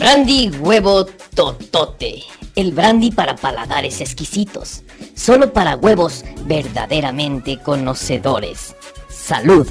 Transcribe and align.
Brandy 0.00 0.48
huevo 0.48 1.04
totote. 1.34 2.22
El 2.56 2.72
brandy 2.72 3.10
para 3.10 3.36
paladares 3.36 4.00
exquisitos. 4.00 4.82
Solo 5.14 5.52
para 5.52 5.76
huevos 5.76 6.24
verdaderamente 6.46 7.58
conocedores. 7.58 8.74
Salud. 9.10 9.68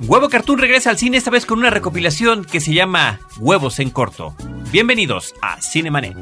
Huevo 0.00 0.28
Cartoon 0.28 0.58
regresa 0.58 0.90
al 0.90 0.98
cine 0.98 1.16
esta 1.16 1.30
vez 1.30 1.46
con 1.46 1.60
una 1.60 1.70
recopilación 1.70 2.44
que 2.44 2.58
se 2.58 2.74
llama 2.74 3.20
Huevos 3.38 3.78
en 3.78 3.90
Corto. 3.90 4.34
Bienvenidos 4.72 5.32
a 5.40 5.62
Cinemanet. 5.62 6.16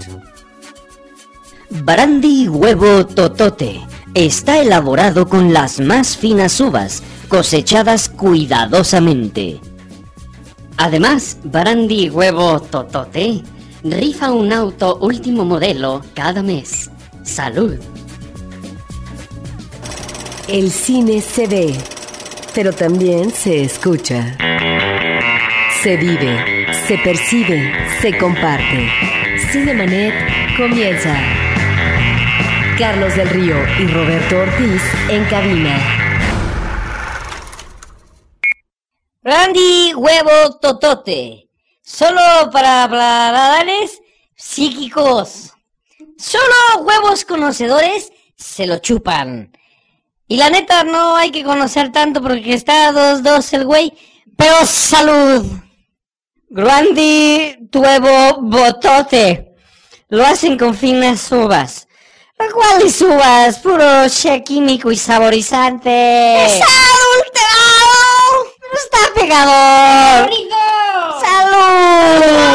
Brandy 1.70 2.46
huevo 2.48 3.06
totote. 3.06 3.80
Está 4.12 4.58
elaborado 4.58 5.30
con 5.30 5.54
las 5.54 5.80
más 5.80 6.14
finas 6.14 6.60
uvas, 6.60 7.02
cosechadas 7.28 8.10
cuidadosamente. 8.10 9.60
Además, 10.78 11.36
Brandy 11.42 12.08
Huevo 12.08 12.60
Totote 12.60 13.42
rifa 13.82 14.30
un 14.30 14.52
auto 14.52 14.96
último 15.00 15.44
modelo 15.44 16.02
cada 16.14 16.40
mes. 16.40 16.88
Salud. 17.24 17.76
El 20.46 20.70
cine 20.70 21.20
se 21.20 21.48
ve, 21.48 21.74
pero 22.54 22.72
también 22.72 23.30
se 23.30 23.64
escucha. 23.64 24.36
Se 25.82 25.96
vive, 25.96 26.66
se 26.86 26.96
percibe, 26.98 27.72
se 28.00 28.16
comparte. 28.16 28.88
Cinemanet 29.50 30.14
comienza. 30.56 31.16
Carlos 32.78 33.16
del 33.16 33.28
Río 33.30 33.56
y 33.80 33.86
Roberto 33.88 34.38
Ortiz 34.38 34.82
en 35.10 35.24
cabina. 35.24 36.07
Brandy 39.28 39.92
Huevo 39.92 40.58
Totote. 40.58 41.50
Solo 41.82 42.48
para 42.50 42.88
paladares 42.88 44.00
psíquicos. 44.34 45.52
Solo 46.16 46.80
huevos 46.80 47.26
conocedores 47.26 48.10
se 48.38 48.66
lo 48.66 48.78
chupan. 48.78 49.52
Y 50.28 50.38
la 50.38 50.48
neta 50.48 50.82
no 50.82 51.14
hay 51.14 51.30
que 51.30 51.44
conocer 51.44 51.92
tanto 51.92 52.22
porque 52.22 52.54
está 52.54 52.90
2-2 52.90 53.52
el 53.52 53.66
güey. 53.66 53.92
Pero 54.34 54.64
salud. 54.64 55.44
Brandy 56.48 57.68
Huevo 57.70 58.40
Botote. 58.40 59.54
Lo 60.08 60.24
hacen 60.24 60.56
con 60.56 60.74
finas 60.74 61.30
uvas. 61.30 61.86
¿Cuáles 62.54 62.98
uvas? 63.02 63.58
Puro 63.58 64.08
che 64.08 64.42
químico 64.42 64.90
y 64.90 64.96
saborizante. 64.96 66.46
¡Es 66.46 66.62
adulterado! 66.62 66.97
¡Está 68.90 69.12
pegador! 69.14 70.30
¡Salud! 71.20 72.48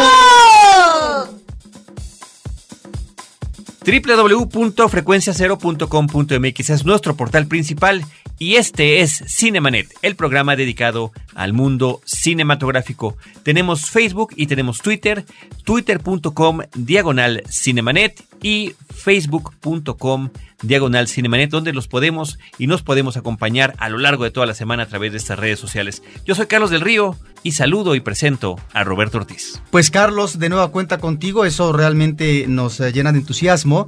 www.frecuenciacero.com.mx 3.86 6.70
es 6.70 6.86
nuestro 6.86 7.16
portal 7.16 7.48
principal 7.48 8.06
y 8.40 8.56
este 8.56 9.02
es 9.02 9.24
Cinemanet, 9.28 9.94
el 10.02 10.16
programa 10.16 10.56
dedicado 10.56 11.12
al 11.36 11.54
mundo 11.54 12.02
cinematográfico. 12.06 13.18
Tenemos 13.44 13.90
Facebook 13.90 14.34
y 14.36 14.48
tenemos 14.48 14.80
Twitter, 14.80 15.26
twitter.com 15.64 16.62
diagonal 16.76 17.44
Cinemanet 17.50 18.24
y 18.42 18.74
facebook.com 18.90 20.30
diagonal 20.62 21.08
Cinemanet, 21.08 21.50
donde 21.50 21.74
los 21.74 21.88
podemos 21.88 22.40
y 22.58 22.68
nos 22.68 22.82
podemos 22.82 23.18
acompañar 23.18 23.76
a 23.78 23.90
lo 23.90 23.98
largo 23.98 24.24
de 24.24 24.32
toda 24.32 24.46
la 24.46 24.54
semana 24.54 24.84
a 24.84 24.88
través 24.88 25.12
de 25.12 25.18
estas 25.18 25.40
redes 25.40 25.60
sociales. 25.60 26.04
Yo 26.26 26.36
soy 26.36 26.48
Carlos 26.48 26.70
del 26.70 26.82
Río 26.82 27.18
y 27.44 27.52
saludo 27.52 27.96
y 27.96 28.00
presento 28.00 28.60
a 28.74 28.84
Roberto 28.84 29.18
Ortiz. 29.18 29.62
Pues 29.72 29.92
Carlos, 29.92 30.40
de 30.40 30.50
nueva 30.50 30.70
cuenta 30.70 31.00
contigo, 31.00 31.46
eso 31.46 31.74
realmente 31.74 32.46
nos 32.48 32.80
eh, 32.80 32.92
llena 32.92 33.12
de 33.12 33.20
entusiasmo 33.20 33.88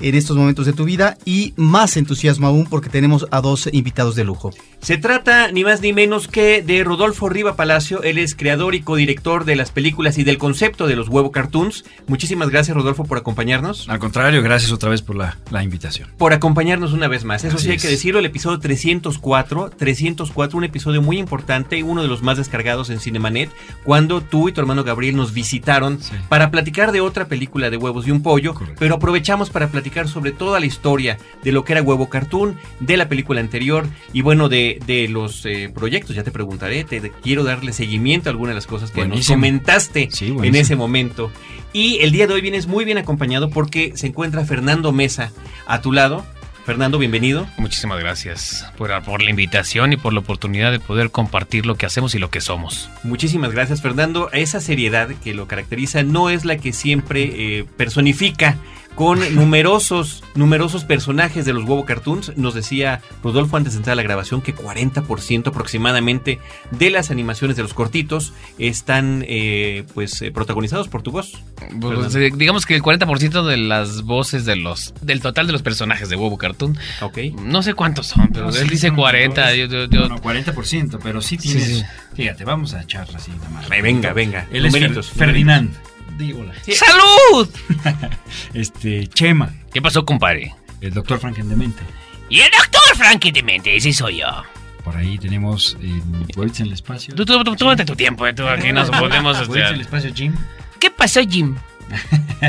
en 0.00 0.14
estos 0.14 0.36
momentos 0.36 0.66
de 0.66 0.72
tu 0.72 0.84
vida 0.84 1.16
y 1.24 1.52
más 1.56 1.96
entusiasmo 1.96 2.46
aún 2.46 2.66
porque 2.66 2.88
tenemos 2.88 3.26
a 3.30 3.40
dos 3.40 3.68
invitados 3.72 3.83
de 4.16 4.24
lujo. 4.24 4.50
Se 4.84 4.98
trata 4.98 5.50
ni 5.50 5.64
más 5.64 5.80
ni 5.80 5.94
menos 5.94 6.28
que 6.28 6.60
de 6.62 6.84
Rodolfo 6.84 7.30
Riva 7.30 7.56
Palacio, 7.56 8.02
él 8.02 8.18
es 8.18 8.34
creador 8.34 8.74
y 8.74 8.82
codirector 8.82 9.46
de 9.46 9.56
las 9.56 9.70
películas 9.70 10.18
y 10.18 10.24
del 10.24 10.36
concepto 10.36 10.86
de 10.86 10.94
los 10.94 11.08
huevo 11.08 11.32
cartoons. 11.32 11.86
Muchísimas 12.06 12.50
gracias 12.50 12.76
Rodolfo 12.76 13.04
por 13.04 13.16
acompañarnos. 13.16 13.88
Al 13.88 13.98
contrario, 13.98 14.42
gracias 14.42 14.72
otra 14.72 14.90
vez 14.90 15.00
por 15.00 15.16
la, 15.16 15.38
la 15.50 15.62
invitación. 15.64 16.10
Por 16.18 16.34
acompañarnos 16.34 16.92
una 16.92 17.08
vez 17.08 17.24
más. 17.24 17.44
Eso 17.44 17.56
Así 17.56 17.64
sí 17.64 17.70
hay 17.70 17.76
es. 17.76 17.82
que 17.82 17.88
decirlo, 17.88 18.18
el 18.20 18.26
episodio 18.26 18.58
304, 18.58 19.70
304, 19.74 20.58
un 20.58 20.64
episodio 20.64 21.00
muy 21.00 21.16
importante, 21.18 21.82
uno 21.82 22.02
de 22.02 22.08
los 22.08 22.22
más 22.22 22.36
descargados 22.36 22.90
en 22.90 23.00
Cinemanet, 23.00 23.48
cuando 23.84 24.20
tú 24.20 24.50
y 24.50 24.52
tu 24.52 24.60
hermano 24.60 24.84
Gabriel 24.84 25.16
nos 25.16 25.32
visitaron 25.32 25.98
Sí. 26.02 26.12
para 26.28 26.50
platicar 26.50 26.92
de 26.92 27.00
otra 27.00 27.26
película 27.26 27.70
de 27.70 27.78
huevos 27.78 28.06
y 28.06 28.10
un 28.10 28.22
pollo, 28.22 28.52
Correcto. 28.52 28.76
pero 28.78 28.96
aprovechamos 28.96 29.48
para 29.48 29.68
platicar 29.68 30.08
sobre 30.08 30.32
toda 30.32 30.60
la 30.60 30.66
historia 30.66 31.16
de 31.42 31.52
lo 31.52 31.64
que 31.64 31.72
era 31.72 31.80
Huevo 31.82 32.10
Cartoon, 32.10 32.58
de 32.80 32.98
la 32.98 33.08
película 33.08 33.40
anterior 33.40 33.86
y 34.12 34.20
bueno, 34.20 34.50
de, 34.50 34.73
de 34.86 35.08
los 35.08 35.44
eh, 35.46 35.70
proyectos, 35.74 36.16
ya 36.16 36.22
te 36.22 36.30
preguntaré, 36.30 36.84
te, 36.84 37.00
te 37.00 37.10
quiero 37.10 37.44
darle 37.44 37.72
seguimiento 37.72 38.28
a 38.28 38.32
algunas 38.32 38.50
de 38.50 38.54
las 38.56 38.66
cosas 38.66 38.90
que 38.90 39.06
nos 39.06 39.26
comentaste 39.26 40.08
Sí, 40.10 40.34
en 40.42 40.54
ese 40.54 40.76
momento. 40.76 41.30
Y 41.72 41.98
el 41.98 42.12
día 42.12 42.26
de 42.26 42.34
hoy 42.34 42.40
vienes 42.40 42.66
muy 42.66 42.84
bien 42.84 42.98
acompañado 42.98 43.50
porque 43.50 43.92
se 43.96 44.06
encuentra 44.06 44.44
Fernando 44.44 44.92
Mesa 44.92 45.32
a 45.66 45.80
tu 45.80 45.92
lado. 45.92 46.24
Fernando, 46.64 46.98
bienvenido. 46.98 47.46
Muchísimas 47.58 48.00
gracias 48.00 48.66
por, 48.78 48.90
por 49.02 49.22
la 49.22 49.28
invitación 49.28 49.92
y 49.92 49.98
por 49.98 50.14
la 50.14 50.20
oportunidad 50.20 50.72
de 50.72 50.80
poder 50.80 51.10
compartir 51.10 51.66
lo 51.66 51.74
que 51.74 51.84
hacemos 51.84 52.14
y 52.14 52.18
lo 52.18 52.30
que 52.30 52.40
somos. 52.40 52.88
Muchísimas 53.02 53.52
gracias, 53.52 53.82
Fernando. 53.82 54.30
Esa 54.32 54.60
seriedad 54.60 55.10
que 55.22 55.34
lo 55.34 55.46
caracteriza 55.46 56.02
no 56.04 56.30
es 56.30 56.46
la 56.46 56.56
que 56.56 56.72
siempre 56.72 57.58
eh, 57.58 57.64
personifica 57.76 58.56
con 58.94 59.18
numerosos, 59.34 60.22
numerosos 60.34 60.84
personajes 60.84 61.44
de 61.44 61.52
los 61.52 61.64
huevo 61.64 61.84
cartoons. 61.84 62.36
Nos 62.36 62.54
decía 62.54 63.00
Rodolfo 63.22 63.56
antes 63.56 63.72
de 63.72 63.78
entrar 63.78 63.92
a 63.94 63.96
la 63.96 64.02
grabación 64.02 64.40
que 64.40 64.54
40% 64.54 65.48
aproximadamente 65.48 66.38
de 66.70 66.90
las 66.90 67.10
animaciones 67.10 67.56
de 67.56 67.62
los 67.62 67.74
cortitos 67.74 68.32
están 68.58 69.24
eh, 69.26 69.84
pues 69.94 70.22
eh, 70.22 70.30
protagonizados 70.30 70.88
por 70.88 71.02
tu 71.02 71.10
voz. 71.10 71.32
Pues, 71.80 72.14
eh, 72.14 72.30
digamos 72.34 72.66
que 72.66 72.76
el 72.76 72.82
40% 72.82 73.44
de 73.44 73.56
las 73.56 74.02
voces 74.02 74.44
de 74.44 74.56
los 74.56 74.94
del 75.00 75.20
total 75.20 75.46
de 75.46 75.52
los 75.52 75.62
personajes 75.62 76.08
de 76.08 76.16
Huevo 76.16 76.38
Cartoon, 76.38 76.76
Ok. 77.00 77.18
no 77.42 77.62
sé 77.62 77.74
cuántos 77.74 78.06
son, 78.06 78.28
pero 78.32 78.46
No, 78.50 78.56
él 78.56 78.64
sí, 78.64 78.68
dice 78.70 78.88
son 78.88 78.96
40. 78.96 79.48
dos. 79.48 79.56
yo- 79.56 79.66
yo- 79.66 79.84
yo- 79.86 80.00
No, 80.02 80.08
no, 80.08 80.22
40%, 80.22 80.98
pero 81.02 81.20
sí 81.20 81.36
tienes. 81.36 81.64
sí. 81.78 81.82
Fíjate, 82.14 82.44
vamos 82.44 82.74
a 82.74 82.82
echar 82.82 83.08
así 83.14 83.32
nada 83.32 83.48
más. 83.50 83.68
Venga, 83.68 84.12
venga. 84.12 84.46
Él 84.52 84.66
es 84.66 84.72
Fer- 84.72 84.76
Numeritos, 84.80 85.10
Ferdinand. 85.10 85.74
Di 86.16 86.32
hola. 86.32 86.52
¡Salud! 86.72 87.48
Este, 88.54 89.06
Chema, 89.08 89.52
¿Qué 89.72 89.82
pasó, 89.82 90.04
compadre? 90.04 90.54
el 90.80 90.92
doctor 90.92 91.18
Frankendemente. 91.18 91.82
Y 92.28 92.40
el 92.40 92.50
doctor 92.50 92.96
Frankie 92.96 93.32
Demente, 93.32 93.74
ese 93.74 93.92
soy 93.92 94.18
yo. 94.18 94.26
Por 94.84 94.96
ahí 94.96 95.18
tenemos 95.18 95.76
eh, 95.80 96.02
en 96.36 96.66
el 96.66 96.72
espacio. 96.72 97.14
Tú, 97.14 97.24
tú, 97.24 97.42
tu 97.42 97.96
tiempo, 97.96 98.26
eh, 98.26 98.34
tú 98.34 98.46
aquí 98.46 98.72
nos 98.72 98.90
podemos... 98.98 99.48
en 99.48 99.56
el 99.74 99.80
espacio, 99.80 100.12
Jim. 100.14 100.34
¿Qué 100.78 100.90
pasó, 100.90 101.20
Jim? 101.26 101.56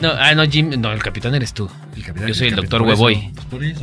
No, 0.00 0.10
ah, 0.10 0.34
no, 0.34 0.44
Jim, 0.44 0.70
no, 0.80 0.92
el 0.92 1.02
capitán 1.02 1.34
eres 1.34 1.52
tú. 1.52 1.68
El 1.96 2.04
capitán- 2.04 2.28
Yo 2.28 2.34
soy 2.34 2.48
el 2.48 2.54
capitán, 2.54 2.70
doctor 2.78 2.82
Huevoy. 2.88 3.32
pues. 3.50 3.74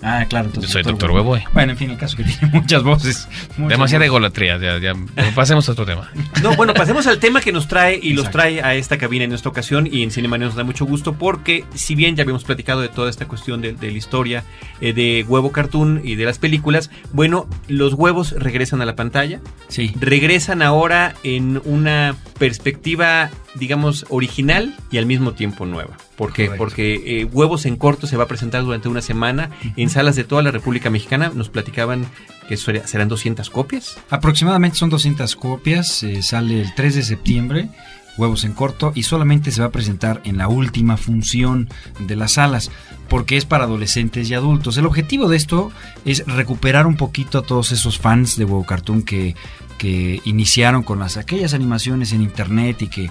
Ah, 0.00 0.24
claro. 0.28 0.44
Yo 0.46 0.48
entonces 0.50 0.70
soy 0.70 0.82
doctor 0.84 1.10
Huevoy. 1.10 1.42
Bueno, 1.52 1.72
en 1.72 1.78
fin, 1.78 1.90
el 1.90 1.98
caso 1.98 2.16
que 2.16 2.24
tiene 2.24 2.46
muchas 2.52 2.82
voces. 2.82 3.28
muchas 3.56 3.68
Demasiada 3.68 3.98
voces. 4.04 4.06
egolatría, 4.06 4.58
ya, 4.58 4.78
ya. 4.78 4.94
Pasemos 5.34 5.68
a 5.68 5.72
otro 5.72 5.84
tema. 5.84 6.10
No, 6.42 6.54
bueno, 6.54 6.72
pasemos 6.72 7.06
al 7.08 7.18
tema 7.18 7.40
que 7.40 7.50
nos 7.52 7.66
trae 7.68 7.98
y 8.00 8.12
los 8.14 8.30
trae 8.30 8.62
a 8.62 8.74
esta 8.76 8.96
cabina 8.96 9.24
en 9.24 9.32
esta 9.32 9.48
ocasión 9.48 9.88
y 9.90 10.02
en 10.04 10.10
Cinema 10.12 10.38
nos 10.38 10.54
da 10.54 10.62
mucho 10.62 10.86
gusto 10.86 11.14
porque 11.14 11.64
si 11.74 11.94
bien 11.96 12.14
ya 12.16 12.22
habíamos 12.22 12.44
platicado 12.44 12.80
de 12.80 12.88
toda 12.88 13.10
esta 13.10 13.26
cuestión 13.26 13.60
de, 13.60 13.72
de 13.72 13.90
la 13.90 13.98
historia 13.98 14.44
eh, 14.80 14.92
de 14.92 15.24
huevo 15.28 15.50
cartoon 15.50 16.00
y 16.04 16.14
de 16.14 16.24
las 16.24 16.38
películas, 16.38 16.90
bueno, 17.12 17.48
los 17.66 17.94
huevos 17.94 18.32
regresan 18.38 18.80
a 18.82 18.86
la 18.86 18.94
pantalla, 18.94 19.40
Sí. 19.68 19.92
regresan 19.98 20.62
ahora 20.62 21.14
en 21.24 21.60
una 21.64 22.14
perspectiva, 22.38 23.30
digamos, 23.56 24.06
original 24.10 24.74
y 24.90 24.98
al 24.98 25.06
mismo 25.06 25.32
tiempo 25.32 25.66
nueva. 25.66 25.96
¿Por 26.18 26.32
qué? 26.32 26.46
Correcto. 26.46 26.58
Porque 26.58 27.20
eh, 27.20 27.24
Huevos 27.24 27.64
en 27.64 27.76
Corto 27.76 28.08
se 28.08 28.16
va 28.16 28.24
a 28.24 28.26
presentar 28.26 28.64
durante 28.64 28.88
una 28.88 29.00
semana 29.00 29.50
en 29.76 29.88
salas 29.88 30.16
de 30.16 30.24
toda 30.24 30.42
la 30.42 30.50
República 30.50 30.90
Mexicana. 30.90 31.30
Nos 31.32 31.48
platicaban 31.48 32.06
que 32.48 32.56
serán 32.56 33.06
200 33.06 33.48
copias. 33.50 34.00
Aproximadamente 34.10 34.76
son 34.76 34.90
200 34.90 35.36
copias, 35.36 36.02
eh, 36.02 36.22
sale 36.24 36.60
el 36.60 36.74
3 36.74 36.96
de 36.96 37.02
septiembre, 37.04 37.68
Huevos 38.16 38.42
en 38.42 38.52
corto, 38.52 38.90
y 38.96 39.04
solamente 39.04 39.52
se 39.52 39.60
va 39.60 39.68
a 39.68 39.70
presentar 39.70 40.20
en 40.24 40.38
la 40.38 40.48
última 40.48 40.96
función 40.96 41.68
de 42.00 42.16
las 42.16 42.32
salas, 42.32 42.72
porque 43.08 43.36
es 43.36 43.44
para 43.44 43.64
adolescentes 43.64 44.28
y 44.28 44.34
adultos. 44.34 44.76
El 44.76 44.86
objetivo 44.86 45.28
de 45.28 45.36
esto 45.36 45.70
es 46.04 46.26
recuperar 46.26 46.88
un 46.88 46.96
poquito 46.96 47.38
a 47.38 47.42
todos 47.42 47.70
esos 47.70 47.96
fans 47.98 48.36
de 48.36 48.44
Huevo 48.44 48.66
Cartoon 48.66 49.02
que, 49.02 49.36
que 49.78 50.20
iniciaron 50.24 50.82
con 50.82 50.98
las, 50.98 51.16
aquellas 51.16 51.54
animaciones 51.54 52.12
en 52.12 52.22
internet 52.22 52.82
y 52.82 52.88
que 52.88 53.08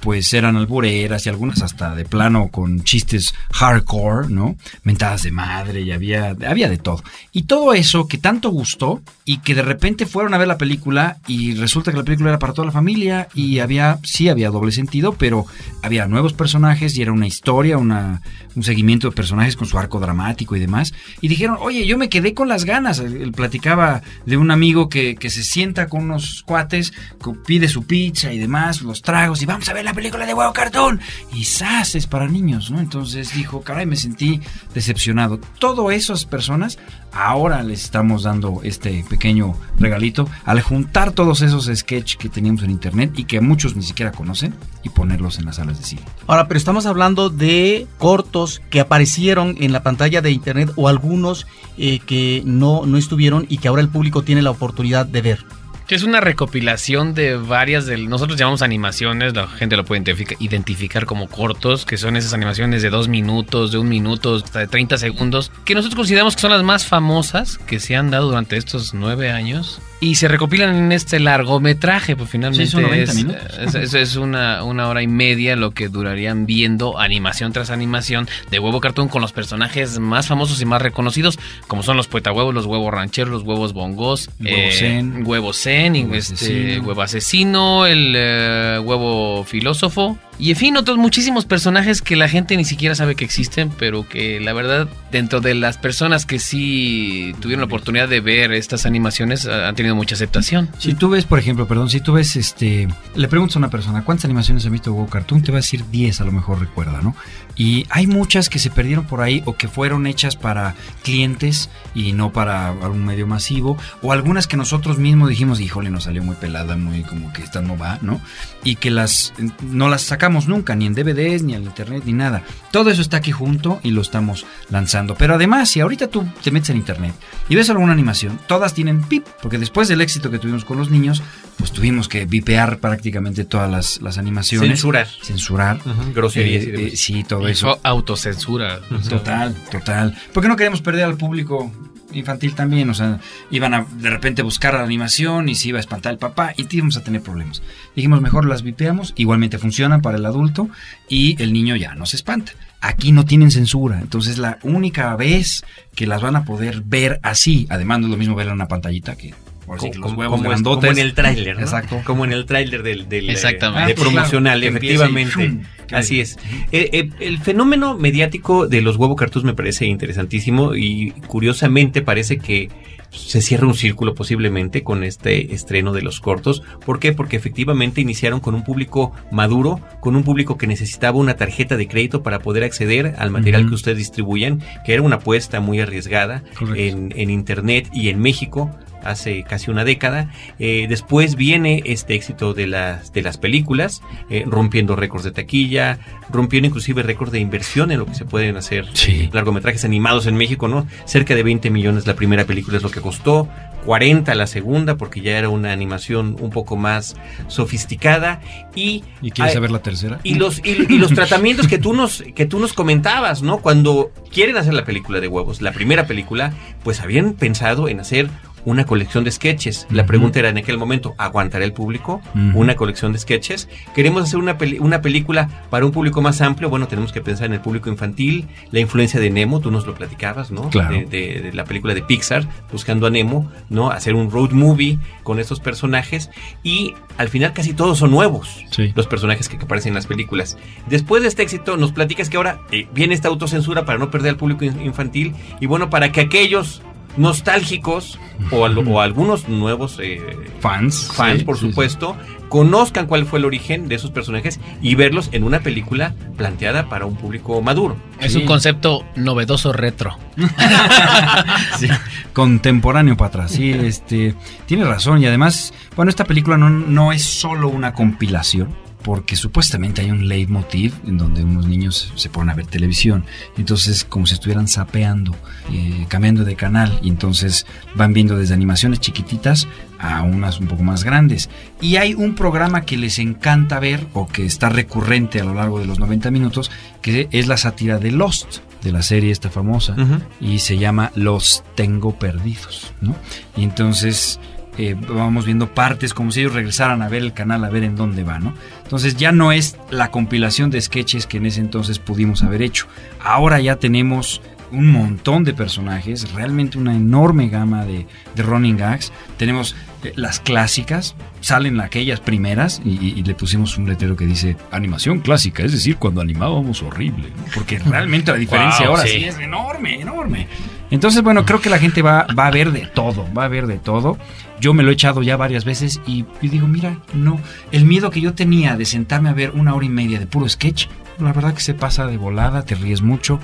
pues 0.00 0.32
eran 0.32 0.56
albureras 0.56 1.26
y 1.26 1.28
algunas 1.28 1.62
hasta 1.62 1.94
de 1.94 2.04
plano 2.04 2.48
con 2.48 2.82
chistes 2.82 3.34
hardcore, 3.52 4.28
¿no? 4.28 4.56
Mentadas 4.82 5.22
de 5.22 5.30
madre 5.30 5.82
y 5.82 5.92
había, 5.92 6.36
había 6.46 6.68
de 6.68 6.78
todo. 6.78 7.02
Y 7.32 7.42
todo 7.42 7.74
eso 7.74 8.08
que 8.08 8.18
tanto 8.18 8.50
gustó 8.50 9.02
y 9.24 9.38
que 9.38 9.54
de 9.54 9.62
repente 9.62 10.06
fueron 10.06 10.34
a 10.34 10.38
ver 10.38 10.48
la 10.48 10.58
película 10.58 11.18
y 11.26 11.54
resulta 11.54 11.90
que 11.90 11.98
la 11.98 12.04
película 12.04 12.30
era 12.30 12.38
para 12.38 12.52
toda 12.52 12.66
la 12.66 12.72
familia 12.72 13.28
y 13.34 13.58
había, 13.60 13.98
sí 14.02 14.28
había 14.28 14.50
doble 14.50 14.72
sentido, 14.72 15.12
pero 15.12 15.46
había 15.82 16.06
nuevos 16.06 16.32
personajes 16.32 16.96
y 16.96 17.02
era 17.02 17.12
una 17.12 17.26
historia, 17.26 17.78
una, 17.78 18.22
un 18.56 18.62
seguimiento 18.62 19.08
de 19.08 19.14
personajes 19.14 19.56
con 19.56 19.68
su 19.68 19.78
arco 19.78 20.00
dramático 20.00 20.56
y 20.56 20.60
demás. 20.60 20.92
Y 21.20 21.28
dijeron, 21.28 21.56
oye, 21.60 21.86
yo 21.86 21.98
me 21.98 22.08
quedé 22.08 22.34
con 22.34 22.48
las 22.48 22.64
ganas. 22.64 22.98
Él 22.98 23.32
platicaba 23.32 24.02
de 24.26 24.36
un 24.36 24.50
amigo 24.50 24.88
que, 24.88 25.14
que 25.14 25.30
se 25.30 25.42
sienta 25.42 25.88
con 25.88 26.02
unos 26.02 26.42
cuates, 26.44 26.92
que 26.92 27.32
pide 27.46 27.68
su 27.68 27.84
pizza 27.84 28.32
y 28.32 28.38
demás, 28.38 28.82
los 28.82 29.02
tragos, 29.02 29.42
y 29.42 29.46
vamos 29.46 29.68
a 29.68 29.74
ver 29.74 29.84
la 29.84 29.89
película 29.92 30.26
de 30.26 30.34
huevo 30.34 30.52
cartón. 30.52 31.00
Y 31.32 31.44
¡zas! 31.44 31.94
es 31.94 32.06
para 32.06 32.28
niños, 32.28 32.70
¿no? 32.70 32.80
Entonces 32.80 33.34
dijo, 33.34 33.62
caray, 33.62 33.86
me 33.86 33.96
sentí 33.96 34.40
decepcionado. 34.74 35.40
Todas 35.58 35.94
esas 35.94 36.24
personas, 36.24 36.78
ahora 37.12 37.62
les 37.62 37.84
estamos 37.84 38.22
dando 38.22 38.60
este 38.62 39.04
pequeño 39.08 39.54
regalito 39.78 40.28
al 40.44 40.60
juntar 40.60 41.12
todos 41.12 41.42
esos 41.42 41.70
sketches 41.74 42.16
que 42.16 42.28
teníamos 42.28 42.62
en 42.62 42.70
internet 42.70 43.12
y 43.16 43.24
que 43.24 43.40
muchos 43.40 43.76
ni 43.76 43.82
siquiera 43.82 44.12
conocen 44.12 44.54
y 44.82 44.90
ponerlos 44.90 45.38
en 45.38 45.46
las 45.46 45.56
salas 45.56 45.78
de 45.78 45.84
cine. 45.84 46.02
Ahora, 46.26 46.48
pero 46.48 46.58
estamos 46.58 46.86
hablando 46.86 47.30
de 47.30 47.86
cortos 47.98 48.62
que 48.70 48.80
aparecieron 48.80 49.56
en 49.60 49.72
la 49.72 49.82
pantalla 49.82 50.20
de 50.20 50.30
internet 50.30 50.72
o 50.76 50.88
algunos 50.88 51.46
eh, 51.76 52.00
que 52.00 52.42
no, 52.44 52.86
no 52.86 52.96
estuvieron 52.98 53.46
y 53.48 53.58
que 53.58 53.68
ahora 53.68 53.82
el 53.82 53.88
público 53.88 54.22
tiene 54.22 54.42
la 54.42 54.50
oportunidad 54.50 55.06
de 55.06 55.22
ver. 55.22 55.59
Es 55.90 56.04
una 56.04 56.20
recopilación 56.20 57.14
de 57.14 57.34
varias 57.36 57.84
de 57.84 57.98
nosotros 57.98 58.38
llamamos 58.38 58.62
animaciones, 58.62 59.34
la 59.34 59.48
gente 59.48 59.76
lo 59.76 59.84
puede 59.84 60.00
identifica- 60.00 60.36
identificar 60.38 61.04
como 61.04 61.28
cortos, 61.28 61.84
que 61.84 61.96
son 61.96 62.16
esas 62.16 62.32
animaciones 62.32 62.80
de 62.82 62.90
dos 62.90 63.08
minutos, 63.08 63.72
de 63.72 63.78
un 63.78 63.88
minuto, 63.88 64.36
hasta 64.36 64.60
de 64.60 64.68
30 64.68 64.98
segundos, 64.98 65.50
que 65.64 65.74
nosotros 65.74 65.96
consideramos 65.96 66.36
que 66.36 66.42
son 66.42 66.52
las 66.52 66.62
más 66.62 66.86
famosas 66.86 67.58
que 67.58 67.80
se 67.80 67.96
han 67.96 68.12
dado 68.12 68.28
durante 68.28 68.56
estos 68.56 68.94
nueve 68.94 69.32
años. 69.32 69.80
Y 70.02 70.14
se 70.14 70.28
recopilan 70.28 70.74
en 70.76 70.92
este 70.92 71.20
largometraje, 71.20 72.16
pues 72.16 72.30
finalmente 72.30 72.64
Sí, 72.64 72.72
son 72.72 72.82
90 72.84 73.10
es, 73.12 73.16
minutos. 73.16 73.42
es- 73.58 73.74
es- 73.74 73.92
es 73.94 74.16
una, 74.16 74.64
una 74.64 74.88
hora 74.88 75.02
y 75.02 75.06
media 75.06 75.56
lo 75.56 75.72
que 75.72 75.88
durarían 75.88 76.46
viendo 76.46 76.98
animación 76.98 77.52
tras 77.52 77.68
animación 77.68 78.26
de 78.50 78.58
huevo 78.58 78.80
cartoon 78.80 79.08
con 79.08 79.20
los 79.20 79.32
personajes 79.32 79.98
más 79.98 80.26
famosos 80.26 80.60
y 80.62 80.64
más 80.64 80.80
reconocidos, 80.80 81.38
como 81.66 81.82
son 81.82 81.98
los 81.98 82.08
poetahuevos, 82.08 82.54
los 82.54 82.64
huevos 82.64 82.90
rancheros, 82.94 83.30
los 83.30 83.42
huevos 83.42 83.74
bongos, 83.74 84.30
Huevo 84.40 84.72
zen. 84.72 85.22
huevo 85.26 85.52
zen, 85.52 85.94
y 85.96 86.02
Huevo 86.04 86.14
este, 86.14 86.34
asesino. 86.34 86.82
huevo 86.82 87.02
asesino, 87.02 87.84
el 87.86 88.14
eh, 88.16 88.78
huevo 88.82 89.44
filósofo. 89.44 90.18
Y 90.40 90.50
en 90.50 90.56
fin, 90.56 90.76
otros 90.78 90.96
muchísimos 90.96 91.44
personajes 91.44 92.00
que 92.00 92.16
la 92.16 92.26
gente 92.26 92.56
ni 92.56 92.64
siquiera 92.64 92.94
sabe 92.94 93.14
que 93.14 93.26
existen, 93.26 93.70
pero 93.78 94.08
que 94.08 94.40
la 94.40 94.54
verdad, 94.54 94.88
dentro 95.12 95.42
de 95.42 95.54
las 95.54 95.76
personas 95.76 96.24
que 96.24 96.38
sí 96.38 97.34
tuvieron 97.40 97.60
la 97.60 97.66
oportunidad 97.66 98.08
de 98.08 98.20
ver 98.20 98.52
estas 98.52 98.86
animaciones, 98.86 99.46
han 99.46 99.74
tenido 99.74 99.94
mucha 99.94 100.14
aceptación. 100.14 100.70
Si 100.78 100.94
tú 100.94 101.10
ves, 101.10 101.26
por 101.26 101.38
ejemplo, 101.38 101.68
perdón, 101.68 101.90
si 101.90 102.00
tú 102.00 102.14
ves, 102.14 102.36
este, 102.36 102.88
le 103.14 103.28
preguntas 103.28 103.56
a 103.56 103.58
una 103.58 103.68
persona, 103.68 104.02
¿cuántas 104.02 104.24
animaciones 104.24 104.64
ha 104.64 104.70
visto 104.70 104.94
Huevo 104.94 105.10
Cartoon? 105.10 105.42
Te 105.42 105.52
va 105.52 105.58
a 105.58 105.60
decir 105.60 105.84
10, 105.90 106.22
a 106.22 106.24
lo 106.24 106.32
mejor 106.32 106.58
recuerda, 106.58 107.02
¿no? 107.02 107.14
Y 107.60 107.84
hay 107.90 108.06
muchas 108.06 108.48
que 108.48 108.58
se 108.58 108.70
perdieron 108.70 109.04
por 109.04 109.20
ahí 109.20 109.42
o 109.44 109.54
que 109.54 109.68
fueron 109.68 110.06
hechas 110.06 110.34
para 110.34 110.76
clientes 111.02 111.68
y 111.94 112.14
no 112.14 112.32
para 112.32 112.72
un 112.72 113.04
medio 113.04 113.26
masivo, 113.26 113.76
o 114.00 114.12
algunas 114.12 114.46
que 114.46 114.56
nosotros 114.56 114.96
mismos 114.96 115.28
dijimos, 115.28 115.60
híjole, 115.60 115.90
nos 115.90 116.04
salió 116.04 116.22
muy 116.22 116.36
pelada, 116.36 116.78
muy 116.78 117.02
como 117.02 117.34
que 117.34 117.42
esta 117.42 117.60
no 117.60 117.76
va, 117.76 117.98
¿no? 118.00 118.18
Y 118.64 118.76
que 118.76 118.90
las, 118.90 119.34
no 119.60 119.90
las 119.90 120.00
sacamos 120.00 120.48
nunca, 120.48 120.74
ni 120.74 120.86
en 120.86 120.94
DVDs, 120.94 121.42
ni 121.42 121.52
en 121.52 121.64
internet, 121.64 122.04
ni 122.06 122.14
nada. 122.14 122.44
Todo 122.70 122.88
eso 122.88 123.02
está 123.02 123.18
aquí 123.18 123.30
junto 123.30 123.78
y 123.82 123.90
lo 123.90 124.00
estamos 124.00 124.46
lanzando. 124.70 125.14
Pero 125.14 125.34
además, 125.34 125.68
si 125.68 125.80
ahorita 125.80 126.06
tú 126.06 126.26
te 126.42 126.50
metes 126.50 126.70
en 126.70 126.78
internet 126.78 127.12
y 127.50 127.56
ves 127.56 127.68
alguna 127.68 127.92
animación, 127.92 128.40
todas 128.48 128.72
tienen 128.72 129.02
pip, 129.02 129.26
porque 129.42 129.58
después 129.58 129.86
del 129.86 130.00
éxito 130.00 130.30
que 130.30 130.38
tuvimos 130.38 130.64
con 130.64 130.78
los 130.78 130.90
niños, 130.90 131.22
pues 131.60 131.70
tuvimos 131.70 132.08
que 132.08 132.24
vipear 132.26 132.78
prácticamente 132.78 133.44
todas 133.44 133.70
las, 133.70 134.02
las 134.02 134.18
animaciones. 134.18 134.68
Censurar. 134.68 135.06
Censurar. 135.22 135.76
Ujú, 135.76 136.12
groserías 136.12 136.64
Eh, 136.64 136.86
eh, 136.88 136.96
sí, 136.96 137.22
todo 137.22 137.48
Y 137.48 137.52
eso. 137.52 137.78
autocensura. 137.84 138.80
Total, 139.08 139.54
total. 139.70 140.16
Porque 140.32 140.48
no 140.48 140.56
queremos 140.56 140.80
perder 140.82 141.04
al 141.04 141.16
público 141.16 141.72
infantil 142.12 142.56
también, 142.56 142.90
o 142.90 142.94
sea, 142.94 143.20
iban 143.52 143.72
a 143.72 143.86
de 143.88 144.10
repente 144.10 144.42
buscar 144.42 144.74
la 144.74 144.82
animación 144.82 145.48
y 145.48 145.54
se 145.54 145.68
iba 145.68 145.78
a 145.78 145.80
espantar 145.80 146.10
el 146.12 146.18
papá 146.18 146.52
y 146.56 146.66
íbamos 146.74 146.96
a 146.96 147.04
tener 147.04 147.22
problemas. 147.22 147.62
Dijimos, 147.94 148.20
mejor 148.20 148.46
las 148.46 148.62
vipeamos, 148.62 149.12
igualmente 149.16 149.58
funcionan 149.58 150.02
para 150.02 150.16
el 150.18 150.26
adulto 150.26 150.68
y 151.08 151.40
el 151.40 151.52
niño 151.52 151.76
ya 151.76 151.94
no 151.94 152.06
se 152.06 152.16
espanta. 152.16 152.50
Aquí 152.80 153.12
no 153.12 153.24
tienen 153.26 153.52
censura, 153.52 154.00
entonces 154.00 154.38
la 154.38 154.58
única 154.64 155.14
vez 155.14 155.62
que 155.94 156.08
las 156.08 156.20
van 156.20 156.34
a 156.34 156.44
poder 156.44 156.82
ver 156.84 157.20
así, 157.22 157.68
además 157.70 158.00
no 158.00 158.06
es 158.06 158.10
lo 158.10 158.16
mismo 158.16 158.34
verla 158.34 158.52
en 158.52 158.56
una 158.56 158.66
pantallita 158.68 159.14
que 159.14 159.32
como, 159.78 160.14
huevos 160.16 160.38
como 160.38 160.44
es- 160.44 160.48
grandotes. 160.50 160.88
como 160.90 161.00
en 161.00 161.06
el 161.06 161.14
tráiler, 161.14 161.56
¿no? 161.56 161.62
Exacto. 161.62 162.00
Como 162.04 162.24
en 162.24 162.32
el 162.32 162.46
tráiler 162.46 162.82
del, 162.82 163.08
del, 163.08 163.28
eh, 163.28 163.32
Exactamente. 163.32 163.86
de 163.86 163.92
Ah, 163.92 163.94
pues 163.96 164.08
promocional, 164.08 164.60
claro, 164.60 164.76
efectivamente. 164.76 165.60
Así 165.92 166.20
es. 166.20 166.38
Eh, 166.72 166.88
eh, 166.92 167.10
el 167.20 167.38
fenómeno 167.38 167.96
mediático 167.96 168.66
de 168.68 168.80
los 168.80 168.96
huevo 168.96 169.16
cartoons 169.16 169.44
me 169.44 169.54
parece 169.54 169.86
interesantísimo 169.86 170.74
y 170.74 171.10
curiosamente 171.26 172.00
parece 172.02 172.38
que 172.38 172.68
se 173.10 173.42
cierra 173.42 173.66
un 173.66 173.74
círculo 173.74 174.14
posiblemente 174.14 174.84
con 174.84 175.02
este 175.02 175.52
estreno 175.52 175.92
de 175.92 176.00
los 176.02 176.20
cortos. 176.20 176.62
¿Por 176.86 177.00
qué? 177.00 177.12
Porque 177.12 177.36
efectivamente 177.36 178.00
iniciaron 178.00 178.38
con 178.38 178.54
un 178.54 178.62
público 178.62 179.10
maduro, 179.32 179.80
con 179.98 180.14
un 180.14 180.22
público 180.22 180.56
que 180.56 180.68
necesitaba 180.68 181.18
una 181.18 181.34
tarjeta 181.34 181.76
de 181.76 181.88
crédito 181.88 182.22
para 182.22 182.38
poder 182.38 182.62
acceder 182.62 183.16
al 183.18 183.32
material 183.32 183.66
que 183.68 183.74
ustedes 183.74 183.98
distribuyen, 183.98 184.62
que 184.86 184.92
era 184.92 185.02
una 185.02 185.16
apuesta 185.16 185.58
muy 185.58 185.80
arriesgada 185.80 186.44
en 186.76 187.30
Internet 187.30 187.88
y 187.92 188.10
en 188.10 188.20
México 188.20 188.70
hace 189.04 189.42
casi 189.44 189.70
una 189.70 189.84
década. 189.84 190.30
Eh, 190.58 190.86
después 190.88 191.36
viene 191.36 191.82
este 191.86 192.14
éxito 192.14 192.54
de 192.54 192.66
las, 192.66 193.12
de 193.12 193.22
las 193.22 193.38
películas, 193.38 194.02
eh, 194.30 194.44
rompiendo 194.46 194.96
récords 194.96 195.24
de 195.24 195.30
taquilla, 195.32 195.98
rompiendo 196.30 196.66
inclusive 196.68 197.02
récords 197.02 197.32
de 197.32 197.40
inversión 197.40 197.90
en 197.92 197.98
lo 197.98 198.06
que 198.06 198.14
se 198.14 198.24
pueden 198.24 198.56
hacer 198.56 198.86
Sí. 198.94 199.28
largometrajes 199.32 199.84
animados 199.84 200.26
en 200.26 200.36
México, 200.36 200.68
¿no? 200.68 200.86
Cerca 201.04 201.34
de 201.34 201.42
20 201.42 201.70
millones 201.70 202.06
la 202.06 202.14
primera 202.14 202.44
película 202.44 202.76
es 202.76 202.82
lo 202.82 202.90
que 202.90 203.00
costó, 203.00 203.48
40 203.84 204.34
la 204.34 204.46
segunda 204.46 204.96
porque 204.96 205.20
ya 205.22 205.38
era 205.38 205.48
una 205.48 205.72
animación 205.72 206.36
un 206.40 206.50
poco 206.50 206.76
más 206.76 207.16
sofisticada 207.64 208.40
y... 208.74 209.04
¿Y 209.22 209.30
quieres 209.30 209.54
saber 209.54 209.70
la 209.70 209.80
tercera? 209.82 210.18
y 210.22 210.34
los, 210.34 210.58
y, 210.64 210.86
y 210.88 210.98
los 210.98 211.12
tratamientos 211.12 211.68
que 211.68 211.78
tú 211.78 211.92
nos, 211.94 212.22
que 212.34 212.46
tú 212.46 212.58
nos 212.58 212.72
comentabas, 212.72 213.42
¿no? 213.42 213.58
Cuando 213.58 214.10
quieren 214.32 214.56
hacer 214.56 214.74
la 214.74 214.84
película 214.84 215.20
de 215.20 215.28
huevos, 215.28 215.60
la 215.62 215.72
primera 215.72 216.06
película, 216.06 216.52
pues 216.82 217.00
habían 217.00 217.34
pensado 217.34 217.88
en 217.88 218.00
hacer 218.00 218.28
una 218.64 218.84
colección 218.84 219.24
de 219.24 219.30
sketches. 219.30 219.86
La 219.90 220.06
pregunta 220.06 220.38
era 220.38 220.48
en 220.48 220.58
aquel 220.58 220.78
momento, 220.78 221.14
¿aguantará 221.18 221.64
el 221.64 221.72
público 221.72 222.20
una 222.54 222.76
colección 222.76 223.12
de 223.12 223.18
sketches? 223.18 223.68
¿Queremos 223.94 224.22
hacer 224.22 224.38
una, 224.38 224.58
peli- 224.58 224.78
una 224.78 225.00
película 225.02 225.48
para 225.70 225.84
un 225.86 225.92
público 225.92 226.20
más 226.22 226.40
amplio? 226.40 226.68
Bueno, 226.68 226.88
tenemos 226.88 227.12
que 227.12 227.20
pensar 227.20 227.46
en 227.46 227.54
el 227.54 227.60
público 227.60 227.88
infantil, 227.90 228.46
la 228.70 228.80
influencia 228.80 229.20
de 229.20 229.30
Nemo, 229.30 229.60
tú 229.60 229.70
nos 229.70 229.86
lo 229.86 229.94
platicabas, 229.94 230.50
¿no? 230.50 230.68
Claro. 230.70 230.94
De, 230.94 231.04
de- 231.06 231.40
de 231.40 231.52
la 231.52 231.64
película 231.64 231.94
de 231.94 232.02
Pixar, 232.02 232.46
buscando 232.72 233.06
a 233.06 233.10
Nemo, 233.10 233.50
¿no? 233.68 233.90
Hacer 233.90 234.14
un 234.14 234.30
road 234.30 234.50
movie 234.50 234.98
con 235.22 235.38
estos 235.40 235.60
personajes 235.60 236.30
y 236.62 236.94
al 237.16 237.28
final 237.28 237.52
casi 237.52 237.72
todos 237.74 237.98
son 237.98 238.10
nuevos 238.10 238.64
Sí. 238.70 238.92
los 238.94 239.06
personajes 239.06 239.48
que, 239.48 239.56
aparecen 239.56 239.90
en 239.90 239.94
las 239.96 240.06
películas. 240.06 240.56
Después 240.88 241.22
de 241.22 241.28
este 241.28 241.42
éxito, 241.42 241.76
nos 241.76 241.92
platicas 241.92 242.28
que 242.30 242.36
ahora 242.36 242.60
eh, 242.72 242.88
viene 242.94 243.14
esta 243.14 243.28
autocensura 243.28 243.84
para 243.84 243.98
no 243.98 244.10
perder 244.10 244.30
al 244.30 244.36
público 244.36 244.64
in- 244.64 244.80
infantil 244.82 245.34
y 245.60 245.66
bueno, 245.66 245.90
para 245.90 246.12
que 246.12 246.20
aquellos 246.20 246.82
nostálgicos 247.16 248.18
o, 248.50 248.64
al- 248.64 248.78
o 248.78 249.00
algunos 249.00 249.48
nuevos 249.48 249.98
eh, 250.02 250.20
Fans. 250.60 251.10
fans, 251.14 251.38
Sí, 251.40 251.44
por 251.44 251.56
sí, 251.56 251.62
sí. 251.62 251.68
supuesto, 251.70 252.16
conozcan 252.48 253.06
cuál 253.06 253.26
fue 253.26 253.38
el 253.38 253.44
origen 253.44 253.88
de 253.88 253.94
esos 253.94 254.10
personajes 254.10 254.58
y 254.82 254.94
verlos 254.94 255.28
en 255.32 255.44
una 255.44 255.60
película 255.60 256.14
planteada 256.36 256.88
para 256.88 257.06
un 257.06 257.14
público 257.16 257.60
maduro. 257.62 257.96
Es 258.20 258.32
Sí. 258.32 258.40
un 258.40 258.46
concepto 258.46 259.04
novedoso 259.16 259.72
retro. 259.72 260.16
Sí, 261.78 261.88
contemporáneo 262.32 263.16
para 263.16 263.28
atrás. 263.28 263.52
Sí, 263.52 263.70
este, 263.72 264.34
tiene 264.66 264.84
razón. 264.84 265.22
Y 265.22 265.26
además, 265.26 265.72
bueno, 265.96 266.10
esta 266.10 266.24
película 266.24 266.56
no, 266.56 266.68
no 266.70 267.12
es 267.12 267.22
solo 267.24 267.68
una 267.68 267.92
compilación, 267.92 268.68
porque 269.02 269.36
supuestamente 269.36 270.02
hay 270.02 270.10
un 270.10 270.28
leitmotiv 270.28 270.94
en 271.06 271.18
donde 271.18 271.42
unos 271.42 271.66
niños 271.66 272.12
se 272.16 272.28
ponen 272.28 272.50
a 272.50 272.54
ver 272.54 272.66
televisión. 272.66 273.24
Entonces, 273.56 274.04
como 274.04 274.26
si 274.26 274.34
estuvieran 274.34 274.68
sapeando, 274.68 275.34
eh, 275.72 276.06
cambiando 276.08 276.44
de 276.44 276.56
canal. 276.56 276.98
Y 277.02 277.08
entonces 277.08 277.66
van 277.94 278.12
viendo 278.12 278.36
desde 278.36 278.54
animaciones 278.54 279.00
chiquititas 279.00 279.68
a 279.98 280.22
unas 280.22 280.60
un 280.60 280.66
poco 280.66 280.82
más 280.82 281.04
grandes. 281.04 281.50
Y 281.80 281.96
hay 281.96 282.14
un 282.14 282.34
programa 282.34 282.82
que 282.82 282.96
les 282.96 283.18
encanta 283.18 283.80
ver 283.80 284.06
o 284.12 284.26
que 284.26 284.44
está 284.44 284.68
recurrente 284.68 285.40
a 285.40 285.44
lo 285.44 285.54
largo 285.54 285.78
de 285.78 285.86
los 285.86 285.98
90 285.98 286.30
minutos, 286.30 286.70
que 287.02 287.28
es 287.30 287.48
la 287.48 287.56
sátira 287.56 287.98
de 287.98 288.10
Lost, 288.10 288.58
de 288.82 288.92
la 288.92 289.02
serie 289.02 289.30
esta 289.30 289.50
famosa 289.50 289.94
y 290.40 290.60
se 290.60 290.78
llama 290.78 291.12
Los 291.14 291.64
Tengo 291.74 292.18
Perdidos, 292.18 292.92
¿no? 293.00 293.14
Y 293.56 293.62
entonces 293.62 294.40
eh, 294.82 294.96
vamos 294.98 295.44
viendo 295.44 295.74
partes 295.74 296.14
como 296.14 296.32
si 296.32 296.40
ellos 296.40 296.54
regresaran 296.54 297.02
a 297.02 297.08
ver 297.10 297.20
el 297.20 297.34
canal, 297.34 297.62
a 297.66 297.68
ver 297.68 297.84
en 297.84 297.96
dónde 297.96 298.24
va, 298.24 298.38
¿no? 298.38 298.54
Entonces 298.82 299.14
ya 299.14 299.30
no 299.30 299.52
es 299.52 299.76
la 299.90 300.10
compilación 300.10 300.70
de 300.70 300.80
sketches 300.80 301.26
que 301.26 301.36
en 301.36 301.44
ese 301.44 301.60
entonces 301.60 301.98
pudimos 301.98 302.42
haber 302.42 302.62
hecho. 302.62 302.86
Ahora 303.20 303.60
ya 303.60 303.76
tenemos 303.76 304.40
un 304.72 304.90
montón 304.92 305.44
de 305.44 305.52
personajes, 305.54 306.32
realmente 306.32 306.78
una 306.78 306.94
enorme 306.94 307.48
gama 307.48 307.84
de, 307.84 308.06
de 308.34 308.42
running 308.42 308.76
gags. 308.76 309.12
Tenemos 309.36 309.74
eh, 310.04 310.12
las 310.16 310.40
clásicas, 310.40 311.14
salen 311.40 311.80
aquellas 311.80 312.20
primeras 312.20 312.80
y, 312.84 312.90
y- 312.90 313.14
y 313.18 313.22
le 313.22 313.34
pusimos 313.34 313.76
un 313.78 313.88
letrero 313.88 314.16
que 314.16 314.26
dice 314.26 314.56
animación 314.70 315.20
clásica, 315.20 315.62
es 315.64 315.72
decir, 315.72 315.96
cuando 315.96 316.20
animábamos 316.20 316.82
horrible, 316.82 317.28
¿no? 317.36 317.44
porque 317.54 317.78
realmente 317.84 318.30
la 318.32 318.38
diferencia 318.38 318.86
Wow, 318.86 318.96
ahora 318.96 319.08
sí. 319.08 319.18
sí 319.18 319.24
es 319.24 319.38
enorme, 319.38 320.00
enorme. 320.00 320.46
Entonces, 320.90 321.22
bueno, 321.22 321.44
creo 321.44 321.60
que 321.60 321.70
la 321.70 321.78
gente 321.78 322.02
va, 322.02 322.26
va 322.36 322.48
a 322.48 322.50
ver 322.50 322.72
de 322.72 322.80
todo, 322.86 323.26
va 323.32 323.44
a 323.44 323.48
ver 323.48 323.68
de 323.68 323.78
todo. 323.78 324.18
Yo 324.60 324.74
me 324.74 324.82
lo 324.82 324.90
he 324.90 324.94
echado 324.94 325.22
ya 325.22 325.36
varias 325.36 325.64
veces 325.64 326.00
y 326.06 326.22
yo 326.42 326.50
digo, 326.50 326.66
mira, 326.66 326.98
no, 327.14 327.40
el 327.70 327.84
miedo 327.84 328.10
que 328.10 328.20
yo 328.20 328.34
tenía 328.34 328.76
de 328.76 328.84
sentarme 328.84 329.28
a 329.28 329.32
ver 329.32 329.52
una 329.52 329.72
hora 329.74 329.86
y 329.86 329.88
media 329.88 330.18
de 330.18 330.26
puro 330.26 330.48
sketch, 330.48 330.86
la 331.20 331.32
verdad 331.32 331.54
que 331.54 331.60
se 331.60 331.74
pasa 331.74 332.06
de 332.06 332.16
volada, 332.16 332.64
te 332.64 332.74
ríes 332.74 333.02
mucho 333.02 333.38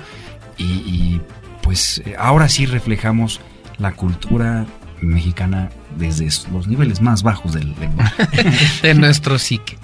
y, 0.57 0.63
y, 0.63 1.21
pues 1.61 2.01
ahora 2.17 2.47
sí 2.47 2.65
reflejamos 2.65 3.41
la 3.77 3.91
cultura 3.93 4.65
mexicana 5.01 5.69
desde 5.97 6.27
los 6.51 6.67
niveles 6.67 7.01
más 7.01 7.23
bajos 7.23 7.53
del 7.53 7.73
lenguaje. 7.79 8.27
De 8.81 8.93
nuestro 8.93 9.39
psique. 9.39 9.77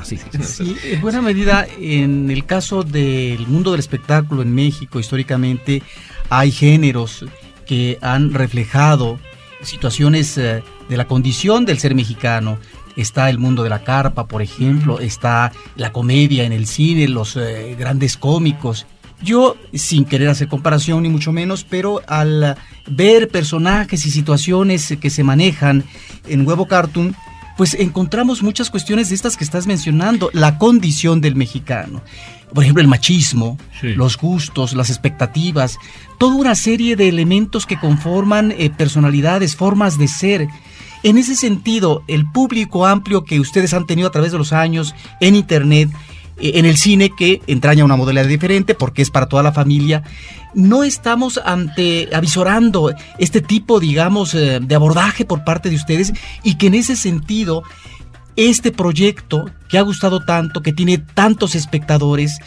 Así. 0.00 0.18
Sí, 0.42 0.76
en 0.84 1.00
buena 1.00 1.20
medida, 1.20 1.66
en 1.78 2.30
el 2.30 2.44
caso 2.44 2.82
del 2.82 3.46
mundo 3.46 3.72
del 3.72 3.80
espectáculo 3.80 4.42
en 4.42 4.54
México, 4.54 4.98
históricamente, 5.00 5.82
hay 6.30 6.50
géneros 6.50 7.24
que 7.66 7.98
han 8.00 8.32
reflejado 8.32 9.18
situaciones 9.62 10.38
eh, 10.38 10.62
de 10.88 10.96
la 10.96 11.06
condición 11.06 11.64
del 11.64 11.78
ser 11.78 11.94
mexicano. 11.94 12.58
Está 12.96 13.30
el 13.30 13.38
mundo 13.38 13.62
de 13.62 13.70
la 13.70 13.84
carpa, 13.84 14.26
por 14.26 14.42
ejemplo, 14.42 15.00
está 15.00 15.52
la 15.76 15.92
comedia 15.92 16.44
en 16.44 16.52
el 16.52 16.66
cine, 16.66 17.08
los 17.08 17.36
eh, 17.36 17.76
grandes 17.78 18.16
cómicos. 18.16 18.86
Yo, 19.22 19.56
sin 19.74 20.04
querer 20.04 20.28
hacer 20.28 20.48
comparación 20.48 21.02
ni 21.02 21.08
mucho 21.08 21.32
menos, 21.32 21.64
pero 21.68 22.02
al 22.06 22.56
ver 22.86 23.28
personajes 23.28 24.06
y 24.06 24.10
situaciones 24.10 24.94
que 25.00 25.10
se 25.10 25.24
manejan 25.24 25.84
en 26.28 26.46
Huevo 26.46 26.66
Cartoon, 26.66 27.16
pues 27.56 27.74
encontramos 27.74 28.42
muchas 28.44 28.70
cuestiones 28.70 29.08
de 29.08 29.16
estas 29.16 29.36
que 29.36 29.42
estás 29.42 29.66
mencionando, 29.66 30.30
la 30.32 30.58
condición 30.58 31.20
del 31.20 31.34
mexicano. 31.34 32.02
Por 32.54 32.62
ejemplo, 32.62 32.80
el 32.80 32.86
machismo, 32.88 33.58
Sí. 33.80 33.88
los 33.88 34.16
gustos, 34.16 34.74
las 34.74 34.88
expectativas, 34.90 35.76
toda 36.18 36.36
una 36.36 36.54
serie 36.54 36.94
de 36.94 37.08
elementos 37.08 37.66
que 37.66 37.78
conforman 37.78 38.52
eh, 38.56 38.70
personalidades, 38.70 39.56
formas 39.56 39.98
de 39.98 40.06
ser. 40.06 40.48
En 41.02 41.18
ese 41.18 41.34
sentido, 41.34 42.04
el 42.06 42.30
público 42.30 42.86
amplio 42.86 43.24
que 43.24 43.40
ustedes 43.40 43.74
han 43.74 43.86
tenido 43.86 44.06
a 44.08 44.12
través 44.12 44.30
de 44.32 44.38
los 44.38 44.52
años 44.52 44.94
en 45.20 45.34
Internet, 45.34 45.90
en 46.40 46.66
el 46.66 46.76
cine, 46.76 47.10
que 47.16 47.40
entraña 47.46 47.84
una 47.84 47.96
modalidad 47.96 48.26
diferente 48.26 48.74
porque 48.74 49.02
es 49.02 49.10
para 49.10 49.26
toda 49.26 49.42
la 49.42 49.52
familia, 49.52 50.02
no 50.54 50.84
estamos 50.84 51.40
ante 51.44 52.08
avisorando 52.12 52.94
este 53.18 53.40
tipo, 53.40 53.80
digamos, 53.80 54.34
eh, 54.34 54.60
de 54.60 54.74
abordaje 54.74 55.24
por 55.24 55.44
parte 55.44 55.70
de 55.70 55.76
ustedes 55.76 56.12
y 56.42 56.56
que 56.56 56.68
en 56.68 56.74
ese 56.74 56.96
sentido 56.96 57.62
este 58.36 58.70
proyecto 58.70 59.50
que 59.68 59.78
ha 59.78 59.82
gustado 59.82 60.20
tanto, 60.20 60.62
que 60.62 60.72
tiene 60.72 60.98
tantos 60.98 61.54
espectadores, 61.56 62.38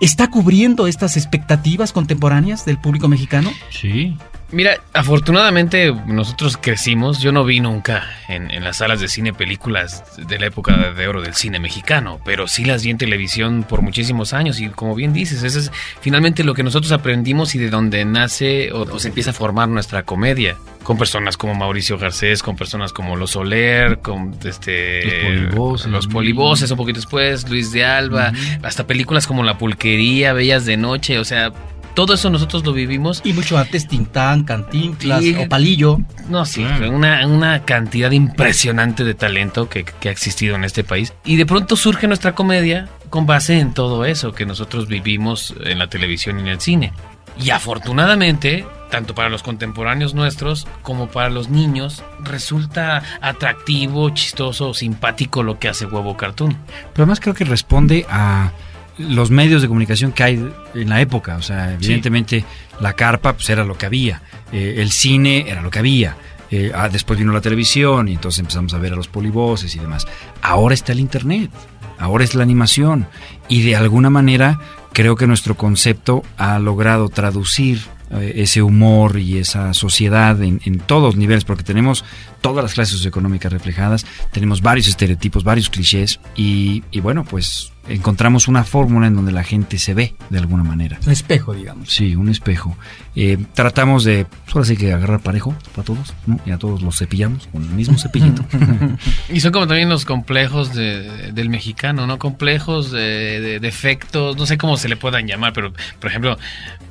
está 0.00 0.28
cubriendo 0.28 0.86
estas 0.86 1.16
expectativas 1.16 1.92
contemporáneas 1.92 2.64
del 2.64 2.78
público 2.78 3.08
mexicano? 3.08 3.50
Sí. 3.70 4.16
Mira, 4.52 4.80
afortunadamente 4.92 5.92
nosotros 6.06 6.56
crecimos. 6.56 7.20
Yo 7.20 7.32
no 7.32 7.44
vi 7.44 7.58
nunca 7.58 8.04
en, 8.28 8.50
en 8.50 8.62
las 8.62 8.76
salas 8.76 9.00
de 9.00 9.08
cine 9.08 9.32
películas 9.32 10.04
de 10.16 10.38
la 10.38 10.46
época 10.46 10.92
de 10.92 11.08
oro 11.08 11.20
del 11.20 11.34
cine 11.34 11.58
mexicano, 11.58 12.20
pero 12.24 12.46
sí 12.46 12.64
las 12.64 12.84
vi 12.84 12.90
en 12.90 12.98
televisión 12.98 13.64
por 13.68 13.82
muchísimos 13.82 14.32
años. 14.32 14.60
Y 14.60 14.68
como 14.68 14.94
bien 14.94 15.12
dices, 15.12 15.42
eso 15.42 15.58
es 15.58 15.72
finalmente 16.00 16.44
lo 16.44 16.54
que 16.54 16.62
nosotros 16.62 16.92
aprendimos 16.92 17.54
y 17.56 17.58
de 17.58 17.70
donde 17.70 18.04
nace 18.04 18.70
o, 18.72 18.82
o 18.82 18.98
se 19.00 19.08
empieza 19.08 19.30
a 19.30 19.34
formar 19.34 19.68
nuestra 19.68 20.04
comedia. 20.04 20.56
Con 20.84 20.96
personas 20.96 21.36
como 21.36 21.56
Mauricio 21.56 21.98
Garcés, 21.98 22.44
con 22.44 22.54
personas 22.54 22.92
como 22.92 23.16
Los 23.16 23.32
Soler, 23.32 23.98
con 23.98 24.38
este, 24.44 25.04
Los 25.04 25.24
Polivoces. 25.24 25.90
los 25.90 26.06
Polivoces, 26.06 26.70
un 26.70 26.76
poquito 26.76 27.00
después, 27.00 27.50
Luis 27.50 27.72
de 27.72 27.84
Alba, 27.84 28.32
hasta 28.62 28.86
películas 28.86 29.26
como 29.26 29.42
La 29.42 29.58
Pulquería, 29.58 30.32
Bellas 30.32 30.64
de 30.64 30.76
Noche, 30.76 31.18
o 31.18 31.24
sea, 31.24 31.52
todo 31.96 32.14
eso 32.14 32.30
nosotros 32.30 32.64
lo 32.64 32.72
vivimos 32.72 33.22
Y 33.24 33.32
mucho 33.32 33.58
antes 33.58 33.88
Tintán, 33.88 34.44
Cantinflas 34.44 35.22
Sí. 35.24 35.34
o 35.36 35.48
Palillo. 35.48 35.98
no, 36.28 36.44
sí, 36.44 36.62
Claro. 36.62 36.90
una, 36.92 37.26
una 37.26 37.64
cantidad 37.64 38.12
impresionante 38.12 39.02
de 39.02 39.14
talento 39.14 39.68
que, 39.68 39.84
que 39.84 40.08
ha 40.08 40.12
existido 40.12 40.54
en 40.54 40.62
este 40.62 40.84
país. 40.84 41.12
Y 41.24 41.34
de 41.36 41.46
pronto 41.46 41.74
surge 41.74 42.06
nuestra 42.06 42.34
comedia 42.36 42.88
con 43.10 43.26
base 43.26 43.58
en 43.58 43.72
todo 43.74 44.04
eso 44.04 44.32
que 44.32 44.46
nosotros 44.46 44.86
vivimos 44.86 45.54
en 45.64 45.78
la 45.80 45.88
televisión 45.88 46.38
y 46.38 46.42
en 46.42 46.48
el 46.48 46.60
cine. 46.60 46.92
Y 47.40 47.50
afortunadamente, 47.50 48.64
tanto 48.90 49.14
para 49.14 49.28
los 49.28 49.42
contemporáneos 49.42 50.14
nuestros 50.14 50.66
como 50.82 51.08
para 51.08 51.30
los 51.30 51.48
niños, 51.50 52.02
resulta 52.22 53.02
atractivo, 53.20 54.10
chistoso, 54.10 54.74
simpático 54.74 55.42
lo 55.42 55.58
que 55.58 55.68
hace 55.68 55.86
Huevo 55.86 56.16
Cartoon. 56.16 56.56
Pero 56.92 57.04
además 57.04 57.20
creo 57.20 57.34
que 57.34 57.44
responde 57.44 58.06
a 58.10 58.52
los 58.98 59.30
medios 59.30 59.62
de 59.62 59.68
comunicación 59.68 60.12
que 60.12 60.22
hay 60.22 60.48
en 60.74 60.88
la 60.88 61.00
época. 61.00 61.36
O 61.36 61.42
sea, 61.42 61.74
evidentemente 61.74 62.44
la 62.80 62.92
carpa 62.94 63.34
pues, 63.34 63.48
era 63.50 63.64
lo 63.64 63.76
que 63.76 63.86
había, 63.86 64.22
eh, 64.52 64.76
el 64.78 64.90
cine 64.90 65.44
era 65.48 65.62
lo 65.62 65.70
que 65.70 65.78
había. 65.78 66.16
eh, 66.50 66.70
ah, 66.74 66.88
después 66.88 67.18
vino 67.18 67.32
la 67.32 67.40
televisión 67.40 68.08
y 68.08 68.14
entonces 68.14 68.38
empezamos 68.40 68.72
a 68.74 68.78
ver 68.78 68.92
a 68.92 68.96
los 68.96 69.08
polivoces 69.08 69.74
y 69.74 69.78
demás. 69.78 70.06
Ahora 70.42 70.74
está 70.74 70.92
el 70.92 71.00
internet, 71.00 71.50
ahora 71.98 72.24
es 72.24 72.34
la 72.34 72.42
animación 72.42 73.06
y 73.48 73.62
de 73.62 73.76
alguna 73.76 74.10
manera 74.10 74.60
creo 74.92 75.16
que 75.16 75.26
nuestro 75.26 75.56
concepto 75.56 76.22
ha 76.36 76.58
logrado 76.58 77.08
traducir 77.08 77.80
eh, 78.12 78.34
ese 78.36 78.62
humor 78.62 79.18
y 79.18 79.38
esa 79.38 79.74
sociedad 79.74 80.40
en, 80.42 80.60
en 80.64 80.78
todos 80.78 81.02
los 81.02 81.16
niveles, 81.16 81.44
porque 81.44 81.64
tenemos 81.64 82.04
todas 82.40 82.62
las 82.62 82.74
clases 82.74 82.94
socioeconómicas 82.94 83.52
reflejadas, 83.52 84.06
tenemos 84.30 84.62
varios 84.62 84.86
estereotipos, 84.86 85.42
varios 85.42 85.68
clichés, 85.68 86.20
y, 86.36 86.84
y 86.92 87.00
bueno, 87.00 87.24
pues 87.24 87.72
encontramos 87.88 88.48
una 88.48 88.64
fórmula 88.64 89.06
en 89.06 89.14
donde 89.14 89.32
la 89.32 89.44
gente 89.44 89.78
se 89.78 89.94
ve 89.94 90.14
de 90.30 90.38
alguna 90.38 90.62
manera. 90.64 90.98
Un 91.06 91.12
espejo, 91.12 91.54
digamos. 91.54 91.90
Sí, 91.92 92.16
un 92.16 92.28
espejo. 92.28 92.76
Eh, 93.14 93.38
tratamos 93.54 94.04
de, 94.04 94.26
pues 94.44 94.54
ahora 94.56 94.66
sí 94.66 94.76
que 94.76 94.92
agarrar 94.92 95.20
parejo 95.20 95.54
para 95.74 95.84
todos, 95.84 96.12
¿no? 96.26 96.38
Y 96.44 96.50
a 96.50 96.58
todos 96.58 96.82
los 96.82 96.98
cepillamos 96.98 97.46
con 97.48 97.62
el 97.62 97.70
mismo 97.70 97.98
cepillito. 97.98 98.44
Y 99.32 99.40
son 99.40 99.52
como 99.52 99.66
también 99.66 99.88
los 99.88 100.04
complejos 100.04 100.74
de- 100.74 101.32
del 101.32 101.48
mexicano, 101.48 102.06
¿no? 102.06 102.18
Complejos 102.18 102.90
de, 102.90 103.40
de 103.40 103.60
defectos, 103.60 104.36
no 104.36 104.46
sé 104.46 104.58
cómo 104.58 104.76
se 104.76 104.88
le 104.88 104.96
puedan 104.96 105.26
llamar, 105.26 105.52
pero 105.52 105.72
por 106.00 106.10
ejemplo, 106.10 106.38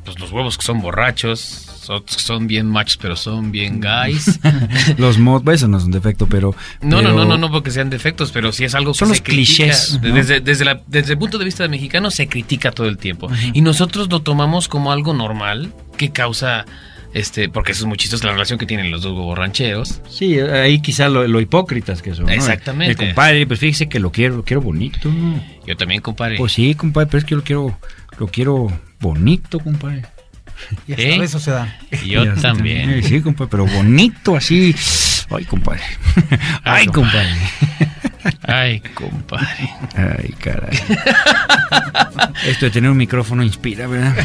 pues 0.03 0.19
los 0.19 0.31
huevos 0.31 0.57
que 0.57 0.65
son 0.65 0.81
borrachos, 0.81 1.67
otros 1.89 2.21
son 2.21 2.47
bien 2.47 2.67
machos, 2.67 2.97
pero 2.97 3.15
son 3.15 3.51
bien 3.51 3.79
guys. 3.81 4.39
los 4.97 5.17
mod, 5.17 5.41
bueno, 5.43 5.55
eso 5.55 5.67
no 5.67 5.77
es 5.77 5.83
un 5.83 5.91
defecto, 5.91 6.27
pero... 6.27 6.55
No, 6.81 6.97
pero- 6.97 7.09
no, 7.09 7.15
no, 7.19 7.25
no, 7.25 7.37
no 7.37 7.51
porque 7.51 7.71
sean 7.71 7.89
defectos, 7.89 8.31
pero 8.31 8.51
sí 8.51 8.63
es 8.63 8.75
algo 8.75 8.91
que 8.93 8.97
Son 8.99 9.07
se 9.09 9.13
los 9.15 9.21
critica. 9.21 9.63
clichés, 9.63 9.99
¿no? 10.01 10.13
Desde, 10.13 10.39
desde, 10.41 10.65
la- 10.65 10.81
desde 10.87 11.13
el 11.13 11.19
punto 11.19 11.37
de 11.37 11.45
vista 11.45 11.63
del 11.63 11.71
mexicano 11.71 12.11
se 12.11 12.27
critica 12.27 12.71
todo 12.71 12.87
el 12.87 12.97
tiempo. 12.97 13.29
Y 13.53 13.61
nosotros 13.61 14.09
lo 14.09 14.21
tomamos 14.21 14.67
como 14.67 14.91
algo 14.91 15.13
normal 15.13 15.73
que 15.97 16.11
causa, 16.11 16.65
este, 17.13 17.47
porque 17.49 17.71
eso 17.71 17.83
es 17.83 17.87
muy 17.87 17.97
chistoso 17.97 18.25
la 18.25 18.33
relación 18.33 18.59
que 18.59 18.65
tienen 18.65 18.91
los 18.91 19.01
dos 19.03 19.13
borrancheros. 19.13 20.01
Sí, 20.09 20.39
ahí 20.39 20.81
quizá 20.81 21.07
lo, 21.09 21.27
lo 21.27 21.39
hipócritas 21.39 22.01
que 22.01 22.13
son. 22.13 22.25
¿no? 22.25 22.31
Exactamente. 22.31 22.91
El 22.91 22.97
compadre, 22.97 23.47
pues 23.47 23.59
fíjese 23.59 23.87
que 23.87 23.99
lo 23.99 24.11
quiero, 24.11 24.37
lo 24.37 24.43
quiero 24.43 24.61
bonito. 24.61 25.09
Yo 25.65 25.77
también, 25.77 26.01
compadre. 26.01 26.37
Pues 26.37 26.53
sí, 26.53 26.75
compadre, 26.75 27.07
pero 27.11 27.19
es 27.19 27.25
que 27.25 27.31
yo 27.31 27.37
lo 27.37 27.43
quiero, 27.43 27.79
lo 28.19 28.27
quiero 28.27 28.67
bonito, 28.99 29.59
compadre. 29.59 30.03
Y 30.87 30.93
hasta 30.93 31.03
¿Eh? 31.03 31.23
eso 31.23 31.39
se 31.39 31.51
da. 31.51 31.77
Y 32.03 32.09
yo 32.09 32.25
Y 32.25 32.27
así 32.29 32.41
también. 32.41 33.03
Sí, 33.03 33.21
compadre, 33.21 33.49
pero 33.51 33.65
bonito 33.65 34.35
así. 34.35 34.75
Ay, 35.29 35.45
compadre. 35.45 35.81
Ay, 36.63 36.85
compadre. 36.87 37.29
Ay, 38.43 38.79
compadre. 38.93 39.69
Ay, 39.95 40.33
caray. 40.39 40.79
Esto 42.47 42.65
de 42.65 42.71
tener 42.71 42.89
un 42.89 42.97
micrófono 42.97 43.43
inspira, 43.43 43.87
¿verdad? 43.87 44.15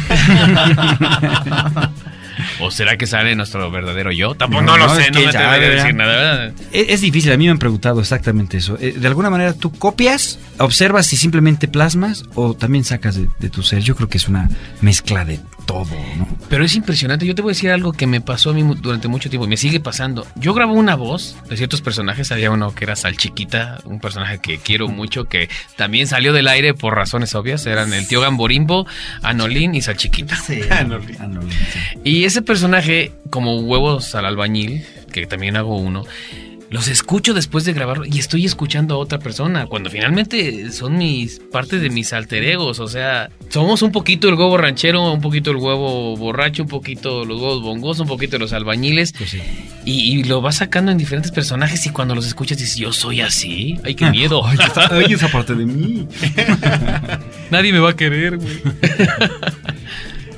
¿O 2.59 2.71
será 2.71 2.97
que 2.97 3.07
sale 3.07 3.35
nuestro 3.35 3.69
verdadero 3.71 4.11
yo? 4.11 4.35
Tampoco 4.35 4.63
No, 4.63 4.77
no, 4.77 4.85
lo 4.85 4.87
no, 4.87 4.95
sé, 4.95 5.11
no 5.11 5.19
me 5.19 5.27
a 5.27 5.57
decir 5.59 5.93
nada, 5.95 6.15
¿verdad? 6.15 6.53
Es, 6.71 6.89
es 6.89 7.01
difícil, 7.01 7.31
a 7.31 7.37
mí 7.37 7.45
me 7.45 7.51
han 7.51 7.59
preguntado 7.59 7.99
exactamente 7.99 8.57
eso. 8.57 8.77
Eh, 8.79 8.95
De 8.97 9.07
alguna 9.07 9.29
manera, 9.29 9.53
¿tú 9.53 9.71
copias, 9.71 10.39
observas 10.57 11.11
y 11.13 11.17
simplemente 11.17 11.67
plasmas 11.67 12.23
o 12.35 12.53
también 12.55 12.83
sacas 12.83 13.15
de, 13.15 13.27
de 13.39 13.49
tu 13.49 13.63
ser? 13.63 13.81
Yo 13.81 13.95
creo 13.95 14.09
que 14.09 14.17
es 14.17 14.27
una 14.27 14.49
mezcla 14.81 15.25
de 15.25 15.39
todo, 15.71 15.95
¿no? 16.17 16.27
Pero 16.49 16.65
es 16.65 16.75
impresionante. 16.75 17.25
Yo 17.25 17.33
te 17.33 17.41
voy 17.41 17.51
a 17.51 17.53
decir 17.53 17.71
algo 17.71 17.93
que 17.93 18.07
me 18.07 18.19
pasó 18.19 18.49
a 18.49 18.53
mí 18.53 18.61
durante 18.81 19.07
mucho 19.07 19.29
tiempo 19.29 19.45
y 19.45 19.49
me 19.49 19.57
sigue 19.57 19.79
pasando. 19.79 20.27
Yo 20.35 20.53
grabo 20.53 20.73
una 20.73 20.95
voz 20.95 21.37
de 21.49 21.55
ciertos 21.55 21.81
personajes. 21.81 22.31
Había 22.31 22.51
uno 22.51 22.75
que 22.75 22.83
era 22.83 22.95
Salchiquita, 22.95 23.79
un 23.85 23.99
personaje 23.99 24.39
que 24.39 24.57
quiero 24.57 24.89
mucho, 24.89 25.25
que 25.25 25.49
también 25.77 26.07
salió 26.07 26.33
del 26.33 26.49
aire 26.49 26.73
por 26.73 26.95
razones 26.95 27.33
obvias. 27.35 27.65
Eran 27.65 27.93
el 27.93 28.07
tío 28.07 28.19
Gamborimbo, 28.19 28.85
Anolín 29.21 29.75
y 29.75 29.81
Salchiquita. 29.81 30.37
Ah, 30.71 30.83
no, 30.87 31.01
sí. 31.01 31.13
Y 32.03 32.25
ese 32.25 32.41
personaje, 32.41 33.13
como 33.29 33.59
huevos 33.59 34.13
al 34.15 34.25
albañil, 34.25 34.85
que 35.13 35.25
también 35.25 35.55
hago 35.55 35.77
uno, 35.77 36.03
los 36.71 36.87
escucho 36.87 37.33
después 37.33 37.65
de 37.65 37.73
grabarlo 37.73 38.05
y 38.05 38.17
estoy 38.17 38.45
escuchando 38.45 38.95
a 38.95 38.97
otra 38.97 39.19
persona, 39.19 39.65
cuando 39.67 39.89
finalmente 39.89 40.71
son 40.71 40.97
mis 40.97 41.39
partes 41.51 41.81
de 41.81 41.89
mis 41.89 42.13
alter 42.13 42.43
egos, 42.45 42.79
o 42.79 42.87
sea, 42.87 43.29
somos 43.49 43.81
un 43.81 43.91
poquito 43.91 44.29
el 44.29 44.35
huevo 44.35 44.57
ranchero, 44.57 45.11
un 45.11 45.19
poquito 45.19 45.51
el 45.51 45.57
huevo 45.57 46.15
borracho, 46.15 46.63
un 46.63 46.69
poquito 46.69 47.25
los 47.25 47.41
huevos 47.41 47.61
bongos, 47.61 47.99
un 47.99 48.07
poquito 48.07 48.39
los 48.39 48.53
albañiles, 48.53 49.11
Pues 49.11 49.31
sí. 49.31 49.41
y, 49.83 50.19
y 50.19 50.23
lo 50.23 50.39
vas 50.41 50.55
sacando 50.55 50.93
en 50.93 50.97
diferentes 50.97 51.31
personajes 51.33 51.85
y 51.85 51.89
cuando 51.89 52.15
los 52.15 52.25
escuchas 52.25 52.57
dices, 52.57 52.77
yo 52.77 52.93
soy 52.93 53.19
así, 53.19 53.77
ay, 53.83 53.93
qué 53.95 54.09
miedo, 54.09 54.41
Ay, 54.47 54.57
ay, 54.91 55.11
esa 55.13 55.27
parte 55.27 55.53
de 55.55 55.65
mí. 55.65 56.07
nadie 57.51 57.73
me 57.73 57.79
va 57.79 57.89
a 57.89 57.95
querer, 57.97 58.37
güey. 58.37 58.61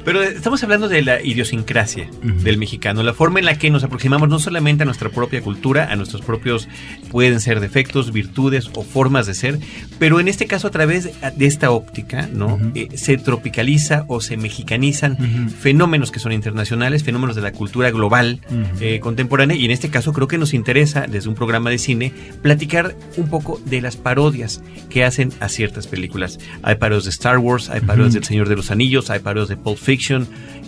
Pero 0.05 0.21
estamos 0.21 0.61
hablando 0.63 0.89
de 0.89 1.01
la 1.01 1.21
idiosincrasia 1.21 2.09
Ujú. 2.23 2.43
del 2.43 2.57
mexicano, 2.57 3.03
la 3.03 3.13
forma 3.13 3.39
en 3.39 3.45
la 3.45 3.57
que 3.57 3.69
nos 3.69 3.83
aproximamos 3.83 4.27
no 4.27 4.37
solamente 4.39 4.83
a 4.83 4.85
nuestra 4.85 5.09
propia 5.09 5.41
cultura, 5.41 5.91
a 5.91 5.95
nuestros 5.95 6.21
propios, 6.21 6.67
pueden 7.09 7.39
ser 7.39 7.59
defectos, 7.61 8.11
virtudes 8.11 8.69
o 8.75 8.83
formas 8.83 9.27
de 9.27 9.33
ser, 9.33 9.59
pero 9.99 10.19
en 10.19 10.27
este 10.27 10.45
caso 10.45 10.67
a 10.67 10.71
través 10.71 11.09
de 11.37 11.45
esta 11.45 11.71
óptica, 11.71 12.27
¿no? 12.33 12.55
Ujú. 12.55 12.71
Eh, 12.75 12.89
se 12.95 13.17
tropicaliza 13.17 14.03
o 14.07 14.19
se 14.19 14.35
mexicanizan 14.35 15.13
Ujú. 15.13 15.49
fenómenos 15.57 16.11
que 16.11 16.19
son 16.19 16.31
internacionales, 16.33 17.03
fenómenos 17.03 17.35
de 17.35 17.41
la 17.41 17.53
cultura 17.53 17.89
global 17.91 18.41
eh, 18.81 18.99
contemporánea 18.99 19.55
y 19.55 19.65
en 19.65 19.71
este 19.71 19.89
caso 19.89 20.11
creo 20.11 20.27
que 20.27 20.37
nos 20.37 20.53
interesa 20.53 21.05
desde 21.09 21.29
un 21.29 21.35
programa 21.35 21.69
de 21.69 21.77
cine 21.77 22.11
platicar 22.41 22.95
un 23.15 23.29
poco 23.29 23.61
de 23.65 23.81
las 23.81 23.95
parodias 23.95 24.61
que 24.89 25.03
hacen 25.05 25.31
a 25.39 25.47
ciertas 25.49 25.87
películas. 25.87 26.39
Hay 26.61 26.75
parodias 26.75 27.05
de 27.05 27.09
Star 27.11 27.37
Wars, 27.37 27.69
hay 27.69 27.81
parodias 27.81 28.13
del 28.13 28.23
Señor 28.25 28.49
de 28.49 28.55
los 28.57 28.69
Anillos, 28.71 29.09
hay 29.09 29.19
parodias 29.19 29.47
de 29.49 29.55
Pulp 29.57 29.77
Fiction, 29.77 29.92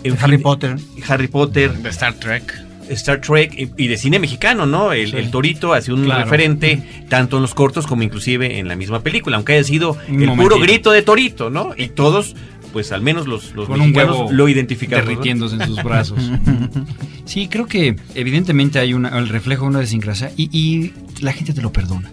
en 0.04 0.16
Harry 0.20 0.36
fin, 0.36 0.42
Potter. 0.42 0.76
Harry 1.08 1.28
Potter, 1.28 1.72
De 1.74 1.88
Star 1.90 2.14
Trek. 2.14 2.62
Star 2.90 3.20
Trek 3.20 3.72
y, 3.76 3.86
de 3.88 3.96
cine 3.96 4.20
mexicano, 4.20 4.64
¿no? 4.64 4.92
El, 4.92 5.10
Sí. 5.10 5.16
el 5.16 5.30
Torito 5.32 5.72
ha 5.72 5.80
sido 5.80 5.96
un 5.96 6.04
Claro. 6.04 6.22
referente 6.24 6.82
tanto 7.08 7.36
en 7.36 7.42
los 7.42 7.52
cortos 7.54 7.84
como 7.86 8.02
inclusive 8.04 8.58
en 8.60 8.68
la 8.68 8.76
misma 8.76 9.00
película, 9.00 9.36
aunque 9.36 9.54
haya 9.54 9.64
sido 9.64 9.96
Un 10.08 10.22
el 10.22 10.32
puro 10.36 10.60
grito 10.60 10.92
de 10.92 11.02
Torito, 11.02 11.50
¿no? 11.50 11.70
Y 11.76 11.88
todos, 11.88 12.36
pues 12.72 12.92
al 12.92 13.02
menos 13.02 13.26
los, 13.26 13.54
los 13.56 13.66
Con 13.66 13.80
un 13.80 13.88
mexicanos 13.88 14.16
huevo 14.18 14.32
lo 14.32 14.48
identificamos. 14.48 15.04
¿no? 15.04 15.10
derritiéndose 15.10 15.56
en 15.56 15.66
sus 15.66 15.82
brazos. 15.82 16.20
Sí, 17.24 17.48
creo 17.48 17.66
que 17.66 17.96
evidentemente 18.14 18.78
hay 18.78 18.94
una, 18.94 19.18
el 19.18 19.28
reflejo 19.30 19.62
de 19.64 19.70
una 19.70 19.80
desincrasia 19.80 20.30
y, 20.36 20.48
y 20.56 20.92
la 21.22 21.32
gente 21.32 21.52
te 21.52 21.62
lo 21.62 21.72
perdona. 21.72 22.12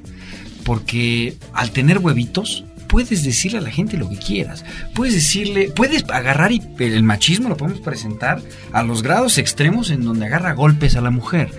Porque 0.63 1.35
al 1.53 1.69
tener 1.71 1.99
huevitos, 1.99 2.63
puedes 2.93 3.23
decirle 3.23 3.57
a 3.57 3.61
la 3.61 3.71
gente 3.71 3.97
lo 3.97 4.07
que 4.07 4.17
quieras. 4.17 4.63
Puedes 4.93 5.15
decirle, 5.15 5.71
puedes 5.75 6.07
agarrar 6.11 6.51
y 6.51 6.61
el 6.77 7.01
machismo 7.01 7.49
lo 7.49 7.57
podemos 7.57 7.81
presentar 7.81 8.39
a 8.71 8.83
los 8.83 9.01
grados 9.01 9.39
extremos 9.39 9.89
en 9.89 10.05
donde 10.05 10.27
agarra 10.27 10.53
golpes 10.53 10.95
a 10.95 11.01
la 11.01 11.09
mujer 11.09 11.49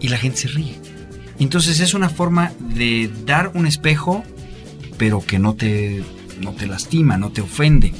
y 0.00 0.08
la 0.08 0.18
gente 0.18 0.38
se 0.38 0.48
ríe. 0.48 0.74
Entonces 1.38 1.78
es 1.78 1.94
una 1.94 2.08
forma 2.08 2.50
de 2.58 3.08
dar 3.24 3.52
un 3.54 3.68
espejo, 3.68 4.24
pero 4.98 5.24
que 5.24 5.38
no 5.38 5.54
te, 5.54 6.02
no 6.40 6.54
te 6.54 6.66
lastima, 6.66 7.16
no 7.16 7.30
te 7.30 7.40
ofende. 7.40 7.92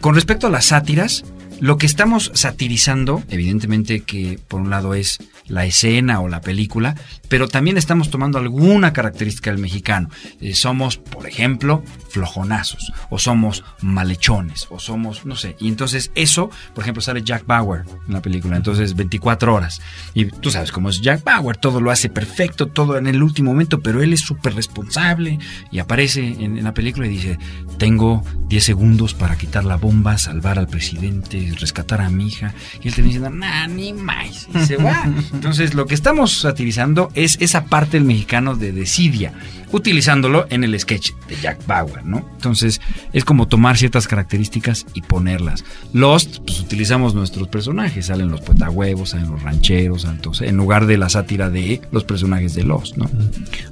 Con 0.00 0.14
respecto 0.14 0.46
a 0.46 0.50
las 0.50 0.66
sátiras, 0.66 1.24
lo 1.58 1.78
que 1.78 1.86
estamos 1.86 2.30
satirizando, 2.32 3.24
evidentemente 3.28 4.02
que 4.02 4.38
por 4.46 4.60
un 4.60 4.70
lado 4.70 4.94
es 4.94 5.18
la 5.50 5.66
escena 5.66 6.20
o 6.20 6.28
la 6.28 6.40
película, 6.40 6.94
pero 7.28 7.48
también 7.48 7.76
estamos 7.76 8.10
tomando 8.10 8.38
alguna 8.38 8.92
característica 8.92 9.50
del 9.50 9.60
mexicano. 9.60 10.08
Eh, 10.40 10.54
somos, 10.54 10.96
por 10.96 11.26
ejemplo, 11.26 11.82
flojonazos, 12.08 12.92
o 13.10 13.18
somos 13.18 13.64
malhechones, 13.82 14.68
o 14.70 14.78
somos, 14.78 15.26
no 15.26 15.36
sé. 15.36 15.56
Y 15.60 15.68
entonces 15.68 16.12
eso, 16.14 16.50
por 16.74 16.84
ejemplo, 16.84 17.02
sale 17.02 17.22
Jack 17.22 17.46
Bauer 17.46 17.84
en 18.06 18.14
la 18.14 18.22
película, 18.22 18.56
entonces 18.56 18.94
24 18.94 19.54
horas. 19.54 19.82
Y 20.14 20.26
tú 20.26 20.50
sabes 20.50 20.72
cómo 20.72 20.88
es 20.88 21.00
Jack 21.00 21.24
Bauer, 21.24 21.56
todo 21.56 21.80
lo 21.80 21.90
hace 21.90 22.08
perfecto, 22.08 22.68
todo 22.68 22.96
en 22.96 23.06
el 23.06 23.22
último 23.22 23.50
momento, 23.50 23.80
pero 23.80 24.02
él 24.02 24.12
es 24.12 24.20
súper 24.20 24.54
responsable 24.54 25.38
y 25.72 25.80
aparece 25.80 26.20
en, 26.20 26.62
la 26.62 26.74
película 26.74 27.06
y 27.06 27.10
dice, 27.10 27.38
tengo 27.78 28.24
10 28.48 28.62
segundos 28.62 29.14
para 29.14 29.36
quitar 29.36 29.64
la 29.64 29.76
bomba, 29.76 30.16
salvar 30.18 30.58
al 30.58 30.68
presidente, 30.68 31.52
rescatar 31.58 32.00
a 32.00 32.10
mi 32.10 32.28
hija. 32.28 32.54
Y 32.82 32.88
él 32.88 32.94
te 32.94 33.02
dice, 33.02 33.18
nah, 33.18 33.66
ni 33.66 33.92
más. 33.92 34.48
Y. 34.54 35.39
Entonces 35.40 35.72
lo 35.72 35.86
que 35.86 35.94
estamos 35.94 36.40
satirizando 36.40 37.08
es 37.14 37.38
esa 37.40 37.64
parte 37.64 37.96
del 37.96 38.04
mexicano 38.04 38.56
de 38.56 38.72
desidia, 38.72 39.32
utilizándolo 39.72 40.46
en 40.50 40.64
el 40.64 40.78
sketch 40.78 41.12
de 41.30 41.36
Jack 41.36 41.66
Bauer, 41.66 42.04
¿no? 42.04 42.28
Entonces 42.34 42.78
es 43.14 43.24
como 43.24 43.48
tomar 43.48 43.78
ciertas 43.78 44.06
características 44.06 44.84
y 44.92 45.00
ponerlas. 45.00 45.64
Lost, 45.94 46.40
pues 46.44 46.60
utilizamos 46.60 47.14
nuestros 47.14 47.48
personajes, 47.48 48.04
salen 48.04 48.30
los 48.30 48.42
puetahuevos, 48.42 49.08
salen 49.08 49.30
los 49.30 49.42
rancheros, 49.42 50.04
entonces, 50.04 50.46
en 50.46 50.58
lugar 50.58 50.84
de 50.84 50.98
la 50.98 51.08
sátira 51.08 51.48
de 51.48 51.80
los 51.90 52.04
personajes 52.04 52.54
de 52.54 52.64
Lost, 52.64 52.98
¿no? 52.98 53.08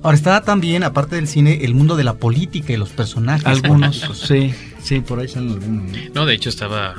Ahora 0.03 0.17
está 0.17 0.41
también, 0.41 0.85
aparte 0.85 1.17
del 1.17 1.29
cine, 1.29 1.67
el 1.67 1.75
mundo 1.75 1.97
de 1.97 2.05
la 2.05 2.15
política 2.15 2.73
y 2.73 2.79
los 2.79 2.89
personajes. 2.89 3.45
Algunos, 3.45 4.11
sí, 4.27 4.55
sí, 4.83 5.01
por 5.01 5.21
ahí 5.21 5.29
salen 5.29 5.53
algunos. 5.53 5.93
¿no? 5.93 5.99
No, 6.15 6.25
de 6.25 6.33
hecho 6.33 6.49
estaba 6.49 6.95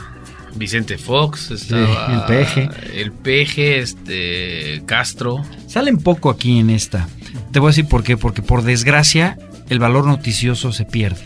Vicente 0.55 0.97
Fox, 0.97 1.51
estaba 1.51 2.13
el 2.13 2.21
peje. 2.35 2.69
el 2.95 3.11
peje, 3.11 3.79
este 3.79 4.83
Castro. 4.85 5.43
Salen 5.67 5.97
poco 5.97 6.29
aquí 6.29 6.59
en 6.59 6.69
esta. 6.69 7.07
Te 7.51 7.59
voy 7.59 7.67
a 7.67 7.71
decir 7.71 7.87
por 7.87 8.03
qué. 8.03 8.17
Porque 8.17 8.41
por 8.41 8.63
desgracia 8.63 9.37
el 9.69 9.79
valor 9.79 10.05
noticioso 10.05 10.71
se 10.71 10.85
pierde. 10.85 11.21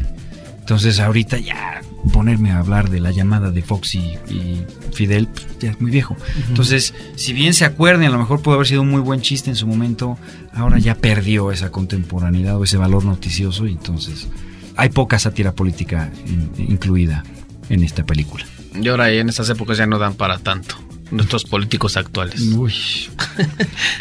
Entonces 0.60 1.00
ahorita 1.00 1.38
ya 1.40 1.82
ponerme 2.14 2.52
a 2.52 2.60
hablar 2.60 2.90
de 2.90 3.00
la 3.00 3.12
llamada 3.12 3.50
de 3.52 3.62
Fox 3.62 3.96
y, 3.96 4.00
y 4.30 4.64
Fidel 4.94 5.28
pues, 5.28 5.48
ya 5.60 5.72
es 5.72 5.80
muy 5.82 5.90
viejo. 5.92 6.16
Entonces, 6.50 6.94
si 7.16 7.32
bien 7.34 7.54
se 7.54 7.64
acuerden, 7.66 8.08
a 8.08 8.12
lo 8.12 8.18
mejor 8.20 8.42
pudo 8.42 8.56
haber 8.56 8.68
sido 8.68 8.82
un 8.82 8.90
muy 8.90 9.00
buen 9.02 9.22
chiste 9.22 9.50
en 9.50 9.56
su 9.56 9.68
momento, 9.68 10.18
ahora 10.54 10.80
ya 10.80 10.96
perdió 10.96 11.52
esa 11.52 11.70
contemporaneidad 11.72 12.58
o 12.58 12.64
ese 12.66 12.76
valor 12.78 13.04
noticioso 13.06 13.68
y 13.68 13.72
entonces 13.72 14.28
hay 14.76 14.90
poca 14.90 15.18
sátira 15.20 15.54
política 15.54 16.12
in- 16.26 16.52
incluida 16.72 17.24
en 17.70 17.84
esta 17.84 18.06
película. 18.06 18.46
Y 18.76 18.88
ahora 18.88 19.12
en 19.12 19.30
estas 19.30 19.50
épocas 19.50 19.78
ya 19.78 19.86
no 19.86 20.00
dan 20.00 20.16
para 20.16 20.40
tanto. 20.40 20.76
Nuestros 21.12 21.44
políticos 21.44 21.98
actuales. 21.98 22.42
Uy. 22.42 22.74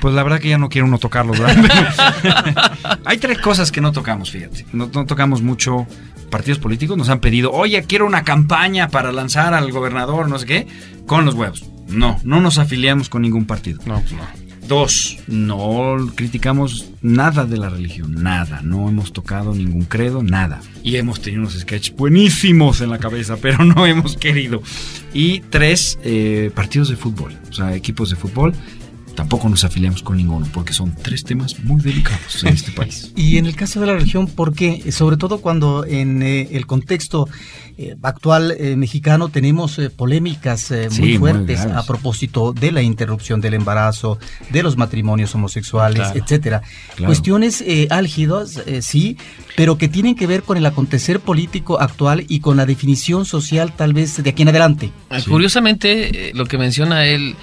Pues 0.00 0.14
la 0.14 0.22
verdad 0.24 0.40
que 0.40 0.48
ya 0.48 0.58
no 0.58 0.68
quiero 0.68 0.86
uno 0.86 0.98
tocarlos, 0.98 1.38
¿verdad? 1.38 2.72
Hay 3.04 3.18
tres 3.18 3.38
cosas 3.38 3.70
que 3.70 3.80
no 3.80 3.92
tocamos, 3.92 4.30
fíjate. 4.30 4.66
No, 4.72 4.90
no 4.92 5.06
tocamos 5.06 5.42
mucho 5.42 5.86
partidos 6.30 6.58
políticos. 6.58 6.96
Nos 6.96 7.08
han 7.08 7.20
pedido, 7.20 7.52
oye, 7.52 7.84
quiero 7.84 8.04
una 8.06 8.24
campaña 8.24 8.88
para 8.88 9.12
lanzar 9.12 9.54
al 9.54 9.70
gobernador, 9.70 10.28
no 10.28 10.38
sé 10.38 10.46
qué, 10.46 10.66
con 11.06 11.24
los 11.24 11.34
huevos. 11.34 11.64
No, 11.88 12.18
no 12.24 12.40
nos 12.40 12.58
afiliamos 12.58 13.08
con 13.08 13.22
ningún 13.22 13.46
partido. 13.46 13.80
No, 13.86 14.00
pues 14.00 14.12
no. 14.12 14.41
Dos, 14.68 15.18
no 15.26 15.96
criticamos 16.14 16.90
nada 17.02 17.44
de 17.44 17.56
la 17.56 17.68
religión, 17.68 18.22
nada. 18.22 18.62
No 18.62 18.88
hemos 18.88 19.12
tocado 19.12 19.54
ningún 19.54 19.84
credo, 19.84 20.22
nada. 20.22 20.60
Y 20.82 20.96
hemos 20.96 21.20
tenido 21.20 21.42
unos 21.42 21.58
sketches 21.58 21.94
buenísimos 21.96 22.80
en 22.80 22.90
la 22.90 22.98
cabeza, 22.98 23.36
pero 23.36 23.64
no 23.64 23.86
hemos 23.86 24.16
querido. 24.16 24.62
Y 25.12 25.40
tres, 25.40 25.98
eh, 26.04 26.50
partidos 26.54 26.88
de 26.88 26.96
fútbol, 26.96 27.36
o 27.50 27.52
sea, 27.52 27.74
equipos 27.74 28.10
de 28.10 28.16
fútbol. 28.16 28.54
Tampoco 29.14 29.48
nos 29.48 29.62
afiliamos 29.64 30.02
con 30.02 30.16
ninguno, 30.16 30.48
porque 30.54 30.72
son 30.72 30.94
tres 30.94 31.22
temas 31.22 31.62
muy 31.64 31.82
delicados 31.82 32.42
en 32.44 32.54
este 32.54 32.72
país. 32.72 33.12
Y 33.16 33.36
en 33.36 33.46
el 33.46 33.54
caso 33.54 33.80
de 33.80 33.86
la 33.86 33.94
religión, 33.94 34.26
¿por 34.26 34.54
qué? 34.54 34.90
Sobre 34.90 35.18
todo 35.18 35.42
cuando 35.42 35.84
en 35.84 36.22
eh, 36.22 36.48
el 36.52 36.66
contexto 36.66 37.28
eh, 37.90 37.96
actual 38.02 38.54
eh, 38.58 38.76
mexicano 38.76 39.28
tenemos 39.28 39.78
eh, 39.78 39.90
polémicas 39.90 40.70
eh, 40.70 40.88
Sí, 40.90 41.00
muy 41.02 41.18
fuertes 41.18 41.60
a 41.60 41.82
propósito 41.84 42.52
de 42.52 42.72
la 42.72 42.82
interrupción 42.82 43.40
del 43.40 43.54
embarazo, 43.54 44.18
de 44.50 44.62
los 44.62 44.76
matrimonios 44.76 45.34
homosexuales, 45.34 45.98
Claro. 46.02 46.18
etcétera. 46.18 46.62
Claro. 46.96 47.06
Cuestiones 47.08 47.60
eh, 47.62 47.88
álgidas, 47.90 48.62
eh, 48.66 48.82
sí, 48.82 49.16
pero 49.56 49.78
que 49.78 49.88
tienen 49.88 50.14
que 50.14 50.26
ver 50.26 50.42
con 50.42 50.56
el 50.56 50.66
acontecer 50.66 51.20
político 51.20 51.80
actual 51.80 52.24
y 52.28 52.40
con 52.40 52.56
la 52.56 52.66
definición 52.66 53.24
social 53.24 53.72
tal 53.74 53.92
vez 53.92 54.22
de 54.22 54.30
aquí 54.30 54.42
en 54.42 54.48
adelante. 54.48 54.90
Sí. 55.18 55.30
Curiosamente, 55.30 56.28
eh, 56.28 56.32
lo 56.34 56.46
que 56.46 56.58
menciona 56.58 57.04
él, 57.06 57.34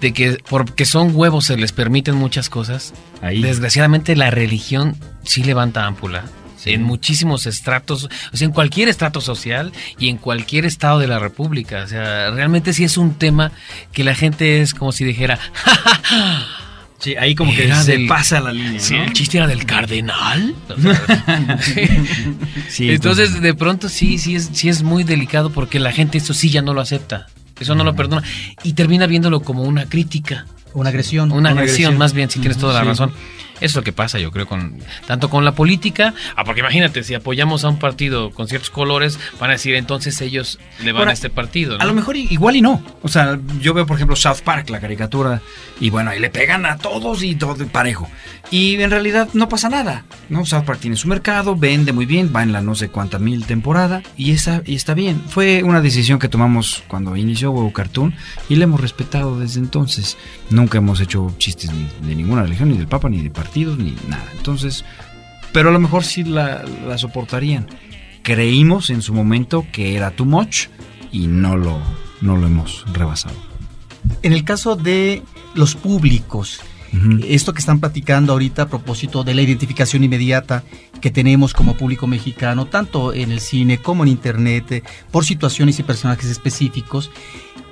de 0.00 0.12
que 0.12 0.38
porque 0.48 0.84
son 0.84 1.10
huevos 1.14 1.46
se 1.46 1.56
les 1.56 1.72
permiten 1.72 2.14
muchas 2.14 2.48
cosas, 2.48 2.94
Ahí. 3.20 3.42
desgraciadamente 3.42 4.14
la 4.14 4.30
religión 4.30 4.96
sí 5.24 5.42
levanta 5.42 5.86
ámpula. 5.86 6.24
Sí. 6.58 6.72
En 6.72 6.82
muchísimos 6.82 7.46
estratos, 7.46 8.08
o 8.32 8.36
sea, 8.36 8.46
en 8.46 8.52
cualquier 8.52 8.88
estrato 8.88 9.20
social 9.20 9.72
y 9.98 10.08
en 10.08 10.16
cualquier 10.16 10.64
estado 10.66 10.98
de 10.98 11.06
la 11.06 11.18
República. 11.20 11.84
O 11.84 11.86
sea, 11.86 12.30
realmente 12.30 12.72
sí 12.72 12.82
es 12.84 12.96
un 12.98 13.14
tema 13.14 13.52
que 13.92 14.02
la 14.02 14.14
gente 14.16 14.60
es 14.60 14.74
como 14.74 14.90
si 14.90 15.04
dijera, 15.04 15.38
"Ja, 15.54 15.74
ja, 15.76 16.00
ja, 16.02 16.46
Sí, 17.00 17.14
ahí 17.14 17.36
como 17.36 17.54
que 17.54 17.72
se 17.74 17.92
del- 17.92 18.08
pasa 18.08 18.40
la 18.40 18.52
línea. 18.52 18.80
Sí, 18.80 18.94
¿no? 18.94 19.04
el 19.04 19.12
chiste 19.12 19.38
era 19.38 19.46
del 19.46 19.64
cardenal. 19.66 20.52
Sí, 22.68 22.90
entonces, 22.90 23.40
de 23.40 23.54
pronto 23.54 23.88
sí, 23.88 24.18
sí 24.18 24.34
es, 24.36 24.50
sí 24.52 24.68
es 24.68 24.82
muy 24.82 25.04
delicado 25.04 25.50
porque 25.50 25.78
la 25.78 25.92
gente 25.92 26.18
eso 26.18 26.34
sí 26.34 26.50
ya 26.50 26.62
no 26.62 26.74
lo 26.74 26.80
acepta. 26.80 27.26
Eso 27.60 27.74
no 27.74 27.84
lo 27.84 27.94
perdona. 27.96 28.22
Y 28.62 28.72
termina 28.74 29.06
viéndolo 29.06 29.40
como 29.40 29.62
una 29.62 29.86
crítica. 29.86 30.46
Una 30.74 30.90
agresión. 30.90 31.32
Una, 31.32 31.50
agresión, 31.50 31.68
agresión. 31.94 31.98
más 31.98 32.12
bien, 32.12 32.30
si 32.30 32.40
tienes 32.40 32.58
toda 32.58 32.74
la 32.74 32.80
Sí. 32.82 32.86
razón. 32.88 33.12
Eso 33.60 33.66
es 33.72 33.76
lo 33.76 33.82
que 33.82 33.92
pasa, 33.92 34.18
yo 34.18 34.30
creo, 34.30 34.46
con 34.46 34.78
tanto 35.06 35.30
con 35.30 35.44
la 35.44 35.52
política. 35.52 36.14
Ah, 36.36 36.44
porque 36.44 36.60
imagínate, 36.60 37.02
si 37.02 37.14
apoyamos 37.14 37.64
a 37.64 37.68
un 37.68 37.78
partido 37.78 38.30
con 38.30 38.48
ciertos 38.48 38.70
colores, 38.70 39.18
van 39.40 39.50
a 39.50 39.54
decir 39.54 39.74
entonces 39.74 40.20
ellos 40.20 40.58
le 40.80 40.92
van 40.92 41.00
Ahora, 41.00 41.10
a 41.10 41.14
este 41.14 41.30
partido. 41.30 41.76
¿no? 41.76 41.82
A 41.82 41.86
lo 41.86 41.94
mejor 41.94 42.16
igual 42.16 42.56
y 42.56 42.60
no. 42.60 42.82
O 43.02 43.08
sea, 43.08 43.38
yo 43.60 43.74
veo, 43.74 43.86
por 43.86 43.96
ejemplo, 43.96 44.16
South 44.16 44.40
Park, 44.44 44.70
la 44.70 44.80
caricatura, 44.80 45.40
y 45.80 45.90
bueno, 45.90 46.10
ahí 46.10 46.20
le 46.20 46.30
pegan 46.30 46.66
a 46.66 46.76
todos 46.76 47.22
y 47.22 47.34
todo 47.34 47.66
parejo. 47.66 48.08
Y 48.50 48.80
en 48.80 48.90
realidad 48.90 49.28
no 49.34 49.48
pasa 49.48 49.68
nada, 49.68 50.04
¿no? 50.28 50.46
South 50.46 50.64
Park 50.64 50.80
tiene 50.80 50.96
su 50.96 51.08
mercado, 51.08 51.54
vende 51.54 51.92
muy 51.92 52.06
bien, 52.06 52.32
va 52.34 52.42
en 52.42 52.52
la 52.52 52.62
no 52.62 52.74
sé 52.74 52.88
cuánta 52.88 53.18
mil 53.18 53.44
temporada, 53.44 54.02
y, 54.16 54.32
esa, 54.32 54.62
y 54.64 54.74
está 54.74 54.94
bien. 54.94 55.22
Fue 55.28 55.62
una 55.62 55.80
decisión 55.80 56.18
que 56.18 56.28
tomamos 56.28 56.82
cuando 56.88 57.16
inició 57.16 57.50
Huevo 57.50 57.72
Cartoon, 57.72 58.14
y 58.48 58.56
la 58.56 58.64
hemos 58.64 58.80
respetado 58.80 59.38
desde 59.38 59.60
entonces. 59.60 60.16
Nunca 60.50 60.78
hemos 60.78 61.00
hecho 61.00 61.34
chistes 61.38 61.70
ni 61.72 61.88
de 62.06 62.14
ninguna 62.14 62.42
religión, 62.42 62.70
ni 62.70 62.78
del 62.78 62.88
Papa, 62.88 63.08
ni 63.08 63.20
de 63.20 63.30
partidos, 63.48 63.78
ni 63.78 63.96
nada. 64.08 64.26
Entonces, 64.36 64.84
pero 65.52 65.70
a 65.70 65.72
lo 65.72 65.80
mejor 65.80 66.04
sí 66.04 66.22
la, 66.22 66.64
la 66.86 66.98
soportarían. 66.98 67.66
Creímos 68.22 68.90
en 68.90 69.00
su 69.00 69.14
momento 69.14 69.66
que 69.72 69.96
era 69.96 70.10
too 70.10 70.26
much 70.26 70.66
y 71.10 71.28
no 71.28 71.56
lo, 71.56 71.78
no 72.20 72.36
lo 72.36 72.46
hemos 72.46 72.84
rebasado. 72.92 73.36
En 74.22 74.34
el 74.34 74.44
caso 74.44 74.76
de 74.76 75.22
los 75.54 75.74
públicos, 75.74 76.60
esto 77.26 77.52
que 77.52 77.60
están 77.60 77.80
platicando 77.80 78.32
ahorita 78.32 78.62
a 78.62 78.68
propósito 78.68 79.24
de 79.24 79.34
la 79.34 79.42
identificación 79.42 80.04
inmediata 80.04 80.64
que 81.00 81.10
tenemos 81.10 81.52
como 81.52 81.74
público 81.74 82.06
mexicano, 82.06 82.66
tanto 82.66 83.12
en 83.12 83.30
el 83.30 83.40
cine 83.40 83.78
como 83.78 84.02
en 84.02 84.08
internet, 84.08 84.72
eh, 84.72 84.82
por 85.10 85.24
situaciones 85.24 85.78
y 85.78 85.82
personajes 85.82 86.30
específicos, 86.30 87.10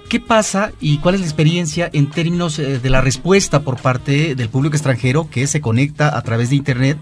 ¿qué 0.08 0.20
pasa 0.20 0.72
y 0.80 0.98
cuál 0.98 1.14
es 1.16 1.20
la 1.20 1.26
experiencia 1.26 1.90
en 1.92 2.08
términos 2.10 2.58
eh, 2.58 2.78
de 2.78 2.90
la 2.90 3.00
respuesta 3.00 3.60
por 3.60 3.76
parte 3.80 4.34
del 4.34 4.48
público 4.48 4.76
extranjero 4.76 5.28
que 5.30 5.46
se 5.46 5.60
conecta 5.60 6.16
a 6.16 6.22
través 6.22 6.50
de 6.50 6.56
internet? 6.56 6.98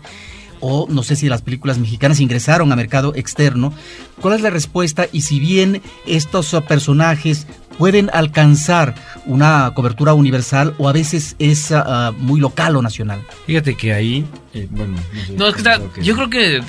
O 0.67 0.87
no 0.89 1.03
sé 1.03 1.15
si 1.17 1.29
las 1.29 1.43
películas 1.43 1.77
mexicanas 1.79 2.21
ingresaron 2.21 2.73
a 2.73 2.77
mercado 2.77 3.13
externo. 3.15 3.75
¿Cuál 4.23 4.35
es 4.37 4.41
la 4.41 4.49
respuesta? 4.49 5.07
Y 5.13 5.21
si 5.23 5.39
bien 5.39 5.83
estos 6.07 6.57
personajes 6.67 7.47
pueden 7.77 8.09
alcanzar 8.15 8.95
una 9.27 9.73
cobertura 9.75 10.15
universal 10.15 10.75
o 10.79 10.89
a 10.89 10.93
veces 10.93 11.37
es 11.39 11.71
ah, 11.73 12.13
muy 12.17 12.41
local 12.41 12.77
o 12.77 12.83
nacional. 12.83 13.21
Fíjate 13.47 13.75
que 13.77 13.93
ahí, 13.93 14.25
eh, 14.55 14.67
bueno, 14.71 14.97
sé 15.27 15.33
No, 15.37 15.49
es 15.49 15.55
que 15.55 15.59
está- 15.61 15.79
cómo 15.79 15.93
que- 15.93 16.03
yo 16.03 16.15
creo 16.15 16.31
que 16.31 16.63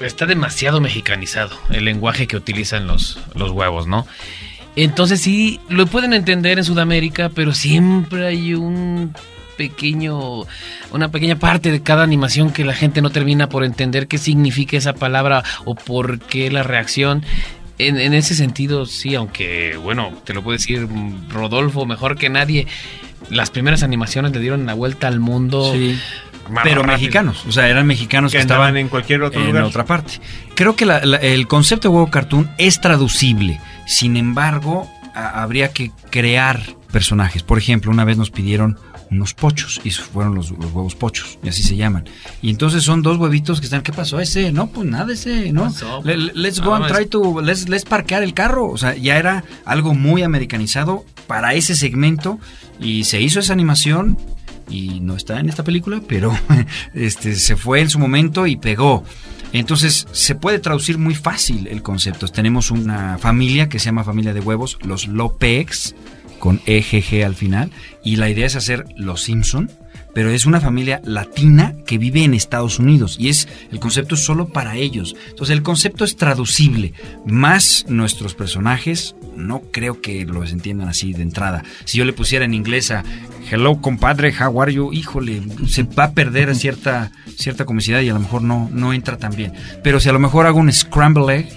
está 0.00 0.26
demasiado 0.26 0.80
mexicanizado 0.80 1.56
el 1.70 1.84
lenguaje 1.86 2.26
que 2.28 2.36
utilizan 2.36 2.86
los, 2.86 3.18
los 3.34 3.50
huevos, 3.50 3.86
¿no? 3.88 4.06
Entonces 4.76 5.20
sí, 5.22 5.58
lo 5.68 5.86
pueden 5.86 6.12
entender 6.12 6.58
en 6.58 6.64
Sudamérica, 6.64 7.30
pero 7.30 7.54
siempre 7.54 8.26
hay 8.26 8.54
un 8.54 9.14
pequeño, 9.56 10.42
una 10.92 11.10
pequeña 11.10 11.38
parte 11.38 11.72
de 11.72 11.82
cada 11.82 12.02
animación 12.02 12.52
que 12.52 12.64
la 12.64 12.74
gente 12.74 13.00
no 13.00 13.10
termina 13.10 13.48
por 13.48 13.64
entender 13.64 14.06
qué 14.06 14.18
significa 14.18 14.76
esa 14.76 14.92
palabra 14.92 15.42
o 15.64 15.74
por 15.74 16.20
qué 16.20 16.50
la 16.50 16.62
reacción. 16.62 17.24
En, 17.78 17.98
en 17.98 18.14
ese 18.14 18.34
sentido, 18.34 18.86
sí, 18.86 19.14
aunque, 19.14 19.76
bueno, 19.76 20.12
te 20.24 20.34
lo 20.34 20.42
puede 20.42 20.58
decir 20.58 20.86
Rodolfo 21.28 21.84
mejor 21.84 22.16
que 22.16 22.28
nadie, 22.28 22.66
las 23.30 23.50
primeras 23.50 23.82
animaciones 23.82 24.32
le 24.32 24.40
dieron 24.40 24.66
la 24.66 24.74
vuelta 24.74 25.08
al 25.08 25.20
mundo. 25.20 25.72
Sí, 25.72 25.98
más 26.50 26.62
pero 26.64 26.82
rápido. 26.82 26.98
mexicanos, 26.98 27.44
o 27.46 27.52
sea, 27.52 27.68
eran 27.68 27.86
mexicanos 27.86 28.32
que 28.32 28.38
que, 28.38 28.42
estaban 28.42 28.76
en 28.76 28.88
cualquier 28.88 29.22
otro 29.22 29.40
en 29.40 29.46
lugar. 29.48 29.64
otra 29.64 29.84
parte. 29.84 30.14
Creo 30.54 30.76
que 30.76 30.86
la- 30.86 31.04
la- 31.04 31.18
el 31.18 31.46
concepto 31.48 31.88
de 31.88 31.94
huevo 31.94 32.10
cartoon 32.10 32.50
es 32.58 32.80
traducible. 32.80 33.60
Sin 33.86 34.16
embargo, 34.16 34.90
a- 35.14 35.42
habría 35.42 35.72
que 35.72 35.90
crear 36.10 36.60
personajes. 36.92 37.42
Por 37.42 37.58
ejemplo, 37.58 37.90
una 37.90 38.04
vez 38.04 38.16
nos 38.16 38.30
pidieron 38.30 38.78
unos 39.08 39.34
pochos 39.34 39.80
y 39.84 39.90
fueron 39.92 40.34
los, 40.34 40.50
los 40.50 40.72
huevos 40.72 40.96
pochos 40.96 41.38
y 41.42 41.48
así 41.48 41.62
se 41.62 41.76
llaman. 41.76 42.08
Y 42.42 42.50
entonces 42.50 42.82
son 42.82 43.02
dos 43.02 43.18
huevitos 43.18 43.60
que 43.60 43.66
están. 43.66 43.82
¿Qué 43.82 43.92
pasó? 43.92 44.18
Ese, 44.18 44.50
no, 44.50 44.66
pues 44.66 44.88
nada, 44.88 45.12
ese, 45.12 45.52
no. 45.52 45.64
pasó? 45.64 46.00
Le- 46.04 46.16
le- 46.16 46.32
let's 46.34 46.60
go 46.60 46.74
and 46.74 46.86
try 46.88 47.06
to 47.06 47.40
let's, 47.40 47.68
let's 47.68 47.84
parquear 47.84 48.24
el 48.24 48.34
carro. 48.34 48.68
O 48.68 48.76
sea, 48.78 48.96
ya 48.96 49.16
era 49.16 49.44
algo 49.64 49.94
muy 49.94 50.22
americanizado 50.24 51.04
para 51.28 51.54
ese 51.54 51.76
segmento 51.76 52.40
y 52.80 53.04
se 53.04 53.20
hizo 53.20 53.38
esa 53.38 53.52
animación 53.52 54.18
y 54.68 55.00
no 55.00 55.16
está 55.16 55.40
en 55.40 55.48
esta 55.48 55.64
película, 55.64 56.00
pero 56.06 56.36
este 56.94 57.34
se 57.34 57.56
fue 57.56 57.80
en 57.80 57.90
su 57.90 57.98
momento 57.98 58.46
y 58.46 58.56
pegó. 58.56 59.04
Entonces 59.52 60.06
se 60.12 60.34
puede 60.34 60.58
traducir 60.58 60.98
muy 60.98 61.14
fácil 61.14 61.66
el 61.68 61.82
concepto. 61.82 62.28
Tenemos 62.28 62.70
una 62.70 63.18
familia 63.18 63.68
que 63.68 63.78
se 63.78 63.86
llama 63.86 64.04
familia 64.04 64.34
de 64.34 64.40
huevos, 64.40 64.78
los 64.82 65.08
Lopex, 65.08 65.94
con 66.38 66.60
EGG 66.66 67.24
al 67.24 67.34
final, 67.34 67.70
y 68.04 68.16
la 68.16 68.28
idea 68.28 68.46
es 68.46 68.56
hacer 68.56 68.84
los 68.96 69.22
Simpson, 69.22 69.70
pero 70.16 70.30
es 70.30 70.46
una 70.46 70.62
familia 70.62 71.02
latina 71.04 71.74
que 71.84 71.98
vive 71.98 72.24
en 72.24 72.32
Estados 72.32 72.78
Unidos 72.78 73.18
y 73.20 73.28
es 73.28 73.48
el 73.70 73.78
concepto 73.78 74.14
es 74.14 74.24
solo 74.24 74.48
para 74.48 74.74
ellos. 74.76 75.14
Entonces 75.28 75.54
el 75.54 75.62
concepto 75.62 76.06
es 76.06 76.16
traducible, 76.16 76.94
más 77.26 77.84
nuestros 77.86 78.34
personajes 78.34 79.14
no 79.36 79.60
creo 79.70 80.00
que 80.00 80.24
los 80.24 80.52
entiendan 80.52 80.88
así 80.88 81.12
de 81.12 81.20
entrada. 81.20 81.64
Si 81.84 81.98
yo 81.98 82.06
le 82.06 82.14
pusiera 82.14 82.46
en 82.46 82.54
inglés 82.54 82.90
a 82.92 83.04
Hello 83.50 83.82
compadre, 83.82 84.32
how 84.32 84.62
are 84.62 84.72
you? 84.72 84.90
Híjole, 84.90 85.42
se 85.68 85.82
va 85.82 86.04
a 86.04 86.12
perder 86.12 86.54
cierta 86.56 87.12
cierta 87.36 87.66
comicidad 87.66 88.00
y 88.00 88.08
a 88.08 88.14
lo 88.14 88.20
mejor 88.20 88.40
no 88.40 88.70
no 88.72 88.94
entra 88.94 89.18
tan 89.18 89.36
bien. 89.36 89.52
Pero 89.84 90.00
si 90.00 90.08
a 90.08 90.12
lo 90.12 90.18
mejor 90.18 90.46
hago 90.46 90.58
un 90.58 90.72
scramble 90.72 91.40
egg 91.40 91.48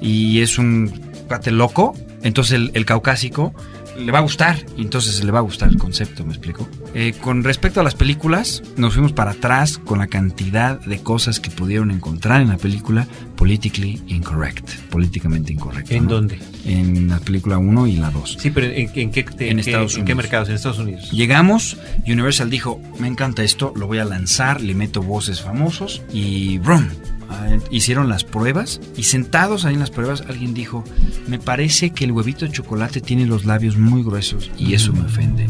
y 0.00 0.40
es 0.40 0.56
un 0.56 0.88
cuate 1.28 1.50
loco, 1.50 1.94
entonces 2.22 2.54
el, 2.54 2.70
el 2.72 2.86
caucásico 2.86 3.52
le 3.98 4.12
va 4.12 4.18
a 4.18 4.22
gustar 4.22 4.56
y 4.76 4.82
entonces 4.82 5.22
le 5.24 5.30
va 5.32 5.38
a 5.38 5.42
gustar 5.42 5.68
el 5.68 5.78
concepto, 5.78 6.24
¿me 6.24 6.32
explico? 6.32 6.68
Eh, 6.94 7.14
con 7.20 7.42
respecto 7.44 7.80
a 7.80 7.82
las 7.82 7.94
películas, 7.94 8.62
nos 8.76 8.94
fuimos 8.94 9.12
para 9.12 9.32
atrás 9.32 9.78
con 9.78 9.98
la 9.98 10.06
cantidad 10.06 10.80
de 10.80 10.98
cosas 11.02 11.40
que 11.40 11.50
pudieron 11.50 11.90
encontrar 11.90 12.40
en 12.40 12.48
la 12.48 12.56
película 12.56 13.06
politically 13.36 14.02
incorrect, 14.08 14.70
políticamente 14.90 15.52
incorrecto. 15.52 15.92
¿En 15.94 16.04
¿no? 16.04 16.10
dónde? 16.10 16.38
En 16.64 17.08
la 17.08 17.18
película 17.20 17.58
1 17.58 17.86
y 17.86 17.96
la 17.96 18.10
2. 18.10 18.36
Sí, 18.40 18.50
pero 18.50 18.66
¿en, 18.68 18.90
en 18.94 19.10
qué, 19.10 19.22
te- 19.24 19.50
En 19.50 19.56
qué- 19.56 19.70
Estados 19.70 19.96
¿en 19.98 20.04
qué 20.04 20.14
mercados? 20.14 20.48
En 20.48 20.54
Estados 20.54 20.78
Unidos. 20.78 21.10
Llegamos, 21.10 21.76
Universal 22.06 22.48
dijo, 22.50 22.80
me 22.98 23.08
encanta 23.08 23.42
esto, 23.44 23.72
lo 23.76 23.86
voy 23.86 23.98
a 23.98 24.04
lanzar, 24.04 24.60
le 24.62 24.74
meto 24.74 25.02
voces 25.02 25.40
famosos 25.42 26.02
y 26.12 26.58
¡brum! 26.58 26.86
Hicieron 27.70 28.08
las 28.08 28.24
pruebas 28.24 28.80
y 28.96 29.04
sentados 29.04 29.64
ahí 29.64 29.74
en 29.74 29.80
las 29.80 29.90
pruebas 29.90 30.22
alguien 30.28 30.54
dijo, 30.54 30.84
me 31.26 31.38
parece 31.38 31.90
que 31.90 32.04
el 32.04 32.12
huevito 32.12 32.44
de 32.44 32.52
chocolate 32.52 33.00
tiene 33.00 33.26
los 33.26 33.44
labios 33.44 33.76
muy 33.76 34.02
gruesos 34.02 34.50
y 34.58 34.74
eso 34.74 34.92
me 34.92 35.04
ofende. 35.04 35.46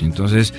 Entonces 0.00 0.54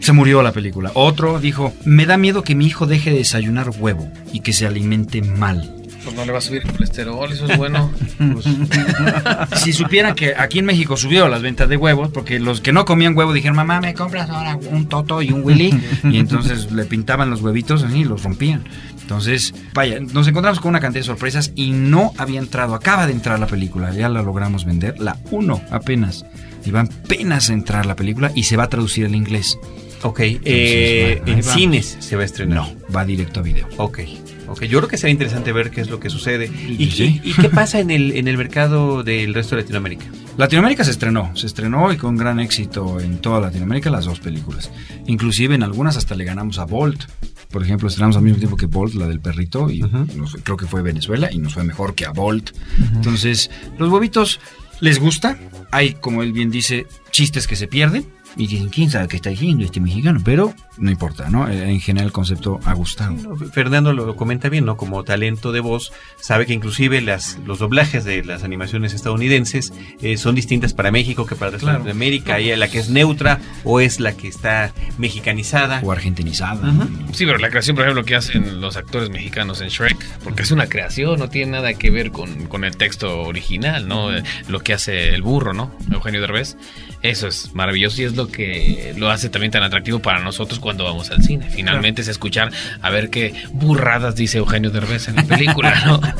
se 0.00 0.12
murió 0.12 0.42
la 0.42 0.52
película. 0.52 0.92
Otro 0.94 1.40
dijo, 1.40 1.72
me 1.84 2.06
da 2.06 2.16
miedo 2.16 2.42
que 2.42 2.54
mi 2.54 2.66
hijo 2.66 2.86
deje 2.86 3.10
de 3.10 3.18
desayunar 3.18 3.70
huevo 3.70 4.10
y 4.32 4.40
que 4.40 4.52
se 4.52 4.66
alimente 4.66 5.22
mal. 5.22 5.83
Pues 6.04 6.14
no 6.14 6.24
le 6.24 6.32
va 6.32 6.38
a 6.38 6.40
subir 6.42 6.62
el 6.64 6.72
colesterol, 6.72 7.32
eso 7.32 7.46
es 7.46 7.56
bueno. 7.56 7.90
Si 9.56 9.72
supieran 9.72 10.14
que 10.14 10.34
aquí 10.36 10.58
en 10.58 10.66
México 10.66 10.96
subió 10.96 11.28
las 11.28 11.42
ventas 11.42 11.68
de 11.68 11.76
huevos, 11.76 12.10
porque 12.10 12.38
los 12.38 12.60
que 12.60 12.72
no 12.72 12.84
comían 12.84 13.16
huevo 13.16 13.32
dijeron, 13.32 13.56
mamá, 13.56 13.80
¿me 13.80 13.94
compras 13.94 14.28
ahora 14.28 14.58
un 14.70 14.88
Toto 14.88 15.22
y 15.22 15.32
un 15.32 15.42
Willy? 15.42 15.78
Y 16.04 16.18
entonces 16.18 16.70
le 16.72 16.84
pintaban 16.84 17.30
los 17.30 17.40
huevitos 17.40 17.82
así 17.82 18.00
y 18.00 18.04
los 18.04 18.22
rompían. 18.22 18.64
Entonces, 19.00 19.54
vaya, 19.74 20.00
nos 20.00 20.26
encontramos 20.28 20.60
con 20.60 20.70
una 20.70 20.80
cantidad 20.80 21.00
de 21.00 21.06
sorpresas 21.06 21.52
y 21.54 21.72
no 21.72 22.12
había 22.16 22.40
entrado, 22.40 22.74
acaba 22.74 23.06
de 23.06 23.12
entrar 23.12 23.38
la 23.38 23.46
película, 23.46 23.92
ya 23.92 24.08
la 24.08 24.22
logramos 24.22 24.64
vender, 24.64 24.98
la 24.98 25.18
1 25.30 25.62
apenas. 25.70 26.24
Y 26.64 26.70
va 26.70 26.80
apenas 26.80 27.50
a 27.50 27.52
entrar 27.52 27.84
la 27.84 27.96
película 27.96 28.32
y 28.34 28.44
se 28.44 28.56
va 28.56 28.64
a 28.64 28.68
traducir 28.68 29.04
al 29.04 29.14
inglés. 29.14 29.58
Ok, 30.02 30.20
eh, 30.20 31.22
en 31.26 31.38
va. 31.38 31.42
cines 31.42 31.96
se 32.00 32.16
va 32.16 32.22
a 32.22 32.24
estrenar. 32.24 32.56
No, 32.56 32.74
va 32.94 33.04
directo 33.04 33.40
a 33.40 33.42
video. 33.42 33.68
Ok, 33.76 34.00
ok. 34.48 34.62
Yo 34.64 34.78
creo 34.78 34.88
que 34.88 34.96
será 34.96 35.10
interesante 35.10 35.52
ver 35.52 35.70
qué 35.70 35.80
es 35.80 35.90
lo 35.90 36.00
que 36.00 36.10
sucede. 36.10 36.46
¿Y, 36.46 36.90
Sí. 36.90 37.20
y- 37.24 37.30
y 37.30 37.32
qué 37.34 37.48
pasa 37.48 37.80
en 37.80 37.90
el, 37.90 38.12
en 38.12 38.28
el 38.28 38.36
mercado 38.36 39.02
del 39.02 39.34
resto 39.34 39.56
de 39.56 39.62
Latinoamérica? 39.62 40.06
Latinoamérica 40.36 40.84
se 40.84 40.90
estrenó, 40.90 41.30
se 41.36 41.46
estrenó 41.46 41.92
y 41.92 41.96
con 41.96 42.16
gran 42.16 42.40
éxito 42.40 42.98
en 43.00 43.18
toda 43.18 43.40
Latinoamérica 43.40 43.90
las 43.90 44.04
dos 44.04 44.20
películas. 44.20 44.70
Inclusive 45.06 45.54
en 45.54 45.62
algunas 45.62 45.96
hasta 45.96 46.14
le 46.14 46.24
ganamos 46.24 46.58
a 46.58 46.64
Bolt. 46.64 47.04
Por 47.50 47.62
ejemplo, 47.62 47.86
estrenamos 47.86 48.16
al 48.16 48.22
mismo 48.22 48.38
tiempo 48.38 48.56
que 48.56 48.66
Bolt, 48.66 48.94
la 48.94 49.06
del 49.06 49.20
perrito, 49.20 49.70
y 49.70 49.78
nos 50.16 50.36
creo 50.42 50.56
que 50.56 50.66
fue 50.66 50.82
Venezuela 50.82 51.30
y 51.30 51.38
nos 51.38 51.54
fue 51.54 51.62
mejor 51.62 51.94
que 51.94 52.04
a 52.04 52.10
Bolt. 52.10 52.50
Entonces, 52.94 53.50
los 53.78 53.90
huevitos 53.90 54.40
les 54.80 54.98
gusta. 54.98 55.38
Hay, 55.70 55.94
como 55.94 56.22
él 56.24 56.32
bien 56.32 56.50
dice, 56.50 56.86
chistes 57.12 57.46
que 57.46 57.54
se 57.54 57.68
pierden. 57.68 58.06
Y 58.36 58.46
dicen, 58.48 58.68
¿quién 58.68 58.90
sabe 58.90 59.06
qué 59.08 59.16
está 59.16 59.30
diciendo 59.30 59.64
este 59.64 59.80
mexicano? 59.80 60.20
Pero 60.24 60.54
no 60.78 60.90
importa, 60.90 61.30
¿no? 61.30 61.48
Eh, 61.48 61.70
En 61.70 61.80
general 61.80 62.06
el 62.06 62.12
concepto 62.12 62.58
ha 62.64 62.72
gustado. 62.74 63.12
No, 63.12 63.36
Fernando 63.36 63.92
lo 63.92 64.16
comenta 64.16 64.48
bien, 64.48 64.64
¿no? 64.64 64.76
Como 64.76 65.04
talento 65.04 65.52
de 65.52 65.60
voz, 65.60 65.92
sabe 66.20 66.46
que 66.46 66.52
inclusive 66.52 67.00
las, 67.00 67.38
los 67.46 67.58
doblajes 67.60 68.04
de 68.04 68.24
las 68.24 68.42
animaciones 68.42 68.92
estadounidenses 68.92 69.72
eh, 70.02 70.16
son 70.16 70.34
distintas 70.34 70.72
para 70.74 70.90
México 70.90 71.26
que 71.26 71.36
para 71.36 71.52
el 71.52 71.58
Claro. 71.58 71.84
de 71.84 71.90
América. 71.92 72.34
Hay 72.34 72.54
la 72.56 72.68
que 72.68 72.78
es 72.78 72.88
neutra 72.90 73.40
o 73.62 73.80
es 73.80 74.00
la 74.00 74.12
que 74.14 74.26
está 74.28 74.72
mexicanizada. 74.98 75.80
O 75.84 75.92
argentinizada. 75.92 76.68
Ujú. 76.70 76.88
Sí, 77.12 77.26
pero 77.26 77.38
la 77.38 77.50
creación, 77.50 77.76
por 77.76 77.84
ejemplo, 77.84 78.04
que 78.04 78.16
hacen 78.16 78.60
los 78.60 78.76
actores 78.76 79.10
mexicanos 79.10 79.60
en 79.60 79.68
Shrek, 79.68 79.96
porque 80.24 80.42
es 80.42 80.50
una 80.50 80.66
creación, 80.66 81.18
no 81.18 81.28
tiene 81.28 81.52
nada 81.52 81.74
que 81.74 81.90
ver 81.90 82.10
con, 82.10 82.46
con 82.46 82.64
el 82.64 82.76
texto 82.76 83.20
original, 83.22 83.86
¿no? 83.86 84.12
Eh, 84.14 84.22
Lo 84.48 84.60
que 84.60 84.72
hace 84.74 85.10
el 85.10 85.22
burro, 85.22 85.52
¿no? 85.52 85.70
Eugenio 85.92 86.20
Derbez. 86.20 86.56
Eso 87.04 87.28
es 87.28 87.54
maravilloso 87.54 88.00
y 88.00 88.04
es 88.06 88.16
lo 88.16 88.28
que 88.28 88.94
lo 88.96 89.10
hace 89.10 89.28
también 89.28 89.52
tan 89.52 89.62
atractivo 89.62 89.98
para 89.98 90.20
nosotros 90.20 90.58
cuando 90.58 90.84
vamos 90.84 91.10
al 91.10 91.22
cine. 91.22 91.50
Finalmente 91.50 92.00
es 92.00 92.08
escuchar 92.08 92.50
a 92.80 92.88
ver 92.88 93.10
qué 93.10 93.34
burradas 93.52 94.14
dice 94.16 94.38
Eugenio 94.38 94.70
Derbez 94.70 95.08
en 95.08 95.16
la 95.16 95.24
película, 95.24 95.82
¿no? 95.84 96.00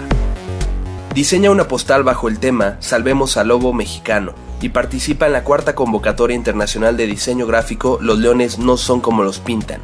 Diseña 1.13 1.51
una 1.51 1.67
postal 1.67 2.03
bajo 2.03 2.27
el 2.29 2.39
tema 2.39 2.77
Salvemos 2.79 3.35
al 3.37 3.47
Lobo 3.49 3.73
Mexicano 3.73 4.33
y 4.61 4.69
participa 4.69 5.25
en 5.25 5.33
la 5.33 5.43
cuarta 5.43 5.73
convocatoria 5.73 6.35
internacional 6.35 6.95
de 6.97 7.07
diseño 7.07 7.47
gráfico 7.47 7.97
Los 8.01 8.19
leones 8.19 8.59
no 8.59 8.77
son 8.77 9.01
como 9.01 9.23
los 9.23 9.39
pintan. 9.39 9.81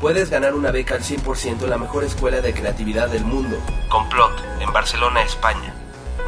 Puedes 0.00 0.30
ganar 0.30 0.54
una 0.54 0.72
beca 0.72 0.94
al 0.94 1.02
100% 1.02 1.62
en 1.62 1.70
la 1.70 1.78
mejor 1.78 2.04
escuela 2.04 2.40
de 2.40 2.52
creatividad 2.52 3.08
del 3.08 3.24
mundo, 3.24 3.56
Complot, 3.88 4.32
en 4.60 4.72
Barcelona, 4.72 5.22
España. 5.22 5.74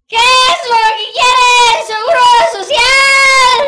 ¿Qué 0.09 0.16
es 0.16 0.61
lo 0.70 0.81
que 0.96 1.07
quieres? 1.12 1.87
¡Seguro 1.87 2.24
social! 2.52 3.62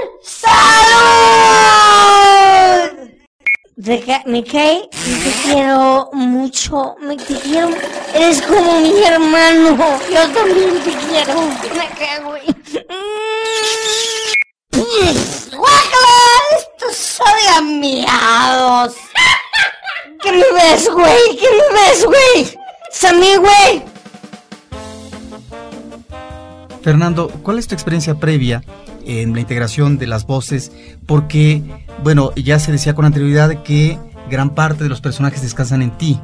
¡Salud! 3.85 4.05
Ca- 4.07 4.23
me 4.27 4.43
cae, 4.45 4.89
te 4.91 5.33
quiero 5.45 6.09
mucho, 6.13 6.97
me 7.01 7.17
te 7.17 7.35
quiero, 7.41 7.69
eres 8.15 8.41
como 8.43 8.81
mi 8.81 9.03
hermano, 9.03 9.77
yo 10.11 10.29
también 10.31 10.83
te 10.83 10.93
quiero, 10.97 11.41
me 11.43 11.89
cae, 11.99 12.21
güey. 12.25 12.43
Mm. 14.73 15.57
¡Guácala! 15.57 16.17
Esto 16.59 16.87
sabe 16.93 17.49
a 17.55 17.61
miados. 17.61 18.95
¿Qué 20.23 20.33
me 20.33 20.53
ves, 20.53 20.89
güey? 20.91 21.37
¿Qué 21.37 21.49
me 21.51 21.69
ves, 21.81 22.05
güey? 22.07 22.59
Mí, 23.19 23.37
güey. 23.37 23.98
Fernando, 26.89 27.29
¿cuál 27.43 27.59
es 27.59 27.69
tu 27.69 27.75
experiencia 27.75 28.15
previa 28.15 28.65
en 29.05 29.35
la 29.35 29.41
integración 29.41 29.99
de 29.99 30.07
las 30.07 30.27
voces? 30.27 30.73
Porque, 31.05 31.63
bueno, 32.03 32.33
ya 32.35 32.59
se 32.59 32.73
decía 32.73 32.95
con 32.95 33.05
anterioridad 33.05 33.63
que 33.63 33.99
gran 34.31 34.55
parte 34.55 34.85
de 34.85 34.89
los 34.89 35.03
personajes 35.03 35.43
descansan 35.43 35.83
en 35.83 35.91
ti. 35.99 36.19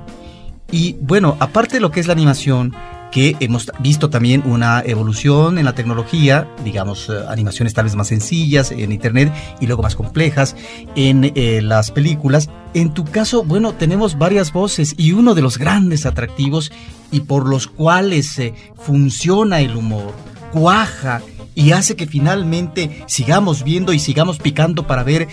Y 0.72 0.96
bueno, 1.03 1.37
aparte 1.38 1.74
de 1.74 1.81
lo 1.83 1.90
que 1.90 2.00
es 2.00 2.07
la 2.07 2.14
animación, 2.14 2.74
que 3.12 3.37
hemos 3.40 3.70
visto 3.81 4.09
también 4.09 4.42
una 4.46 4.81
evolución 4.81 5.59
en 5.59 5.66
la 5.66 5.74
tecnología, 5.74 6.48
digamos, 6.64 7.11
eh, 7.11 7.12
animaciones 7.29 7.74
tal 7.74 7.85
vez 7.85 7.94
más 7.94 8.09
sencillas 8.09 8.72
en 8.72 8.90
internet 8.90 9.35
y 9.61 9.66
luego 9.66 9.83
más 9.83 9.94
complejas 9.94 10.57
en 10.96 11.31
eh, 11.35 11.61
las 11.61 11.90
películas. 11.90 12.48
En 12.72 12.94
tu 12.94 13.05
caso, 13.05 13.44
bueno, 13.44 13.74
tenemos 13.74 14.16
varias 14.16 14.50
voces 14.50 14.94
y 14.96 15.12
uno 15.12 15.35
de 15.35 15.42
los 15.42 15.59
grandes 15.59 16.07
atractivos 16.07 16.72
y 17.12 17.20
por 17.20 17.46
los 17.46 17.66
cuales 17.66 18.38
eh, 18.38 18.55
funciona 18.77 19.61
el 19.61 19.77
humor, 19.77 20.14
cuaja 20.54 21.20
y 21.56 21.72
hace 21.72 21.96
que 21.96 22.06
finalmente 22.06 23.04
sigamos 23.06 23.64
viendo 23.64 23.92
y 23.92 23.98
sigamos 23.98 24.38
picando 24.38 24.86
para 24.86 25.02
ver 25.02 25.26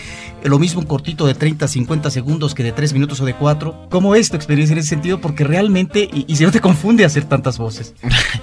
lo 0.44 0.58
mismo 0.58 0.82
un 0.82 0.88
cortito 0.88 1.28
de 1.28 1.36
30, 1.36 1.68
50 1.68 2.10
segundos 2.10 2.56
que 2.56 2.64
de 2.64 2.72
3 2.72 2.94
minutos 2.94 3.22
o 3.22 3.26
de 3.26 3.36
4. 3.36 3.88
¿Cómo 3.90 4.16
es 4.16 4.32
tu 4.32 4.36
experiencia 4.36 4.74
en 4.74 4.80
ese 4.80 4.90
sentido? 4.90 5.22
Porque 5.22 5.44
realmente, 5.44 6.10
y, 6.12 6.26
y 6.28 6.36
si 6.36 6.44
no 6.44 6.52
te 6.52 6.60
confunde 6.60 7.06
hacer 7.06 7.26
tantas 7.26 7.60
voces. 7.60 7.94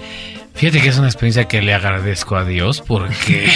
Fíjate 0.55 0.81
que 0.81 0.89
es 0.89 0.99
una 0.99 1.09
experiencia 1.09 1.47
que 1.47 1.63
le 1.63 1.75
agradezco 1.75 2.37
a 2.37 2.45
Dios 2.45 2.83
porque 2.87 3.49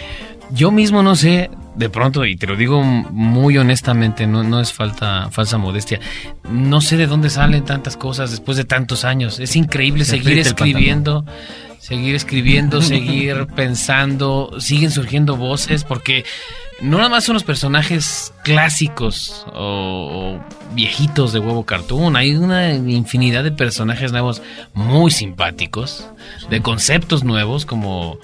yo 0.50 0.70
mismo 0.70 1.02
no 1.02 1.16
sé, 1.16 1.50
de 1.76 1.90
pronto, 1.90 2.24
y 2.24 2.36
te 2.36 2.46
lo 2.46 2.56
digo 2.56 2.82
muy 2.82 3.58
honestamente, 3.58 4.26
no, 4.26 4.42
no 4.42 4.60
es 4.60 4.72
falta, 4.72 5.30
falsa 5.30 5.58
modestia, 5.58 6.00
no 6.50 6.80
sé 6.80 6.96
de 6.96 7.06
dónde 7.06 7.30
salen 7.30 7.64
tantas 7.64 7.96
cosas 7.96 8.30
después 8.30 8.56
de 8.56 8.64
tantos 8.64 9.04
años. 9.04 9.38
Es 9.38 9.54
increíble 9.56 10.04
Se 10.04 10.12
seguir 10.12 10.38
escribiendo, 10.38 11.24
seguir 11.88 12.14
escribiendo, 12.14 12.82
seguir 12.82 13.46
pensando, 13.56 14.52
siguen 14.58 14.90
surgiendo 14.90 15.36
voces 15.36 15.84
porque 15.84 16.24
no 16.80 16.98
nada 16.98 17.08
más 17.08 17.24
son 17.24 17.34
los 17.34 17.44
personajes 17.44 18.32
clásicos 18.44 19.46
o, 19.54 20.38
o 20.38 20.74
viejitos 20.74 21.32
de 21.32 21.38
huevo 21.38 21.64
cartoon, 21.64 22.14
hay 22.16 22.36
una 22.36 22.74
infinidad 22.74 23.42
de 23.42 23.52
personajes 23.52 24.12
nuevos 24.12 24.42
muy 24.74 25.10
simpáticos, 25.10 26.06
de 26.50 26.60
conceptos 26.60 27.24
nuevos 27.24 27.64
como 27.64 28.18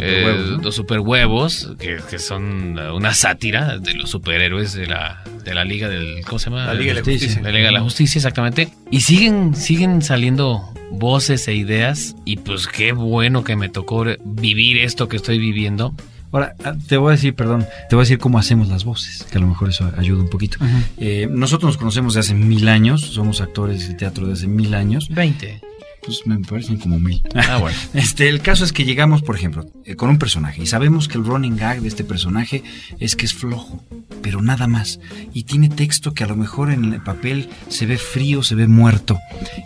eh, 0.00 0.34
¿no? 0.50 0.62
los 0.62 0.74
superhuevos, 0.74 1.72
que, 1.78 1.98
que 2.08 2.18
son 2.18 2.78
una 2.78 3.12
sátira 3.12 3.78
de 3.78 3.94
los 3.94 4.10
superhéroes 4.10 4.72
de 4.72 4.86
la, 4.86 5.22
de 5.44 5.54
la 5.54 5.64
Liga 5.64 5.88
del. 5.88 6.24
¿Cómo 6.24 6.38
se 6.38 6.50
llama? 6.50 6.66
La 6.66 6.74
Liga 6.74 6.94
de 6.94 7.00
la 7.00 7.04
Justicia. 7.04 7.42
La 7.42 7.50
Liga 7.50 7.66
de 7.66 7.72
la 7.72 7.80
Justicia, 7.80 8.18
exactamente. 8.18 8.70
Y 8.90 9.02
siguen, 9.02 9.54
siguen 9.54 10.02
saliendo 10.02 10.73
voces 10.90 11.46
e 11.48 11.54
ideas. 11.54 12.16
Y 12.24 12.36
pues 12.36 12.66
qué 12.66 12.92
bueno 12.92 13.44
que 13.44 13.56
me 13.56 13.68
tocó 13.68 14.04
vivir 14.24 14.78
esto 14.78 15.08
que 15.08 15.16
estoy 15.16 15.38
viviendo. 15.38 15.94
Ahora, 16.32 16.56
ah, 16.64 16.74
te 16.88 16.96
voy 16.96 17.10
a 17.10 17.12
decir, 17.12 17.34
perdón, 17.36 17.64
te 17.88 17.94
voy 17.94 18.02
a 18.02 18.04
decir 18.04 18.18
cómo 18.18 18.40
hacemos 18.40 18.66
las 18.68 18.84
voces, 18.84 19.22
que 19.30 19.38
a 19.38 19.40
lo 19.40 19.46
mejor 19.46 19.68
eso 19.68 19.92
ayuda 19.96 20.20
un 20.20 20.28
poquito. 20.28 20.58
Eh, 20.96 21.28
nosotros 21.30 21.68
nos 21.68 21.76
conocemos 21.76 22.14
de 22.14 22.20
hace 22.20 22.34
mil 22.34 22.68
años, 22.68 23.02
somos 23.02 23.40
actores 23.40 23.86
de 23.86 23.94
teatro 23.94 24.26
de 24.26 24.32
hace 24.32 24.48
mil 24.48 24.74
años. 24.74 25.08
20. 25.10 25.60
Pues 26.04 26.26
me 26.26 26.38
parecen 26.38 26.78
como 26.78 26.98
mil. 26.98 27.22
Ah, 27.34 27.58
bueno. 27.58 27.76
Este, 27.94 28.28
el 28.28 28.40
caso 28.40 28.64
es 28.64 28.72
que 28.72 28.84
llegamos, 28.84 29.22
por 29.22 29.36
ejemplo, 29.36 29.66
eh, 29.84 29.96
con 29.96 30.10
un 30.10 30.18
personaje 30.18 30.62
y 30.62 30.66
sabemos 30.66 31.08
que 31.08 31.18
el 31.18 31.24
running 31.24 31.56
gag 31.56 31.80
de 31.80 31.88
este 31.88 32.04
personaje 32.04 32.62
es 32.98 33.16
que 33.16 33.24
es 33.24 33.34
flojo, 33.34 33.82
pero 34.22 34.42
nada 34.42 34.66
más. 34.66 35.00
Y 35.32 35.44
tiene 35.44 35.68
texto 35.68 36.12
que 36.12 36.24
a 36.24 36.26
lo 36.26 36.36
mejor 36.36 36.70
en 36.70 36.92
el 36.92 37.02
papel 37.02 37.48
se 37.68 37.86
ve 37.86 37.96
frío, 37.98 38.42
se 38.42 38.54
ve 38.54 38.66
muerto. 38.66 39.18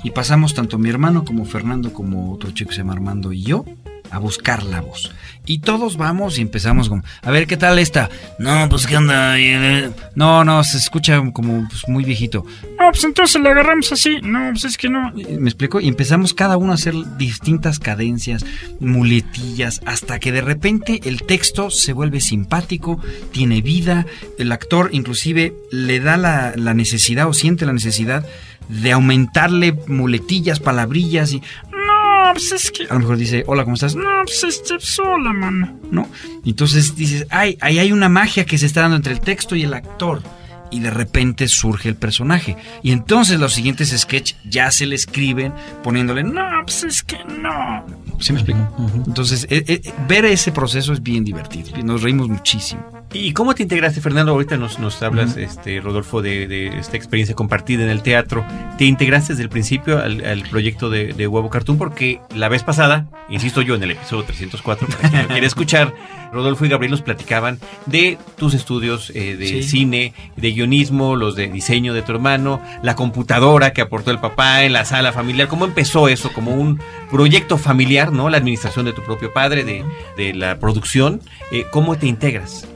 Y 0.04 0.10
pasamos 0.10 0.54
tanto 0.54 0.78
mi 0.78 0.88
hermano 0.90 1.24
como 1.24 1.44
Fernando, 1.44 1.92
como 1.92 2.32
otro 2.32 2.50
chico 2.52 2.68
que 2.70 2.76
se 2.76 2.82
llama 2.82 2.92
Armando 2.92 3.32
y 3.32 3.42
yo 3.42 3.64
a 4.10 4.18
buscar 4.18 4.62
la 4.62 4.80
voz. 4.80 5.12
Y 5.44 5.60
todos 5.60 5.96
vamos 5.96 6.38
y 6.38 6.42
empezamos 6.42 6.88
como, 6.88 7.02
a 7.22 7.30
ver, 7.30 7.46
¿qué 7.46 7.56
tal 7.56 7.78
esta? 7.78 8.10
No, 8.38 8.68
pues 8.68 8.86
qué 8.86 8.96
onda. 8.96 9.38
Eh, 9.38 9.90
No, 10.14 10.44
no, 10.44 10.62
se 10.64 10.76
escucha 10.76 11.20
como 11.32 11.66
pues, 11.68 11.88
muy 11.88 12.04
viejito. 12.04 12.44
No, 12.88 12.92
pues 12.92 13.04
entonces 13.04 13.42
le 13.42 13.50
agarramos 13.50 13.92
así. 13.92 14.18
No, 14.22 14.48
pues 14.50 14.64
es 14.64 14.78
que 14.78 14.88
no. 14.88 15.12
Me 15.12 15.50
explico. 15.50 15.78
Y 15.78 15.88
empezamos 15.88 16.32
cada 16.32 16.56
uno 16.56 16.72
a 16.72 16.76
hacer 16.76 16.94
distintas 17.18 17.78
cadencias, 17.78 18.46
muletillas, 18.80 19.82
hasta 19.84 20.18
que 20.18 20.32
de 20.32 20.40
repente 20.40 21.02
el 21.04 21.22
texto 21.24 21.68
se 21.68 21.92
vuelve 21.92 22.22
simpático, 22.22 22.98
tiene 23.30 23.60
vida. 23.60 24.06
El 24.38 24.52
actor 24.52 24.88
inclusive 24.92 25.52
le 25.70 26.00
da 26.00 26.16
la, 26.16 26.54
la 26.56 26.72
necesidad 26.72 27.28
o 27.28 27.34
siente 27.34 27.66
la 27.66 27.74
necesidad 27.74 28.24
de 28.70 28.92
aumentarle 28.92 29.78
muletillas, 29.86 30.58
palabrillas 30.58 31.34
y... 31.34 31.42
No, 31.70 32.32
pues 32.32 32.52
es 32.52 32.70
que. 32.70 32.84
A 32.84 32.94
lo 32.94 33.00
mejor 33.00 33.18
dice, 33.18 33.44
hola, 33.46 33.64
¿cómo 33.64 33.74
estás? 33.74 33.96
No, 33.96 34.22
pues 34.24 34.44
este, 34.44 34.80
sola, 34.80 35.34
mano. 35.34 35.78
¿No? 35.90 36.08
Entonces 36.42 36.96
dices, 36.96 37.26
ay, 37.28 37.58
ahí 37.60 37.80
hay 37.80 37.92
una 37.92 38.08
magia 38.08 38.46
que 38.46 38.56
se 38.56 38.64
está 38.64 38.80
dando 38.80 38.96
entre 38.96 39.12
el 39.12 39.20
texto 39.20 39.56
y 39.56 39.64
el 39.64 39.74
actor. 39.74 40.22
Y 40.70 40.80
de 40.80 40.90
repente 40.90 41.48
surge 41.48 41.88
el 41.88 41.96
personaje. 41.96 42.56
Y 42.82 42.92
entonces 42.92 43.40
los 43.40 43.54
siguientes 43.54 43.90
sketches 43.96 44.36
ya 44.44 44.70
se 44.70 44.86
le 44.86 44.94
escriben 44.94 45.52
poniéndole, 45.82 46.22
no, 46.24 46.46
pues 46.64 46.84
es 46.84 47.02
que 47.02 47.18
no. 47.24 47.84
¿Sí 48.20 48.32
me 48.32 48.40
explico? 48.40 48.60
Entonces, 49.06 49.46
eh, 49.50 49.64
eh, 49.66 49.92
ver 50.08 50.24
ese 50.24 50.52
proceso 50.52 50.92
es 50.92 51.02
bien 51.02 51.24
divertido. 51.24 51.70
Nos 51.84 52.02
reímos 52.02 52.28
muchísimo. 52.28 52.97
¿Y 53.10 53.32
cómo 53.32 53.54
te 53.54 53.62
integraste, 53.62 54.02
Fernando? 54.02 54.32
Ahorita 54.32 54.58
nos, 54.58 54.78
nos 54.78 55.02
hablas, 55.02 55.38
este, 55.38 55.80
Rodolfo, 55.80 56.20
de, 56.20 56.46
de 56.46 56.66
esta 56.78 56.98
experiencia 56.98 57.34
compartida 57.34 57.82
en 57.82 57.88
el 57.88 58.02
teatro. 58.02 58.44
¿Te 58.76 58.84
integraste 58.84 59.32
desde 59.32 59.44
el 59.44 59.48
principio 59.48 59.98
al, 60.02 60.22
al 60.26 60.42
proyecto 60.42 60.90
de, 60.90 61.14
de 61.14 61.26
Huevo 61.26 61.48
Cartoon? 61.48 61.78
Porque 61.78 62.20
la 62.34 62.50
vez 62.50 62.62
pasada, 62.64 63.06
insisto 63.30 63.62
yo, 63.62 63.76
en 63.76 63.82
el 63.82 63.92
episodio 63.92 64.24
304, 64.24 64.86
para 64.88 65.08
quien 65.08 65.22
lo 65.22 65.28
quiere 65.28 65.46
escuchar, 65.46 65.94
Rodolfo 66.34 66.66
y 66.66 66.68
Gabriel 66.68 66.90
nos 66.90 67.00
platicaban 67.00 67.58
de 67.86 68.18
tus 68.36 68.52
estudios 68.52 69.10
eh, 69.14 69.36
de 69.36 69.46
Sí. 69.46 69.62
cine, 69.62 70.12
de 70.36 70.50
guionismo, 70.52 71.16
los 71.16 71.34
de 71.34 71.48
diseño 71.48 71.94
de 71.94 72.02
tu 72.02 72.12
hermano, 72.12 72.60
la 72.82 72.94
computadora 72.94 73.72
que 73.72 73.80
aportó 73.80 74.10
el 74.10 74.18
papá 74.18 74.64
en 74.64 74.74
la 74.74 74.84
sala 74.84 75.12
familiar. 75.12 75.48
¿Cómo 75.48 75.64
empezó 75.64 76.08
eso? 76.08 76.30
Como 76.34 76.52
un 76.54 76.78
proyecto 77.10 77.56
familiar, 77.56 78.12
¿no? 78.12 78.28
La 78.28 78.36
administración 78.36 78.84
de 78.84 78.92
tu 78.92 79.02
propio 79.02 79.32
padre, 79.32 79.64
de, 79.64 79.82
de 80.18 80.34
la 80.34 80.58
producción. 80.58 81.22
Eh, 81.50 81.64
¿Cómo 81.70 81.96
te 81.96 82.06
integras? 82.06 82.68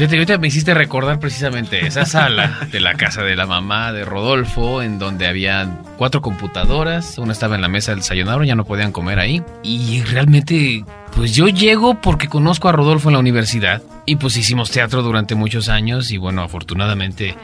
Ahorita 0.00 0.38
me 0.38 0.48
hiciste 0.48 0.74
recordar 0.74 1.18
precisamente 1.20 1.86
esa 1.86 2.04
sala 2.04 2.58
de 2.70 2.80
la 2.80 2.94
casa 2.94 3.22
de 3.22 3.36
la 3.36 3.46
mamá 3.46 3.92
de 3.92 4.04
Rodolfo, 4.04 4.82
en 4.82 4.98
donde 4.98 5.26
había 5.26 5.68
cuatro 5.96 6.20
computadoras, 6.20 7.18
una 7.18 7.32
estaba 7.32 7.54
en 7.54 7.62
la 7.62 7.68
mesa 7.68 7.92
del 7.92 8.00
desayunador, 8.00 8.44
ya 8.44 8.54
no 8.54 8.64
podían 8.64 8.92
comer 8.92 9.18
ahí. 9.18 9.42
Y 9.62 10.02
realmente, 10.02 10.84
pues 11.14 11.34
yo 11.34 11.48
llego 11.48 12.00
porque 12.00 12.28
conozco 12.28 12.68
a 12.68 12.72
Rodolfo 12.72 13.08
en 13.08 13.14
la 13.14 13.18
universidad 13.18 13.82
y 14.06 14.16
pues 14.16 14.36
hicimos 14.36 14.70
teatro 14.70 15.02
durante 15.02 15.34
muchos 15.34 15.68
años 15.68 16.10
y 16.10 16.16
bueno, 16.16 16.42
afortunadamente 16.42 17.36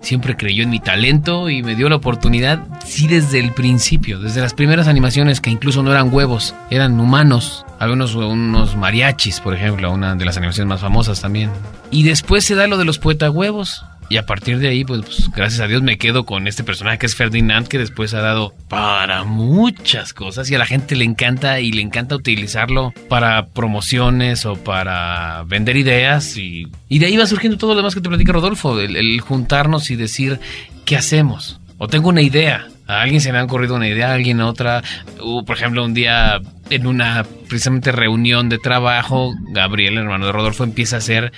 siempre 0.00 0.36
creyó 0.36 0.62
en 0.62 0.70
mi 0.70 0.80
talento 0.80 1.50
y 1.50 1.62
me 1.62 1.74
dio 1.74 1.88
la 1.88 1.96
oportunidad, 1.96 2.60
sí 2.84 3.08
desde 3.08 3.40
el 3.40 3.52
principio, 3.52 4.20
desde 4.20 4.40
las 4.40 4.54
primeras 4.54 4.86
animaciones 4.86 5.40
que 5.40 5.50
incluso 5.50 5.82
no 5.82 5.90
eran 5.90 6.12
huevos, 6.12 6.54
eran 6.70 7.00
humanos. 7.00 7.64
Había 7.78 7.94
unos, 7.94 8.14
unos 8.14 8.76
mariachis, 8.76 9.40
por 9.40 9.54
ejemplo, 9.54 9.90
una 9.90 10.14
de 10.14 10.24
las 10.24 10.36
animaciones 10.36 10.68
más 10.68 10.80
famosas 10.80 11.20
también. 11.20 11.50
Y 11.90 12.04
después 12.04 12.44
se 12.44 12.54
da 12.54 12.66
lo 12.66 12.78
de 12.78 12.84
los 12.84 12.98
poeta 12.98 13.30
huevos. 13.30 13.84
Y 14.08 14.18
a 14.18 14.26
partir 14.26 14.58
de 14.58 14.68
ahí, 14.68 14.84
pues, 14.84 15.02
pues, 15.02 15.30
gracias 15.34 15.60
a 15.60 15.66
Dios 15.66 15.82
me 15.82 15.96
quedo 15.96 16.26
con 16.26 16.46
este 16.46 16.64
personaje 16.64 16.98
que 16.98 17.06
es 17.06 17.14
Ferdinand, 17.14 17.66
que 17.66 17.78
después 17.78 18.12
ha 18.14 18.20
dado 18.20 18.52
para 18.68 19.24
muchas 19.24 20.12
cosas 20.12 20.50
y 20.50 20.54
a 20.54 20.58
la 20.58 20.66
gente 20.66 20.96
le 20.96 21.04
encanta 21.04 21.60
y 21.60 21.72
le 21.72 21.80
encanta 21.80 22.14
utilizarlo 22.14 22.92
para 23.08 23.46
promociones 23.46 24.44
o 24.44 24.56
para 24.56 25.44
vender 25.46 25.76
ideas. 25.76 26.36
Y, 26.36 26.66
y 26.88 26.98
de 26.98 27.06
ahí 27.06 27.16
va 27.16 27.26
surgiendo 27.26 27.56
todo 27.56 27.70
lo 27.70 27.76
demás 27.76 27.94
que 27.94 28.00
te 28.00 28.08
platica 28.08 28.32
Rodolfo, 28.32 28.78
el, 28.80 29.20
juntarnos 29.20 29.90
y 29.90 29.96
decir, 29.96 30.40
¿qué 30.84 30.96
hacemos? 30.96 31.60
O 31.78 31.88
tengo 31.88 32.10
una 32.10 32.22
idea. 32.22 32.68
A 32.86 33.02
alguien 33.02 33.20
se 33.20 33.32
le 33.32 33.38
ha 33.38 33.44
ocurrido 33.44 33.76
una 33.76 33.88
idea, 33.88 34.10
a 34.10 34.14
alguien 34.14 34.40
otra. 34.40 34.82
Hubo, 35.20 35.44
por 35.44 35.56
ejemplo, 35.56 35.84
un 35.84 35.94
día 35.94 36.40
en 36.68 36.86
una 36.86 37.24
precisamente 37.48 37.92
reunión 37.92 38.48
de 38.48 38.58
trabajo, 38.58 39.32
Gabriel, 39.52 39.94
el 39.94 40.04
hermano 40.04 40.26
de 40.26 40.32
Rodolfo, 40.32 40.64
empieza 40.64 40.96
a 40.96 40.98
hacer 40.98 41.32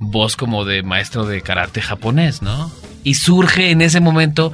voz 0.00 0.34
como 0.34 0.64
de 0.64 0.82
maestro 0.82 1.24
de 1.24 1.42
karate 1.42 1.80
japonés, 1.80 2.42
¿no? 2.42 2.72
Y 3.04 3.14
surge 3.14 3.70
en 3.70 3.82
ese 3.82 4.00
momento 4.00 4.52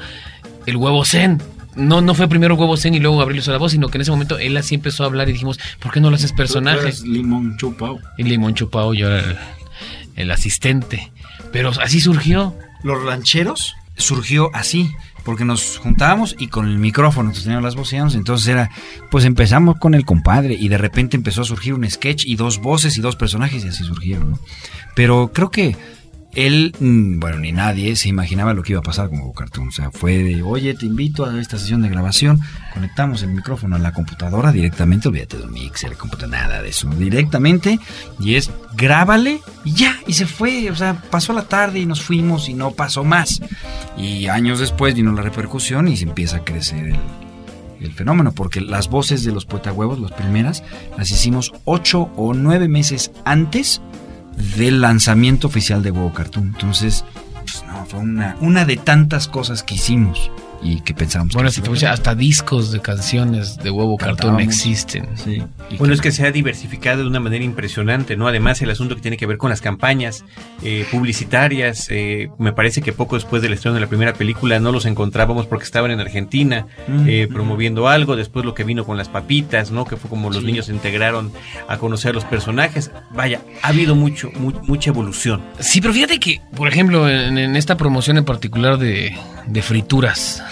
el 0.67 0.77
huevo 0.77 1.05
zen. 1.05 1.41
No, 1.75 2.01
no 2.01 2.15
fue 2.15 2.29
primero 2.29 2.55
huevo 2.57 2.77
zen 2.77 2.95
y 2.95 3.01
luego 3.01 3.19
Gabriel 3.19 3.41
hizo 3.41 3.53
la 3.53 3.59
voz, 3.59 3.73
sino 3.73 3.89
que 3.89 3.99
en 3.99 4.03
ese 4.03 4.11
momento 4.11 4.39
él 4.39 4.57
así 4.57 4.75
empezó 4.75 5.05
a 5.05 5.07
hablar 5.07 5.29
y 5.29 5.33
dijimos, 5.33 5.59
¿por 5.81 5.93
qué 5.93 6.01
no 6.01 6.11
lo 6.11 6.17
haces 6.17 6.33
personaje? 6.33 6.93
Limón 7.05 7.57
chupao. 7.57 7.99
Y 8.19 8.25
Limón 8.25 8.55
Chupao, 8.55 8.93
yo 8.93 9.09
era 9.09 9.21
el, 9.21 9.37
el 10.17 10.31
asistente. 10.31 11.11
Pero 11.53 11.71
así 11.81 12.01
surgió. 12.01 12.55
Los 12.83 13.03
rancheros 13.05 13.75
surgió 13.97 14.51
así, 14.55 14.95
porque 15.25 15.45
nos 15.45 15.79
juntábamos 15.79 16.37
y 16.39 16.49
con 16.49 16.69
el 16.69 16.79
micrófono, 16.79 17.31
entonces 17.31 17.45
teníamos 17.45 17.65
las 17.65 17.75
voceanos, 17.75 18.15
entonces 18.15 18.49
era, 18.49 18.71
pues 19.11 19.25
empezamos 19.25 19.77
con 19.79 19.95
el 19.95 20.05
compadre 20.05 20.55
y 20.55 20.69
de 20.69 20.79
repente 20.79 21.17
empezó 21.17 21.43
a 21.43 21.45
surgir 21.45 21.75
un 21.75 21.89
sketch 21.91 22.25
y 22.27 22.37
dos 22.37 22.59
voces 22.59 22.97
y 22.97 23.01
dos 23.01 23.17
personajes 23.17 23.65
y 23.65 23.69
así 23.69 23.85
surgieron, 23.85 24.31
¿no? 24.33 24.39
Pero 24.95 25.31
creo 25.33 25.51
que 25.51 25.77
él, 26.37 26.75
mm, 26.79 27.19
bueno, 27.19 27.39
ni 27.39 27.51
nadie 27.51 27.97
se 27.97 28.11
imaginaba 28.11 28.53
lo 28.53 28.63
que 28.63 28.75
iba 28.75 28.81
a 28.81 28.83
pasar 28.83 29.09
con 29.09 29.19
Huevo 29.19 29.33
Cartoon. 29.33 29.69
O 29.69 29.73
sea, 29.73 29.91
fue 29.91 30.19
de, 30.19 30.43
oye, 30.43 30.75
te 30.75 30.85
invito 30.85 31.25
a 31.25 31.41
esta 31.41 31.59
sesión 31.59 31.81
de 31.81 31.89
grabación, 31.89 32.41
conectamos 32.75 33.23
el 33.23 33.31
micrófono 33.31 33.77
a 33.77 33.79
la 33.79 33.93
computadora 33.93 34.53
directamente, 34.53 35.09
olvídate 35.09 35.39
de 35.39 35.45
un 35.45 35.53
mixer, 35.53 35.97
computadora, 35.97 36.43
nada 36.43 36.63
de 36.63 36.69
eso, 36.69 36.89
directamente, 36.91 37.81
y 38.21 38.35
es, 38.35 38.51
grábale, 38.77 39.41
y 39.65 39.73
ya, 39.73 39.97
y 40.07 40.13
se 40.13 40.27
fue, 40.27 40.71
o 40.71 40.77
sea, 40.77 41.01
pasó 41.11 41.33
la 41.33 41.49
tarde 41.49 41.81
y 41.81 41.87
nos 41.87 42.03
fuimos 42.03 42.51
y 42.51 42.55
no 42.55 42.73
pasó 42.73 43.03
más. 43.03 43.41
Y 43.97 44.29
años 44.29 44.61
después 44.61 44.95
vino 44.95 45.13
la 45.13 45.23
repercusión 45.23 45.89
y 45.89 45.97
se 45.97 46.05
empieza 46.05 46.39
a 46.39 46.45
crecer 46.45 46.89
el, 46.89 46.99
el 47.81 47.93
fenómeno, 47.93 48.33
porque 48.33 48.61
las 48.61 48.89
voces 48.89 49.25
de 49.25 49.33
los 49.33 49.47
poetahuevos, 49.47 49.99
las 49.99 50.13
primeras, 50.13 50.63
las 50.99 51.11
hicimos 51.11 51.55
ocho 51.65 52.11
o 52.17 52.35
nueve 52.35 52.69
meses 52.69 53.11
antes 53.25 53.81
del 54.57 54.81
lanzamiento 54.81 55.47
oficial 55.47 55.83
de 55.83 55.91
Huevo 55.91 56.13
Cartoon. 56.13 56.53
Entonces, 56.55 57.05
pues, 57.35 57.65
no, 57.67 57.87
fue 57.87 58.01
una, 58.01 58.37
una 58.41 58.65
de 58.65 58.77
tantas 58.77 59.29
cosas 59.29 59.63
que 59.63 59.77
hicimos 59.77 60.31
y 60.63 60.81
que 60.81 60.95
pensamos 60.95 61.35
Bueno, 61.35 61.49
que 61.51 61.55
si 61.55 61.61
te 61.61 61.87
hasta 61.87 62.15
discos 62.15 62.73
de 62.73 62.81
canciones 62.81 63.59
de 63.59 63.71
huevo 63.71 63.97
cartón 63.97 64.41
existen. 64.41 65.09
Sí. 65.17 65.43
Bueno, 65.79 65.93
es 65.95 66.01
que 66.01 66.13
se 66.13 66.27
ha 66.27 66.31
diversificado 66.33 67.03
de 67.03 67.09
una 67.09 67.21
manera 67.21 67.45
impresionante, 67.45 68.17
¿no? 68.17 68.27
Además, 68.29 68.63
el 68.63 68.71
asunto 68.71 68.95
que 68.97 69.03
tiene 69.03 69.17
que 69.17 69.27
ver 69.27 69.37
con 69.39 69.51
las 69.51 69.61
campañas 69.61 70.25
eh, 70.63 70.87
publicitarias, 70.91 71.89
eh, 71.91 72.29
me 72.39 72.53
parece 72.53 72.83
que 72.83 72.93
poco 72.93 73.17
después 73.17 73.43
del 73.43 73.53
estreno 73.53 73.75
de 73.75 73.81
la 73.81 73.87
primera 73.87 74.13
película 74.15 74.59
no 74.61 74.73
los 74.73 74.87
encontrábamos 74.87 75.47
porque 75.47 75.65
estaban 75.65 75.91
en 75.91 76.01
Argentina 76.01 76.67
Mm, 76.89 77.09
eh, 77.09 77.27
mm. 77.29 77.33
promoviendo 77.33 77.89
algo, 77.89 78.17
después 78.17 78.45
lo 78.45 78.55
que 78.55 78.65
vino 78.65 78.85
con 78.85 78.97
las 78.97 79.09
papitas, 79.09 79.71
¿no? 79.71 79.85
Que 79.85 79.97
fue 79.97 80.09
como 80.11 80.29
los 80.31 80.41
Sí. 80.41 80.47
niños 80.47 80.67
se 80.67 80.73
integraron 80.73 81.33
a 81.69 81.79
conocer 81.79 82.11
a 82.11 82.15
los 82.15 82.25
personajes. 82.25 82.91
Vaya, 83.13 83.41
ha 83.63 83.69
habido 83.69 83.95
mucho, 83.95 84.31
mu- 84.33 84.53
mucha 84.63 84.91
evolución. 84.91 85.43
Sí, 85.59 85.81
pero 85.81 85.93
fíjate 85.93 86.19
que, 86.21 86.41
por 86.57 86.69
ejemplo, 86.69 87.09
en, 87.09 87.39
en 87.39 87.57
esta 87.57 87.77
promoción 87.77 88.19
en 88.19 88.25
particular 88.25 88.79
de, 88.79 89.17
de 89.47 89.63
frituras, 89.63 90.43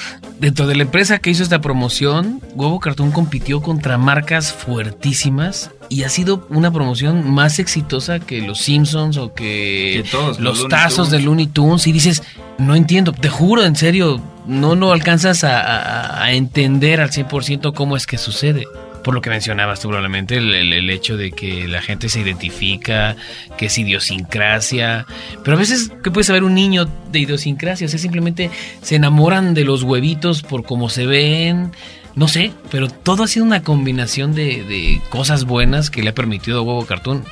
dentro 0.41 0.67
de 0.67 0.75
la 0.77 0.83
empresa 0.83 1.19
que 1.19 1.31
hizo 1.31 1.43
esta 1.43 1.61
promoción, 1.61 2.41
Huevo 2.55 2.81
Cartón 2.81 3.11
compitió 3.13 3.61
contra 3.63 3.99
marcas 3.99 4.53
fuertísimas 4.53 5.71
y 5.89 6.03
ha 6.05 6.09
sido 6.09 6.47
una 6.51 6.71
promoción 6.71 7.31
más 7.31 7.59
exitosa 7.59 8.19
que 8.21 8.41
los 8.43 8.59
Simpsons 8.61 9.17
o 9.17 9.35
que, 9.35 10.03
Que 10.03 10.09
todos, 10.11 10.41
los 10.41 10.67
tazos 10.69 11.11
de 11.11 11.21
Looney 11.21 11.47
Tunes 11.47 11.87
y 11.87 11.93
dices, 11.93 12.23
no 12.59 12.75
entiendo, 12.75 13.13
te 13.13 13.29
juro, 13.29 13.65
en 13.65 13.77
serio, 13.77 14.21
no 14.47 14.75
lo 14.77 14.93
alcanzas 14.93 15.45
a, 15.45 15.61
a- 15.61 16.23
a 16.25 16.33
entender 16.33 17.01
al 17.01 17.11
100% 17.11 17.73
cómo 17.75 17.97
es 17.97 18.07
que 18.07 18.19
sucede. 18.19 18.65
Por 19.05 19.15
lo 19.15 19.21
que 19.21 19.31
mencionabas 19.31 19.81
tú 19.81 19.89
probablemente, 19.89 20.37
el, 20.39 20.55
el- 20.55 20.73
el 20.73 20.91
hecho 20.91 21.17
de 21.17 21.31
que 21.31 21.69
la 21.69 21.83
gente 21.83 22.09
se 22.09 22.21
identifica, 22.21 23.17
que 23.59 23.67
es 23.67 23.79
idiosincrasia. 23.79 25.07
Pero 25.45 25.57
a 25.57 25.61
veces, 25.61 25.93
¿qué 26.03 26.11
puede 26.11 26.25
saber 26.25 26.43
un 26.45 26.55
niño 26.55 26.89
de 27.13 27.19
idiosincrasia? 27.21 27.87
O 27.87 27.91
sea, 27.91 27.99
simplemente 27.99 28.51
se 28.83 28.97
enamoran 28.97 29.55
de 29.55 29.65
los 29.65 29.83
huevitos 29.83 30.43
por 30.43 30.65
cómo 30.65 30.89
se 30.89 31.07
ven. 31.07 31.73
No 32.17 32.29
sé, 32.29 32.53
pero 32.71 32.89
todo 32.89 33.25
ha 33.25 33.27
sido 33.27 33.45
una 33.45 33.63
combinación 33.65 34.35
de, 34.35 34.63
de 34.65 35.01
cosas 35.11 35.45
buenas 35.45 35.91
que 35.91 36.01
le 36.03 36.11
ha 36.11 36.15
permitido 36.15 36.59
a 36.61 36.63
Huevo 36.63 36.87
Cartoon 36.87 37.25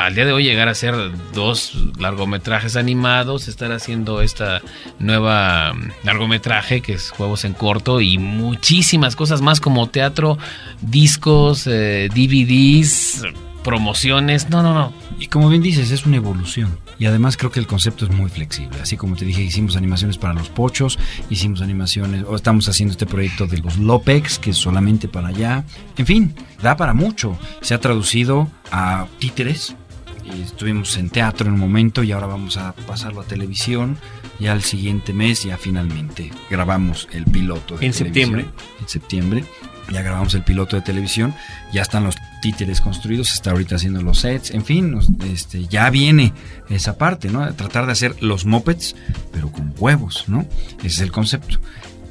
al 0.00 0.14
día 0.14 0.24
de 0.24 0.32
hoy 0.32 0.44
llegar 0.44 0.68
a 0.68 0.70
hacer 0.70 0.94
dos 1.34 1.74
largometrajes 1.98 2.76
animados, 2.76 3.48
estar 3.48 3.70
haciendo 3.70 4.22
esta 4.22 4.62
nueva 4.98 5.74
mm, 5.74 5.90
largometraje 6.04 6.80
que 6.80 6.94
es 6.94 7.10
Juegos 7.10 7.44
en 7.44 7.52
Corto 7.52 8.00
y 8.00 8.16
muchísimas 8.16 9.14
cosas 9.14 9.42
más 9.42 9.60
como 9.60 9.88
teatro, 9.88 10.38
discos, 10.80 11.66
eh, 11.66 12.08
DVDs, 12.14 13.24
promociones. 13.62 14.48
No, 14.48 14.62
no, 14.62 14.72
no. 14.72 14.92
Y 15.18 15.26
como 15.26 15.50
bien 15.50 15.62
dices, 15.62 15.90
es 15.90 16.06
una 16.06 16.16
evolución. 16.16 16.78
Y 16.98 17.06
además 17.06 17.36
creo 17.36 17.50
que 17.50 17.60
el 17.60 17.66
concepto 17.66 18.06
es 18.06 18.10
muy 18.10 18.30
flexible. 18.30 18.78
Así 18.80 18.96
como 18.96 19.16
te 19.16 19.26
dije, 19.26 19.42
hicimos 19.42 19.76
animaciones 19.76 20.16
para 20.16 20.34
los 20.34 20.48
pochos, 20.48 20.98
hicimos 21.28 21.60
animaciones, 21.60 22.24
o 22.26 22.36
estamos 22.36 22.68
haciendo 22.68 22.92
este 22.92 23.06
proyecto 23.06 23.46
de 23.46 23.58
los 23.58 23.78
Lopex, 23.78 24.38
que 24.38 24.50
es 24.50 24.56
solamente 24.56 25.08
para 25.08 25.28
allá. 25.28 25.64
En 25.96 26.06
fin, 26.06 26.34
da 26.62 26.76
para 26.76 26.94
mucho. 26.94 27.38
Se 27.60 27.74
ha 27.74 27.80
traducido 27.80 28.48
a 28.70 29.06
títeres. 29.18 29.76
Y 30.24 30.42
estuvimos 30.42 30.96
en 30.96 31.10
teatro 31.10 31.48
en 31.48 31.54
un 31.54 31.60
momento 31.60 32.02
y 32.02 32.12
ahora 32.12 32.26
vamos 32.26 32.56
a 32.56 32.72
pasarlo 32.72 33.20
a 33.20 33.24
televisión. 33.24 33.98
Ya 34.38 34.52
al 34.52 34.62
siguiente 34.62 35.12
mes, 35.12 35.44
ya 35.44 35.56
finalmente 35.58 36.30
grabamos 36.48 37.08
el 37.12 37.24
piloto. 37.24 37.76
de 37.76 37.86
En 37.86 37.92
septiembre. 37.92 38.46
En 38.80 38.88
septiembre. 38.88 39.44
Ya 39.90 40.02
grabamos 40.02 40.34
el 40.34 40.44
piloto 40.44 40.76
de 40.76 40.82
televisión, 40.82 41.34
ya 41.72 41.82
están 41.82 42.04
los 42.04 42.14
títeres 42.42 42.80
construidos, 42.80 43.32
está 43.32 43.50
ahorita 43.50 43.74
haciendo 43.74 44.00
los 44.02 44.20
sets, 44.20 44.52
en 44.52 44.64
fin, 44.64 44.96
este, 45.24 45.66
ya 45.66 45.90
viene 45.90 46.32
esa 46.68 46.96
parte, 46.96 47.28
¿no? 47.28 47.52
Tratar 47.54 47.86
de 47.86 47.92
hacer 47.92 48.22
los 48.22 48.46
mopeds, 48.46 48.94
pero 49.32 49.50
con 49.50 49.74
huevos, 49.76 50.26
¿no? 50.28 50.46
Ese 50.78 50.86
es 50.86 51.00
el 51.00 51.10
concepto. 51.10 51.58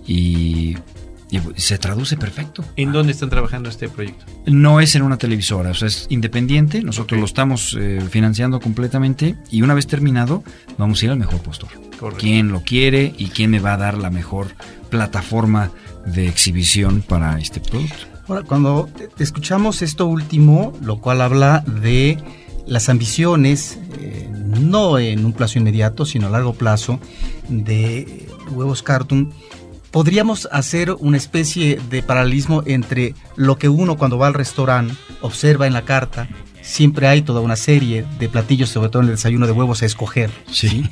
Y 0.05 0.75
y 1.29 1.39
se 1.61 1.77
traduce 1.77 2.17
perfecto. 2.17 2.63
¿En 2.75 2.91
dónde 2.91 3.11
están 3.11 3.29
trabajando 3.29 3.69
este 3.69 3.89
proyecto? 3.89 4.25
No 4.45 4.79
es 4.79 4.95
en 4.95 5.03
una 5.03 5.17
televisora, 5.17 5.71
o 5.71 5.73
sea, 5.73 5.87
es 5.87 6.07
independiente. 6.09 6.81
Nosotros 6.81 7.19
lo 7.19 7.25
estamos 7.25 7.77
eh, 7.79 8.01
financiando 8.09 8.59
completamente 8.59 9.35
y 9.51 9.61
una 9.61 9.73
vez 9.73 9.87
terminado, 9.87 10.43
vamos 10.77 11.01
a 11.01 11.05
ir 11.05 11.11
al 11.11 11.17
mejor 11.17 11.41
postor. 11.41 11.69
Correcto. 11.99 12.21
¿Quién 12.21 12.51
lo 12.51 12.61
quiere 12.61 13.13
y 13.17 13.27
quién 13.27 13.51
me 13.51 13.59
va 13.59 13.73
a 13.73 13.77
dar 13.77 13.97
la 13.97 14.09
mejor 14.09 14.47
plataforma 14.89 15.71
de 16.05 16.27
exhibición 16.27 17.01
para 17.01 17.37
este 17.39 17.59
producto? 17.59 18.07
Ahora, 18.27 18.43
cuando 18.43 18.89
escuchamos 19.17 19.81
esto 19.81 20.05
último, 20.05 20.73
lo 20.81 20.99
cual 20.99 21.21
habla 21.21 21.63
de 21.65 22.17
las 22.67 22.87
ambiciones, 22.87 23.79
eh, 23.99 24.29
no 24.31 24.99
en 24.99 25.25
un 25.25 25.33
plazo 25.33 25.57
inmediato, 25.57 26.05
sino 26.05 26.27
a 26.27 26.29
largo 26.29 26.53
plazo, 26.53 26.99
de 27.49 28.27
Huevos 28.51 28.83
Cartoon, 28.83 29.33
podríamos 29.91 30.47
hacer 30.51 30.95
una 30.99 31.17
especie 31.17 31.79
de 31.89 32.03
paralelismo 32.03 32.63
entre 32.65 33.15
lo 33.35 33.57
que 33.57 33.69
uno 33.69 33.97
cuando 33.97 34.17
va 34.17 34.27
al 34.27 34.33
restaurante 34.33 34.93
observa 35.21 35.67
en 35.67 35.73
la 35.73 35.83
carta, 35.83 36.27
siempre 36.61 37.07
hay 37.07 37.21
toda 37.21 37.41
una 37.41 37.55
serie 37.55 38.05
de 38.19 38.29
platillos, 38.29 38.69
sobre 38.69 38.89
todo 38.89 39.01
en 39.01 39.09
el 39.09 39.15
desayuno 39.15 39.47
de 39.47 39.53
huevos, 39.53 39.81
a 39.81 39.85
escoger. 39.85 40.29
Sí. 40.51 40.87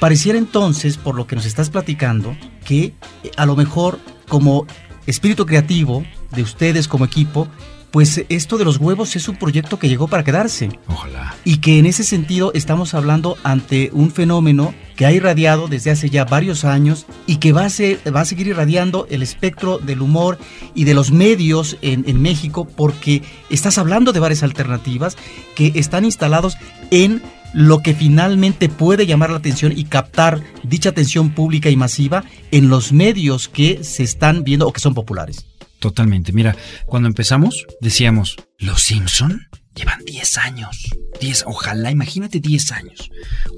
Pareciera 0.00 0.38
entonces, 0.38 0.96
por 0.96 1.14
lo 1.14 1.26
que 1.26 1.36
nos 1.36 1.46
estás 1.46 1.70
platicando, 1.70 2.36
que 2.64 2.84
eh, 3.24 3.30
a 3.36 3.46
lo 3.46 3.56
mejor 3.56 3.98
como 4.28 4.66
espíritu 5.06 5.46
creativo 5.46 6.04
de 6.30 6.42
ustedes 6.42 6.88
como 6.88 7.04
equipo, 7.04 7.48
pues 7.90 8.24
esto 8.30 8.56
de 8.56 8.64
los 8.64 8.78
huevos 8.78 9.16
es 9.16 9.28
un 9.28 9.36
proyecto 9.36 9.78
que 9.78 9.88
llegó 9.88 10.08
para 10.08 10.24
quedarse. 10.24 10.70
Ojalá. 10.86 11.34
Y 11.44 11.58
que 11.58 11.78
en 11.78 11.86
ese 11.86 12.04
sentido 12.04 12.50
estamos 12.54 12.94
hablando 12.94 13.36
ante 13.42 13.90
un 13.92 14.10
fenómeno 14.10 14.74
que 15.02 15.06
ha 15.06 15.12
irradiado 15.12 15.66
desde 15.66 15.90
hace 15.90 16.10
ya 16.10 16.24
varios 16.24 16.64
años 16.64 17.06
y 17.26 17.38
que 17.38 17.50
va 17.50 17.66
a, 17.66 18.10
va 18.12 18.20
a 18.20 18.24
seguir 18.24 18.46
irradiando 18.46 19.08
el 19.10 19.20
espectro 19.20 19.78
del 19.78 20.00
humor 20.00 20.38
y 20.76 20.84
de 20.84 20.94
los 20.94 21.10
medios 21.10 21.76
en, 21.82 22.04
en 22.06 22.22
México 22.22 22.68
porque 22.68 23.20
estás 23.50 23.78
hablando 23.78 24.12
de 24.12 24.20
varias 24.20 24.44
alternativas 24.44 25.16
que 25.56 25.72
están 25.74 26.04
instalados 26.04 26.56
en 26.92 27.20
lo 27.52 27.80
que 27.80 27.94
finalmente 27.94 28.68
puede 28.68 29.04
llamar 29.04 29.30
la 29.30 29.38
atención 29.38 29.72
y 29.76 29.86
captar 29.86 30.40
dicha 30.62 30.90
atención 30.90 31.30
pública 31.30 31.68
y 31.68 31.74
masiva 31.74 32.22
en 32.52 32.68
los 32.68 32.92
medios 32.92 33.48
que 33.48 33.82
se 33.82 34.04
están 34.04 34.44
viendo 34.44 34.68
o 34.68 34.72
que 34.72 34.78
son 34.78 34.94
populares. 34.94 35.46
Totalmente. 35.80 36.32
Mira, 36.32 36.54
cuando 36.86 37.08
empezamos 37.08 37.66
decíamos, 37.80 38.36
los 38.56 38.80
Simpson 38.82 39.48
llevan 39.74 40.04
10 40.04 40.38
años. 40.38 40.90
10, 41.20 41.44
ojalá, 41.46 41.90
imagínate 41.90 42.40
10 42.40 42.72
años. 42.72 43.10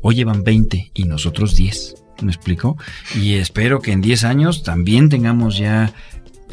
Hoy 0.03 0.17
llevan 0.17 0.43
20 0.43 0.93
y 0.95 1.05
nosotros 1.05 1.55
10. 1.57 1.97
¿Me 2.23 2.31
explico? 2.31 2.77
Y 3.15 3.35
espero 3.35 3.81
que 3.81 3.93
en 3.93 4.01
10 4.01 4.25
años 4.25 4.62
también 4.62 5.09
tengamos 5.09 5.59
ya 5.59 5.93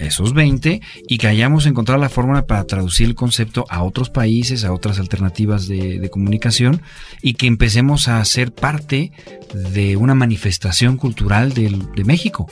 esos 0.05 0.33
20 0.33 0.81
y 1.07 1.17
que 1.17 1.27
hayamos 1.27 1.65
encontrado 1.65 2.01
la 2.01 2.09
fórmula 2.09 2.45
para 2.45 2.65
traducir 2.65 3.07
el 3.07 3.15
concepto 3.15 3.65
a 3.69 3.83
otros 3.83 4.09
países, 4.09 4.63
a 4.63 4.73
otras 4.73 4.99
alternativas 4.99 5.67
de, 5.67 6.09
comunicación 6.11 6.81
y 7.21 7.35
que 7.35 7.47
empecemos 7.47 8.07
a 8.07 8.23
ser 8.25 8.51
parte 8.51 9.11
de 9.53 9.95
una 9.95 10.15
manifestación 10.15 10.97
cultural 10.97 11.53
de 11.53 12.03
México. 12.03 12.47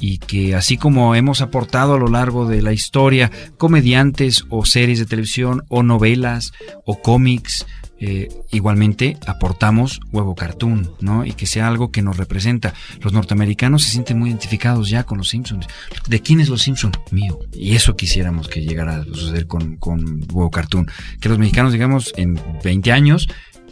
Y 0.00 0.18
que 0.18 0.54
así 0.54 0.76
como 0.76 1.14
hemos 1.14 1.40
aportado 1.40 1.94
a 1.94 1.98
lo 1.98 2.08
largo 2.08 2.46
de 2.48 2.62
la 2.62 2.72
historia 2.72 3.30
comediantes 3.58 4.44
o 4.48 4.64
series 4.64 4.98
de 4.98 5.06
televisión 5.06 5.62
o 5.68 5.82
novelas 5.82 6.52
o 6.84 7.00
cómics, 7.00 7.66
eh, 8.06 8.28
igualmente 8.52 9.16
aportamos 9.26 9.98
huevo 10.12 10.34
cartoon, 10.34 10.90
¿no? 11.00 11.24
Y 11.24 11.32
que 11.32 11.46
sea 11.46 11.68
algo 11.68 11.90
que 11.90 12.02
nos 12.02 12.18
representa. 12.18 12.74
Los 13.00 13.14
norteamericanos 13.14 13.82
se 13.82 13.90
sienten 13.92 14.18
muy 14.18 14.28
identificados 14.28 14.90
ya 14.90 15.04
con 15.04 15.16
los 15.16 15.30
Simpsons. 15.30 15.66
¿De 16.06 16.20
quién 16.20 16.40
es 16.40 16.50
los 16.50 16.60
Simpsons? 16.60 16.98
Mío. 17.10 17.38
Y 17.54 17.76
eso 17.76 17.96
quisiéramos 17.96 18.48
que 18.48 18.60
llegara 18.60 18.96
a 18.96 19.04
suceder 19.04 19.46
con, 19.46 19.76
con 19.76 20.20
huevo 20.30 20.50
cartoon. 20.50 20.86
Que 21.18 21.30
los 21.30 21.38
mexicanos, 21.38 21.72
digamos, 21.72 22.12
en 22.18 22.38
20 22.62 22.92
años, 22.92 23.26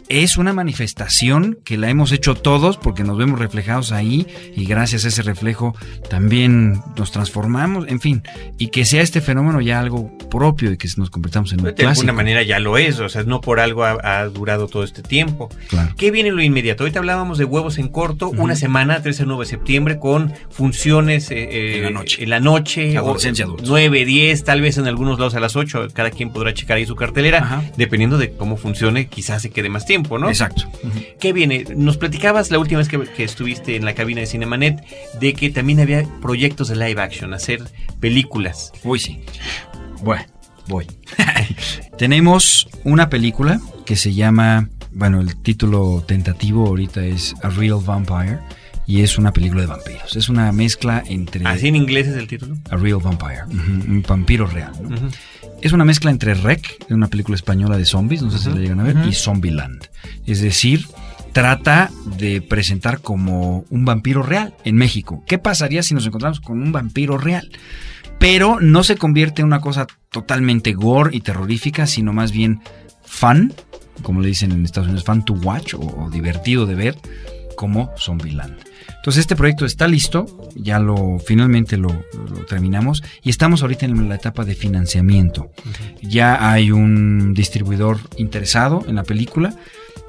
es 0.09 0.37
una 0.37 0.53
manifestación 0.53 1.57
que 1.63 1.77
la 1.77 1.89
hemos 1.89 2.11
hecho 2.11 2.35
todos 2.35 2.77
porque 2.77 3.03
nos 3.03 3.17
vemos 3.17 3.39
reflejados 3.39 3.91
ahí 3.91 4.27
y 4.55 4.65
gracias 4.65 5.05
a 5.05 5.07
ese 5.07 5.21
reflejo 5.21 5.75
también 6.09 6.81
nos 6.97 7.11
transformamos, 7.11 7.87
en 7.87 7.99
fin, 7.99 8.23
y 8.57 8.67
que 8.67 8.85
sea 8.85 9.01
este 9.01 9.21
fenómeno 9.21 9.61
ya 9.61 9.79
algo 9.79 10.15
propio 10.29 10.71
y 10.71 10.77
que 10.77 10.87
nos 10.97 11.09
convertamos 11.09 11.51
en 11.53 11.59
un 11.61 11.65
De 11.67 11.73
clásico. 11.73 12.01
alguna 12.01 12.13
manera 12.13 12.43
ya 12.43 12.59
lo 12.59 12.77
es, 12.77 12.99
o 12.99 13.09
sea, 13.09 13.23
no 13.23 13.41
por 13.41 13.59
algo 13.59 13.83
ha, 13.83 13.97
ha 14.03 14.25
durado 14.27 14.67
todo 14.67 14.83
este 14.83 15.01
tiempo. 15.01 15.49
Claro. 15.69 15.93
¿Qué 15.97 16.11
viene 16.11 16.29
en 16.29 16.35
lo 16.35 16.41
inmediato? 16.43 16.83
Ahorita 16.83 16.99
hablábamos 16.99 17.37
de 17.37 17.45
huevos 17.45 17.77
en 17.77 17.87
corto, 17.87 18.29
una 18.29 18.55
semana, 18.55 19.01
13 19.01 19.23
al 19.23 19.27
9 19.29 19.45
de 19.45 19.49
septiembre, 19.49 19.99
con 19.99 20.33
funciones 20.49 21.31
eh, 21.31 21.47
eh, 21.51 21.77
En 21.77 21.83
la 21.83 21.89
noche. 21.91 22.23
En 22.23 22.29
la 22.29 22.39
noche, 22.39 22.97
Adolescencia, 22.97 23.45
o- 23.45 23.49
adultos. 23.49 23.69
9, 23.69 24.05
10, 24.05 24.43
tal 24.43 24.61
vez 24.61 24.77
en 24.77 24.87
algunos 24.87 25.19
lados 25.19 25.35
a 25.35 25.39
las 25.39 25.55
8. 25.55 25.87
Cada 25.93 26.11
quien 26.11 26.31
podrá 26.31 26.53
checar 26.53 26.77
ahí 26.77 26.85
su 26.85 26.95
cartelera. 26.95 27.39
Ajá. 27.39 27.63
Dependiendo 27.77 28.17
de 28.17 28.31
cómo 28.35 28.57
funcione, 28.57 29.07
quizás 29.07 29.41
se 29.41 29.49
quede 29.49 29.69
más 29.69 29.85
tiempo, 29.85 29.92
¿no? 29.93 30.29
Exacto. 30.29 30.63
¿Qué 31.19 31.33
viene? 31.33 31.65
Nos 31.75 31.97
platicabas 31.97 32.51
la 32.51 32.59
última 32.59 32.79
vez 32.79 32.89
que, 32.89 32.99
que 32.99 33.23
estuviste 33.23 33.75
en 33.75 33.85
la 33.85 33.93
cabina 33.93 34.21
de 34.21 34.27
Cinemanet 34.27 34.83
de 35.19 35.33
que 35.33 35.49
también 35.49 35.79
había 35.79 36.03
proyectos 36.21 36.67
de 36.67 36.75
live 36.75 37.01
action, 37.01 37.33
hacer 37.33 37.61
películas. 37.99 38.71
Uy, 38.83 38.99
sí. 38.99 39.21
Bueno, 40.01 40.25
voy. 40.67 40.87
Tenemos 41.97 42.67
una 42.83 43.09
película 43.09 43.59
que 43.85 43.95
se 43.95 44.13
llama, 44.13 44.69
bueno, 44.91 45.21
el 45.21 45.35
título 45.37 46.03
tentativo 46.05 46.67
ahorita 46.67 47.05
es 47.05 47.35
A 47.43 47.49
Real 47.49 47.79
Vampire 47.85 48.39
y 48.85 49.01
es 49.01 49.17
una 49.17 49.31
película 49.31 49.61
de 49.61 49.67
vampiros. 49.67 50.15
Es 50.15 50.29
una 50.29 50.51
mezcla 50.51 51.03
entre 51.05 51.45
Así 51.45 51.67
en 51.67 51.75
inglés 51.75 52.07
es 52.07 52.17
el 52.17 52.27
título. 52.27 52.57
A 52.69 52.75
Real 52.75 52.99
Vampire, 53.01 53.43
un 53.49 54.03
vampiro 54.07 54.47
real. 54.47 54.71
Es 55.61 55.71
una 55.71 55.85
mezcla 55.85 56.11
entre 56.11 56.33
Rec, 56.33 56.85
una 56.89 57.07
película 57.07 57.35
española 57.35 57.77
de 57.77 57.85
zombies, 57.85 58.21
no 58.21 58.31
sé 58.31 58.39
si 58.39 58.49
la 58.49 58.55
llegan 58.55 58.79
a 58.81 58.83
ver, 58.83 58.97
y 59.07 59.13
Zombieland. 59.13 59.87
Es 60.25 60.41
decir, 60.41 60.85
trata 61.31 61.89
de 62.17 62.41
presentar 62.41 62.99
como 62.99 63.65
un 63.69 63.85
vampiro 63.85 64.23
real 64.23 64.53
en 64.65 64.75
México. 64.75 65.23
¿Qué 65.25 65.37
pasaría 65.37 65.81
si 65.83 65.93
nos 65.93 66.05
encontramos 66.05 66.41
con 66.41 66.61
un 66.61 66.71
vampiro 66.71 67.17
real? 67.17 67.49
Pero 68.19 68.59
no 68.59 68.83
se 68.83 68.97
convierte 68.97 69.41
en 69.41 69.47
una 69.47 69.61
cosa 69.61 69.87
totalmente 70.09 70.73
gore 70.73 71.15
y 71.15 71.21
terrorífica, 71.21 71.87
sino 71.87 72.13
más 72.13 72.31
bien 72.31 72.61
fun, 73.03 73.53
como 74.01 74.21
le 74.21 74.27
dicen 74.27 74.51
en 74.51 74.65
Estados 74.65 74.87
Unidos, 74.87 75.05
fun 75.05 75.23
to 75.23 75.33
watch 75.33 75.73
o, 75.73 75.79
o 75.79 76.09
divertido 76.09 76.65
de 76.65 76.75
ver, 76.75 76.97
como 77.55 77.91
Zombieland. 77.97 78.57
Entonces 78.97 79.21
este 79.21 79.35
proyecto 79.35 79.65
está 79.65 79.87
listo, 79.87 80.25
ya 80.55 80.79
lo 80.79 81.19
finalmente 81.19 81.77
lo, 81.77 81.89
lo 81.89 82.45
terminamos 82.47 83.03
y 83.21 83.29
estamos 83.29 83.61
ahorita 83.61 83.85
en 83.85 84.09
la 84.09 84.15
etapa 84.15 84.45
de 84.45 84.55
financiamiento. 84.55 85.51
Ya 86.01 86.51
hay 86.51 86.71
un 86.71 87.33
distribuidor 87.33 87.99
interesado 88.17 88.83
en 88.87 88.95
la 88.95 89.03
película 89.03 89.55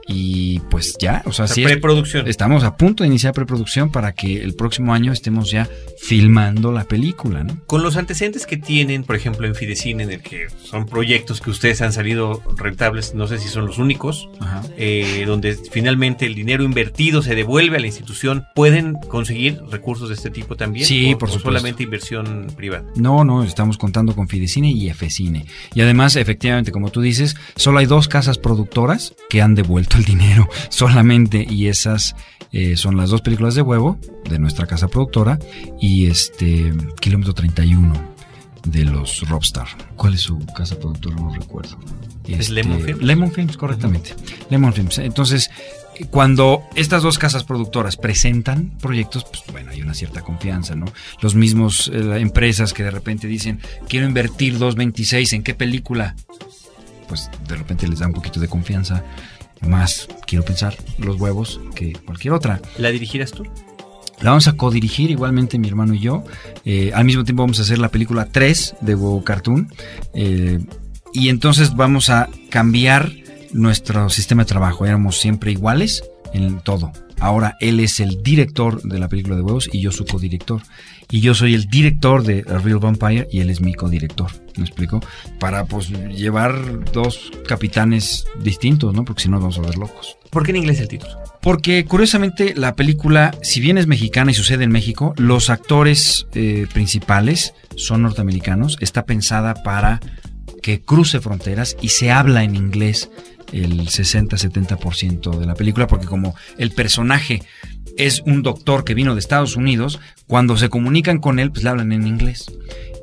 y 0.07 0.61
pues 0.71 0.97
ya, 1.01 1.23
o 1.27 1.33
sea, 1.33 1.45
O 1.45 1.49
sea, 1.49 1.55
sí 1.55 1.63
es- 1.63 1.71
preproducción. 1.71 2.27
estamos 2.29 2.65
a 2.65 2.77
punto 2.77 3.03
de 3.05 3.09
iniciar 3.09 3.33
preproducción 3.35 3.91
para 3.91 4.13
que 4.13 4.43
el 4.43 4.55
próximo 4.55 4.93
año 4.95 5.13
estemos 5.13 5.51
ya 5.51 5.69
filmando 5.99 6.73
la 6.73 6.85
película, 6.85 7.45
¿no? 7.45 7.59
Con 7.67 7.83
los 7.83 7.97
antecedentes 7.97 8.47
que 8.47 8.57
tienen, 8.57 9.05
por 9.05 9.17
ejemplo, 9.17 9.47
en 9.47 9.55
Fidecine, 9.55 10.03
en 10.03 10.11
el 10.11 10.21
que 10.21 10.47
son 10.63 10.87
proyectos 10.87 11.41
que 11.41 11.51
ustedes 11.51 11.81
han 11.81 11.93
salido 11.93 12.43
rentables, 12.57 13.15
no 13.15 13.27
sé 13.27 13.39
si 13.39 13.49
son 13.49 13.67
los 13.67 13.79
únicos, 13.79 14.29
eh, 14.77 15.25
donde 15.27 15.57
finalmente 15.71 16.27
el 16.27 16.35
dinero 16.35 16.65
invertido 16.65 17.23
se 17.23 17.35
devuelve 17.35 17.77
a 17.77 17.81
la 17.81 17.87
institución, 17.87 18.45
¿pueden 18.55 18.95
conseguir 19.09 19.61
recursos 19.71 20.09
de 20.09 20.15
este 20.15 20.31
tipo 20.31 20.57
también? 20.57 20.87
Sí, 20.87 21.15
¿O- 21.15 21.19
por 21.19 21.29
o 21.29 21.33
supuesto. 21.33 21.49
solamente 21.51 21.83
inversión 21.83 22.49
privada. 22.57 22.85
No, 22.97 23.25
no, 23.25 23.43
estamos 23.45 23.79
contando 23.79 24.15
con 24.15 24.29
Fidecine 24.29 24.71
y 24.71 24.91
Fcine. 24.93 25.47
Y 25.75 25.81
además, 25.81 26.17
efectivamente, 26.17 26.73
como 26.73 26.91
tú 26.91 27.01
dices, 27.01 27.37
solo 27.57 27.79
hay 27.79 27.87
dos 27.87 28.09
casas 28.09 28.39
productoras 28.39 29.15
que 29.31 29.41
han 29.43 29.55
devuelto 29.55 29.94
el 29.99 30.05
dinero 30.05 30.49
solamente 30.69 31.47
y 31.49 31.69
esas 31.69 32.15
eh, 32.53 32.77
son 32.77 32.97
las 32.97 33.11
dos 33.11 33.21
películas 33.23 33.55
de 33.55 33.63
huevo 33.63 33.99
de 34.29 34.39
nuestra 34.39 34.67
casa 34.67 34.89
productora 34.89 35.39
y 35.81 36.07
este 36.07 36.73
Kilómetro 37.01 37.35
31 37.35 38.15
de 38.65 38.85
los 38.85 39.29
Robstar. 39.29 39.67
¿Cuál 39.97 40.15
es 40.15 40.23
su 40.23 40.39
casa 40.47 40.79
productora? 40.79 41.17
No 41.17 41.35
recuerdo. 41.35 41.79
¿Es 42.27 42.41
Este, 42.41 42.53
Lemon 42.55 42.81
Films? 42.81 43.03
Lemon 43.03 43.33
Films, 43.33 43.57
correctamente. 43.57 44.15
Lemon 44.49 44.73
Films. 44.73 44.99
Entonces, 44.99 45.51
cuando 46.11 46.63
estas 46.75 47.03
dos 47.03 47.19
casas 47.19 47.45
productoras 47.45 47.97
presentan 47.97 48.71
proyectos, 48.81 49.25
pues 49.25 49.43
bueno, 49.53 49.71
hay 49.71 49.83
una 49.83 49.93
cierta 49.93 50.23
confianza, 50.23 50.75
¿no? 50.75 50.87
Los 51.21 51.35
mismos 51.35 51.91
eh, 51.93 52.19
empresas 52.19 52.73
que 52.73 52.83
de 52.83 52.91
repente 52.91 53.27
dicen, 53.27 53.61
quiero 53.89 54.07
invertir 54.07 54.59
2.26, 54.59 55.35
¿en 55.35 55.43
qué 55.43 55.55
película? 55.55 56.17
Pues 57.09 57.29
de 57.47 57.57
repente 57.57 57.87
les 57.87 57.99
da 57.99 58.07
un 58.07 58.15
poquito 58.15 58.41
de 58.41 58.49
confianza. 58.49 59.05
Más, 59.67 60.09
quiero 60.27 60.45
pensar, 60.45 60.77
los 60.99 61.21
huevos 61.21 61.61
que 61.75 61.93
cualquier 61.93 62.35
otra. 62.35 62.61
¿La 62.79 62.91
dirigirás 62.91 63.33
tú? 63.33 63.45
La 64.21 64.31
vamos 64.31 64.49
a 64.49 64.53
codirigir 64.55 65.11
igualmente 65.11 65.59
mi 65.59 65.69
hermano 65.69 65.95
y 65.95 66.01
yo. 66.01 66.25
Eh, 66.65 66.93
al 66.95 67.05
mismo 67.05 67.25
tiempo 67.25 67.43
vamos 67.43 67.59
a 67.59 67.63
hacer 67.63 67.79
la 67.79 67.89
película 67.89 68.29
3 68.31 68.77
de 68.81 68.95
Huevo 68.95 69.25
Cartoon. 69.25 69.73
Eh, 70.15 70.61
y 71.13 71.29
entonces 71.29 71.75
vamos 71.77 72.11
a 72.11 72.29
cambiar 72.49 73.13
nuestro 73.53 74.09
sistema 74.11 74.45
de 74.45 74.49
trabajo. 74.49 74.87
Éramos 74.87 75.19
siempre 75.19 75.53
iguales 75.53 76.05
en 76.33 76.61
todo. 76.61 76.93
Ahora 77.21 77.57
él 77.61 77.81
es 77.81 78.01
el 78.01 78.23
director 78.23 78.83
de 78.83 78.99
la 78.99 79.09
película 79.09 79.37
de 79.37 79.43
huevos 79.43 79.69
y 79.73 79.81
yo 79.81 79.93
su 79.93 80.05
codirector. 80.05 80.63
Y 81.11 81.21
yo 81.21 81.35
soy 81.35 81.55
el 81.55 81.67
director 81.67 82.23
de 82.23 82.45
A 82.49 82.59
Real 82.59 82.79
Vampire 82.79 83.29
y 83.31 83.41
él 83.41 83.51
es 83.51 83.61
mi 83.61 83.75
codirector. 83.75 84.31
¿Me 84.57 84.65
explico? 84.65 85.01
Para 85.39 85.65
pues 85.65 85.89
llevar 85.89 86.85
dos 86.93 87.31
capitanes 87.47 88.27
distintos, 88.41 88.95
¿no? 88.95 89.05
Porque 89.05 89.23
si 89.23 89.29
no 89.29 89.39
vamos 89.39 89.59
a 89.59 89.63
ver 89.63 89.77
locos. 89.77 90.17
¿Por 90.31 90.45
qué 90.45 90.51
en 90.51 90.57
inglés 90.57 90.81
el 90.81 90.89
título? 90.89 91.13
Porque 91.41 91.85
curiosamente 91.85 92.55
la 92.57 92.75
película, 92.75 93.35
si 93.43 93.61
bien 93.61 93.79
es 93.79 93.87
mexicana 93.87 94.31
y 94.31 94.35
sucede 94.35 94.65
en 94.65 94.73
México, 94.73 95.15
los 95.17 95.51
actores 95.51 96.27
eh, 96.35 96.67
principales 96.73 97.55
son 97.77 98.03
norteamericanos. 98.03 98.79
Está 98.81 99.05
pensada 99.05 99.63
para 99.63 100.01
que 100.63 100.81
cruce 100.81 101.21
fronteras 101.21 101.77
y 101.83 101.91
se 101.91 102.11
habla 102.11 102.43
en 102.43 102.57
inglés 102.57 103.11
el 103.53 103.83
60-70% 103.83 105.39
de 105.39 105.47
la 105.47 105.55
película, 105.55 105.87
porque 105.87 106.07
como 106.07 106.35
el 106.59 106.71
personaje 106.71 107.43
es 107.97 108.23
un 108.27 108.43
doctor 108.43 108.85
que 108.85 108.95
vino 108.95 109.15
de 109.15 109.21
Estados 109.21 109.57
Unidos, 109.57 110.01
cuando 110.27 110.57
se 110.57 110.69
comunican 110.69 111.19
con 111.19 111.39
él, 111.39 111.51
pues 111.51 111.65
le 111.65 111.71
hablan 111.71 111.93
en 111.93 112.07
inglés. 112.07 112.47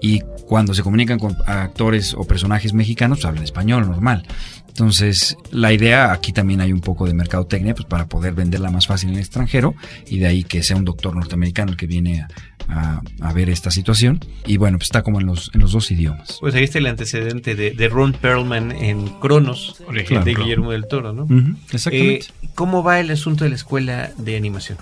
Y 0.02 0.22
cuando 0.48 0.74
se 0.74 0.84
comunican 0.84 1.20
con 1.20 1.38
actores 1.46 2.14
o 2.14 2.26
personajes 2.26 2.74
mexicanos, 2.74 3.20
pues 3.20 3.26
hablan 3.26 3.44
español 3.44 3.88
normal. 3.88 4.26
Entonces, 4.72 5.36
la 5.52 5.74
idea, 5.74 6.14
aquí 6.14 6.32
también 6.32 6.62
hay 6.62 6.72
un 6.72 6.80
poco 6.80 7.06
de 7.06 7.14
mercadotecnia, 7.14 7.76
pues 7.76 7.86
para 7.86 8.08
poder 8.08 8.34
venderla 8.34 8.72
más 8.72 8.88
fácil 8.88 9.10
en 9.10 9.16
el 9.16 9.22
extranjero, 9.22 9.76
y 10.08 10.20
de 10.20 10.28
ahí 10.28 10.44
que 10.46 10.64
sea 10.64 10.78
un 10.78 10.86
doctor 10.86 11.14
norteamericano 11.14 11.72
el 11.72 11.78
que 11.78 11.88
viene 11.88 12.22
a, 12.22 12.28
a- 12.70 13.02
a 13.20 13.34
ver 13.34 13.50
esta 13.50 13.70
situación. 13.70 14.20
Y 14.46 14.56
bueno, 14.58 14.78
pues 14.78 14.88
está 14.88 15.04
como 15.04 15.20
en 15.20 15.28
los, 15.28 15.52
en 15.54 15.60
los 15.60 15.74
dos 15.74 15.92
idiomas. 15.92 16.38
Pues 16.40 16.56
ahí 16.56 16.64
está 16.64 16.78
el 16.80 16.86
antecedente 16.88 17.54
de, 17.56 17.72
de 17.72 17.90
Ron 17.90 18.14
Perlman 18.14 18.72
en 18.72 19.08
Cronos, 19.20 19.76
de 19.94 20.04
Claro. 20.06 20.24
Guillermo 20.26 20.72
del 20.72 20.88
Toro, 20.88 21.12
¿no? 21.12 21.24
Ujú, 21.24 21.56
exactamente. 21.72 22.26
Eh, 22.42 22.50
¿Cómo 22.56 22.82
va 22.82 23.00
el 23.02 23.12
asunto 23.12 23.44
de 23.44 23.50
la 23.50 23.58
escuela 23.58 24.12
de 24.18 24.38
animación? 24.38 24.78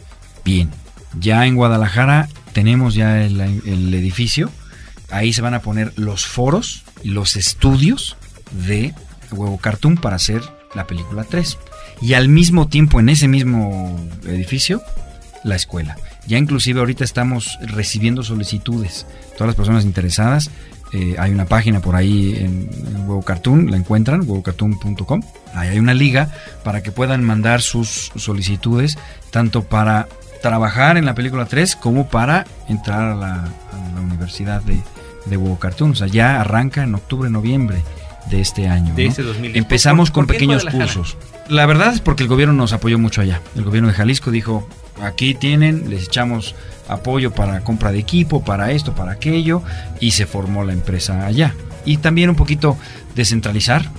Bien, 0.45 0.69
ya 1.19 1.45
en 1.47 1.55
Guadalajara 1.55 2.29
tenemos 2.53 2.93
ya 2.93 3.23
el, 3.25 3.39
el 3.41 3.93
edificio. 3.93 4.51
Ahí 5.09 5.33
se 5.33 5.41
van 5.41 5.55
a 5.55 5.61
poner 5.61 5.91
los 5.97 6.25
foros, 6.27 6.83
los 7.03 7.35
estudios 7.35 8.15
de 8.67 8.93
Huevo 9.32 9.57
Cartoon 9.57 9.95
para 9.95 10.15
hacer 10.15 10.41
la 10.75 10.88
película 10.88 11.23
3. 11.23 11.57
Y 12.01 12.13
al 12.13 12.30
mismo 12.30 12.67
tiempo, 12.67 12.99
en 12.99 13.09
ese 13.09 13.27
mismo 13.27 13.99
edificio, 14.25 14.82
la 15.43 15.55
escuela. 15.55 15.97
Ya 16.27 16.38
inclusive 16.38 16.80
ahorita 16.80 17.03
estamos 17.03 17.57
recibiendo 17.61 18.23
solicitudes. 18.23 19.05
Todas 19.34 19.47
las 19.47 19.55
personas 19.55 19.84
interesadas, 19.84 20.49
eh, 20.93 21.15
hay 21.19 21.32
una 21.32 21.45
página 21.45 21.82
por 21.82 21.95
ahí 21.95 22.36
en, 22.38 22.69
Huevo 23.07 23.21
Cartoon, 23.23 23.71
la 23.71 23.77
encuentran, 23.77 24.21
huevocartoon.com. 24.21 25.21
Ahí 25.55 25.69
hay 25.69 25.80
una 25.80 25.93
liga 25.93 26.30
para 26.63 26.84
que 26.84 26.91
puedan 26.91 27.23
mandar 27.23 27.61
sus 27.61 28.11
solicitudes, 28.15 28.97
tanto 29.32 29.63
para 29.63 30.07
trabajar 30.41 30.97
en 30.97 31.05
la 31.05 31.15
película 31.15 31.45
3 31.45 31.75
como 31.75 32.07
para 32.07 32.45
entrar 32.67 33.11
a 33.11 33.15
la, 33.15 33.34
a 33.34 33.91
la 33.95 34.01
universidad 34.01 34.61
de, 34.61 34.80
de 35.25 35.38
Huevo 35.38 35.57
Cartoon. 35.57 35.91
O 35.91 35.95
sea, 35.95 36.07
ya 36.07 36.39
arranca 36.39 36.84
en 36.84 36.95
octubre, 36.95 37.30
noviembre 37.30 37.84
de 38.30 38.41
este 38.41 38.67
año. 38.67 38.93
De 38.95 39.03
¿no? 39.05 39.09
este 39.09 39.24
2010. 39.24 39.57
Empezamos 39.57 40.09
¿Por- 40.09 40.13
con 40.15 40.26
por 40.28 40.36
pequeños 40.36 40.65
cursos. 40.65 41.17
La 41.47 41.65
verdad 41.65 41.93
es 41.93 42.01
porque 42.01 42.24
el 42.24 42.30
gobierno 42.30 42.53
nos 42.53 42.74
apoyó 42.74 42.99
mucho 42.99 43.22
allá. 43.22 43.41
El 43.55 43.63
gobierno 43.63 43.89
de 43.89 43.95
Jalisco 43.95 44.30
dijo, 44.32 44.67
aquí 45.01 45.34
tienen, 45.34 45.89
les 45.89 46.03
echamos 46.05 46.53
apoyo 46.88 47.32
para 47.32 47.61
compra 47.61 47.91
de 47.91 47.99
equipo, 47.99 48.43
para 48.43 48.72
esto, 48.72 48.93
para 48.93 49.11
aquello, 49.13 49.61
y 49.99 50.11
se 50.11 50.26
formó 50.26 50.63
la 50.63 50.74
empresa 50.74 51.26
allá. 51.26 51.55
Y 51.86 51.97
también 51.97 52.30
un 52.30 52.36
poquito 52.36 52.78
descentralizar. 53.15 53.89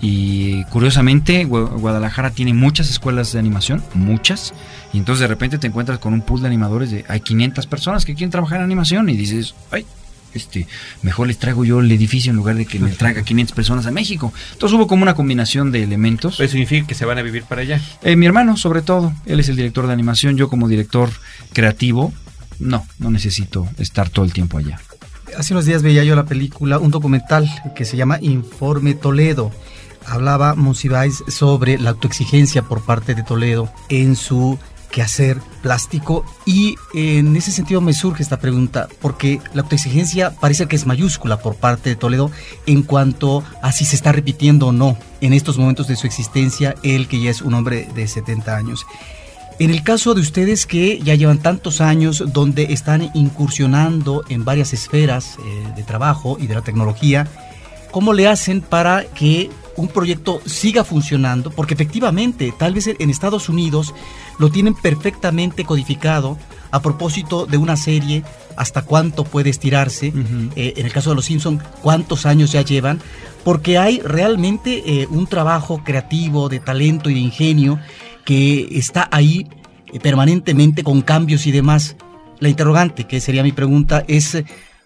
Y 0.00 0.62
curiosamente, 0.64 1.46
Gua- 1.46 1.70
Guadalajara 1.70 2.30
tiene 2.30 2.52
muchas 2.52 2.90
escuelas 2.90 3.32
de 3.32 3.38
animación, 3.38 3.82
muchas. 3.94 4.52
Y 4.92 4.98
entonces 4.98 5.20
de 5.20 5.26
repente 5.26 5.58
te 5.58 5.66
encuentras 5.66 5.98
con 5.98 6.12
un 6.12 6.20
pool 6.22 6.40
de 6.42 6.46
animadores 6.48 6.90
de 6.90 7.04
hay 7.08 7.20
500 7.20 7.66
personas 7.66 8.04
que 8.04 8.14
quieren 8.14 8.30
trabajar 8.30 8.58
en 8.58 8.64
animación 8.64 9.08
y 9.08 9.16
dices, 9.16 9.54
ay, 9.70 9.86
este, 10.36 10.66
mejor 11.02 11.26
les 11.26 11.38
traigo 11.38 11.64
yo 11.64 11.80
el 11.80 11.90
edificio 11.90 12.30
en 12.30 12.36
lugar 12.36 12.56
de 12.56 12.66
que 12.66 12.78
me 12.78 12.90
traiga 12.92 13.22
500 13.22 13.54
personas 13.54 13.86
a 13.86 13.90
México. 13.90 14.32
Entonces 14.52 14.76
hubo 14.76 14.86
como 14.86 15.02
una 15.02 15.14
combinación 15.14 15.72
de 15.72 15.82
elementos. 15.82 16.40
Eso 16.40 16.52
significa 16.52 16.86
que 16.86 16.94
se 16.94 17.04
van 17.04 17.18
a 17.18 17.22
vivir 17.22 17.44
para 17.44 17.62
allá. 17.62 17.80
Eh, 18.02 18.16
mi 18.16 18.26
hermano, 18.26 18.56
sobre 18.56 18.82
todo, 18.82 19.12
él 19.26 19.40
es 19.40 19.48
el 19.48 19.56
director 19.56 19.86
de 19.86 19.92
animación, 19.92 20.36
yo 20.36 20.48
como 20.48 20.68
director 20.68 21.10
creativo, 21.52 22.12
no, 22.58 22.86
no 22.98 23.10
necesito 23.10 23.68
estar 23.78 24.08
todo 24.10 24.24
el 24.24 24.32
tiempo 24.32 24.58
allá. 24.58 24.80
Hace 25.36 25.52
unos 25.52 25.66
días 25.66 25.82
veía 25.82 26.04
yo 26.04 26.16
la 26.16 26.24
película, 26.24 26.78
un 26.78 26.90
documental 26.90 27.48
que 27.74 27.84
se 27.84 27.96
llama 27.96 28.18
Informe 28.20 28.94
Toledo. 28.94 29.50
Hablaba 30.06 30.54
Monsiváis 30.54 31.24
sobre 31.28 31.78
la 31.78 31.90
autoexigencia 31.90 32.62
por 32.62 32.84
parte 32.84 33.14
de 33.14 33.22
Toledo 33.22 33.68
en 33.88 34.16
su 34.16 34.58
quehacer 34.90 35.38
plástico 35.62 36.24
y 36.44 36.76
en 36.94 37.36
ese 37.36 37.52
sentido 37.52 37.80
me 37.80 37.92
surge 37.92 38.22
esta 38.22 38.38
pregunta 38.38 38.88
porque 39.00 39.40
la 39.54 39.62
autoexigencia 39.62 40.30
parece 40.30 40.66
que 40.66 40.76
es 40.76 40.86
mayúscula 40.86 41.38
por 41.38 41.56
parte 41.56 41.90
de 41.90 41.96
Toledo 41.96 42.30
en 42.66 42.82
cuanto 42.82 43.44
a 43.62 43.72
si 43.72 43.84
se 43.84 43.96
está 43.96 44.12
repitiendo 44.12 44.68
o 44.68 44.72
no 44.72 44.96
en 45.20 45.32
estos 45.32 45.58
momentos 45.58 45.88
de 45.88 45.96
su 45.96 46.06
existencia 46.06 46.74
él 46.82 47.08
que 47.08 47.20
ya 47.20 47.30
es 47.30 47.42
un 47.42 47.54
hombre 47.54 47.88
de 47.94 48.06
70 48.06 48.56
años. 48.56 48.86
En 49.58 49.70
el 49.70 49.82
caso 49.82 50.12
de 50.14 50.20
ustedes 50.20 50.66
que 50.66 50.98
ya 50.98 51.14
llevan 51.14 51.38
tantos 51.38 51.80
años 51.80 52.22
donde 52.32 52.74
están 52.74 53.10
incursionando 53.14 54.22
en 54.28 54.44
varias 54.44 54.74
esferas 54.74 55.38
eh, 55.38 55.72
de 55.74 55.82
trabajo 55.82 56.36
y 56.38 56.46
de 56.46 56.54
la 56.54 56.60
tecnología, 56.60 57.26
¿cómo 57.90 58.12
le 58.12 58.28
hacen 58.28 58.60
para 58.60 59.04
que 59.04 59.48
un 59.76 59.88
proyecto 59.88 60.40
siga 60.46 60.84
funcionando? 60.84 61.50
Porque 61.50 61.74
efectivamente, 61.74 62.52
tal 62.56 62.74
vez 62.74 62.86
en 62.86 63.10
Estados 63.10 63.48
Unidos 63.48 63.94
lo 64.38 64.50
tienen 64.50 64.74
perfectamente 64.74 65.64
codificado 65.64 66.38
a 66.70 66.80
propósito 66.80 67.46
de 67.46 67.56
una 67.56 67.76
serie, 67.76 68.22
hasta 68.56 68.82
cuánto 68.82 69.24
puede 69.24 69.50
estirarse. 69.50 70.12
Eh, 70.56 70.74
en 70.76 70.86
el 70.86 70.92
caso 70.92 71.10
de 71.10 71.16
los 71.16 71.26
Simpson, 71.26 71.60
cuántos 71.82 72.26
años 72.26 72.52
ya 72.52 72.62
llevan. 72.62 73.00
Porque 73.44 73.78
hay 73.78 74.00
realmente 74.00 74.82
eh, 75.02 75.06
un 75.08 75.26
trabajo 75.26 75.82
creativo, 75.84 76.48
de 76.48 76.58
talento 76.58 77.10
y 77.10 77.14
de 77.14 77.20
ingenio 77.20 77.78
que 78.24 78.68
está 78.72 79.08
ahí 79.12 79.46
eh, 79.92 80.00
permanentemente 80.00 80.82
con 80.82 81.02
cambios 81.02 81.46
y 81.46 81.52
demás. 81.52 81.96
La 82.40 82.48
interrogante, 82.48 83.04
que 83.04 83.20
sería 83.20 83.42
mi 83.42 83.52
pregunta, 83.52 84.04
es 84.08 84.42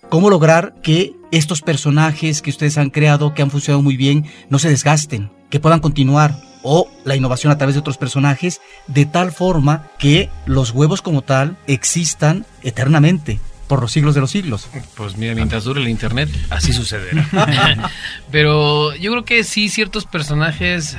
cómo 0.09 0.30
lograr 0.30 0.74
que 0.82 1.14
estos 1.31 1.62
personajes 1.62 2.43
que 2.43 2.51
ustedes 2.51 2.78
han 2.78 2.91
creado, 2.91 3.35
que 3.35 3.43
han 3.43 3.51
funcionado 3.51 3.83
muy 3.83 3.97
bien, 3.97 4.26
no 4.49 4.59
se 4.59 4.68
desgasten, 4.68 5.31
que 5.49 5.61
puedan 5.61 5.81
continuar. 5.81 6.35
O 6.62 6.91
la 7.05 7.16
innovación 7.16 7.51
a 7.51 7.57
través 7.57 7.74
de 7.74 7.81
otros 7.81 7.97
personajes, 7.97 8.61
de 8.87 9.07
tal 9.07 9.33
forma 9.33 9.89
que 9.99 10.28
los 10.45 10.72
huevos 10.72 11.01
como 11.01 11.22
tal 11.22 11.57
existan 11.66 12.45
eternamente, 12.62 13.41
por 13.66 13.81
los 13.81 13.93
siglos 13.93 14.14
de 14.14 14.20
los 14.20 14.31
siglos. 14.31 14.68
Pues 14.95 15.16
mira, 15.16 15.35
mientras 15.35 15.64
dure 15.64 15.81
el 15.81 15.89
internet, 15.89 16.28
así 16.51 16.74
sucederá. 16.74 17.26
Pero 18.31 18.95
yo 18.97 19.11
creo 19.12 19.24
que 19.24 19.43
sí, 19.45 19.70
ciertos 19.70 20.05
personajes 20.05 20.99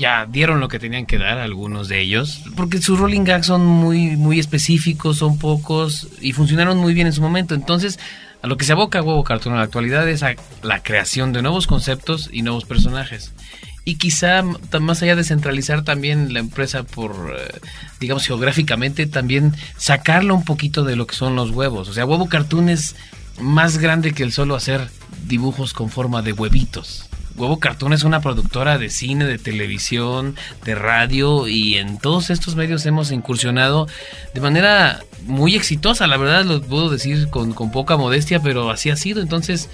ya 0.00 0.26
dieron 0.26 0.60
lo 0.60 0.68
que 0.68 0.78
tenían 0.78 1.06
que 1.06 1.18
dar, 1.18 1.38
algunos 1.38 1.88
de 1.88 2.00
ellos, 2.00 2.42
porque 2.56 2.80
sus 2.80 2.98
rolling 2.98 3.24
gags 3.24 3.46
son 3.46 3.66
muy, 3.66 4.16
muy 4.16 4.40
específicos, 4.40 5.18
son 5.18 5.38
pocos 5.38 6.08
y 6.22 6.32
funcionaron 6.32 6.78
muy 6.78 6.94
bien 6.94 7.06
en 7.06 7.12
su 7.12 7.20
momento. 7.20 7.54
Entonces, 7.54 7.98
a 8.42 8.46
lo 8.46 8.56
que 8.56 8.64
se 8.64 8.72
aboca 8.72 9.02
Huevo 9.02 9.24
Cartoon 9.24 9.54
en 9.54 9.58
la 9.58 9.64
actualidad 9.64 10.08
es 10.08 10.22
a 10.22 10.34
la 10.62 10.82
creación 10.82 11.32
de 11.32 11.42
nuevos 11.42 11.66
conceptos 11.66 12.28
y 12.32 12.42
nuevos 12.42 12.64
personajes. 12.64 13.32
Y 13.84 13.96
quizá 13.96 14.42
más 14.80 15.02
allá 15.02 15.16
de 15.16 15.24
centralizar 15.24 15.84
también 15.84 16.32
la 16.32 16.40
empresa 16.40 16.84
por, 16.84 17.34
eh, 17.36 17.60
digamos, 17.98 18.26
geográficamente, 18.26 19.06
también 19.06 19.54
sacarlo 19.76 20.34
un 20.34 20.44
poquito 20.44 20.84
de 20.84 20.96
lo 20.96 21.06
que 21.06 21.16
son 21.16 21.34
los 21.34 21.50
huevos. 21.50 21.88
O 21.88 21.92
sea, 21.92 22.06
Huevo 22.06 22.28
Cartoon 22.28 22.68
es 22.68 22.96
más 23.40 23.78
grande 23.78 24.12
que 24.12 24.22
el 24.22 24.32
solo 24.32 24.54
hacer 24.54 24.88
dibujos 25.26 25.72
con 25.72 25.90
forma 25.90 26.22
de 26.22 26.32
huevitos. 26.32 27.09
Huevo 27.36 27.58
Cartoon 27.58 27.92
es 27.92 28.04
una 28.04 28.20
productora 28.20 28.78
de 28.78 28.90
cine, 28.90 29.24
de 29.24 29.38
televisión, 29.38 30.36
de 30.64 30.74
radio 30.74 31.48
y 31.48 31.76
en 31.76 31.98
todos 31.98 32.30
estos 32.30 32.56
medios 32.56 32.84
hemos 32.86 33.10
incursionado 33.12 33.88
de 34.34 34.40
manera 34.40 35.00
muy 35.26 35.54
exitosa, 35.54 36.06
la 36.06 36.16
verdad 36.16 36.44
lo 36.44 36.60
puedo 36.60 36.90
decir 36.90 37.28
con, 37.28 37.52
con 37.52 37.70
poca 37.70 37.96
modestia, 37.96 38.40
pero 38.40 38.70
así 38.70 38.90
ha 38.90 38.96
sido. 38.96 39.22
Entonces, 39.22 39.68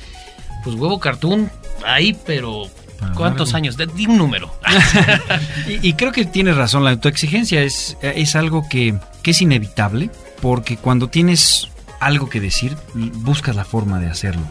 pues 0.65 0.77
Huevo 0.77 1.01
Cartoon, 1.01 1.51
ahí, 1.85 2.17
pero 2.27 2.69
¿cuántos 3.15 3.55
años? 3.55 3.77
De, 3.77 3.87
di 3.87 4.07
un 4.07 4.19
número. 4.19 4.53
Y, 5.69 5.89
y 5.89 5.93
creo 5.95 6.13
que 6.13 6.25
tienes 6.25 6.57
razón, 6.57 6.85
la 6.85 6.91
autoexigencia 6.91 7.63
es, 7.63 7.97
es 8.03 8.37
algo 8.37 8.69
que, 8.69 8.99
que 9.23 9.33
es 9.33 9.43
inevitable, 9.43 10.11
porque 10.41 10.77
cuando 10.77 11.09
tienes 11.09 11.69
algo 12.01 12.29
que 12.29 12.41
decir, 12.41 12.77
buscas 12.95 13.57
la 13.57 13.65
forma 13.65 13.99
de 13.99 14.09
hacerlo. 14.09 14.43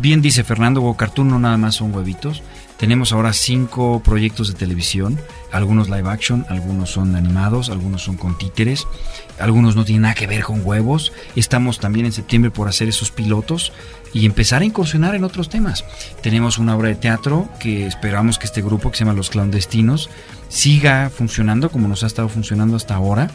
Bien 0.00 0.22
dice 0.22 0.44
Fernando, 0.44 0.80
Huevo 0.80 0.96
Cartoon 0.96 1.28
no 1.28 1.40
nada 1.40 1.56
más 1.56 1.74
son 1.74 1.92
huevitos, 1.92 2.42
Tenemos 2.78 3.12
ahora 3.12 3.32
cinco 3.32 4.00
proyectos 4.04 4.46
de 4.46 4.54
televisión, 4.54 5.18
algunos 5.50 5.88
live 5.88 6.08
action, 6.08 6.46
algunos 6.48 6.92
son 6.92 7.16
animados, 7.16 7.70
algunos 7.70 8.04
son 8.04 8.16
con 8.16 8.38
títeres, 8.38 8.86
algunos 9.40 9.74
no 9.74 9.84
tienen 9.84 10.02
nada 10.02 10.14
que 10.14 10.28
ver 10.28 10.44
con 10.44 10.64
huevos. 10.64 11.12
Estamos 11.34 11.80
también 11.80 12.06
en 12.06 12.12
septiembre 12.12 12.52
por 12.52 12.68
hacer 12.68 12.88
esos 12.88 13.10
pilotos 13.10 13.72
y 14.14 14.26
empezar 14.26 14.62
a 14.62 14.64
incursionar 14.64 15.16
en 15.16 15.24
otros 15.24 15.48
temas. 15.48 15.84
Tenemos 16.22 16.58
una 16.58 16.76
obra 16.76 16.90
de 16.90 16.94
teatro 16.94 17.48
que 17.58 17.84
esperamos 17.84 18.38
que 18.38 18.46
este 18.46 18.62
grupo 18.62 18.92
que 18.92 18.98
se 18.98 19.04
llama 19.04 19.16
Los 19.16 19.30
Clandestinos 19.30 20.08
siga 20.48 21.10
funcionando 21.10 21.70
como 21.70 21.88
nos 21.88 22.04
ha 22.04 22.06
estado 22.06 22.28
funcionando 22.28 22.76
hasta 22.76 22.94
ahora. 22.94 23.28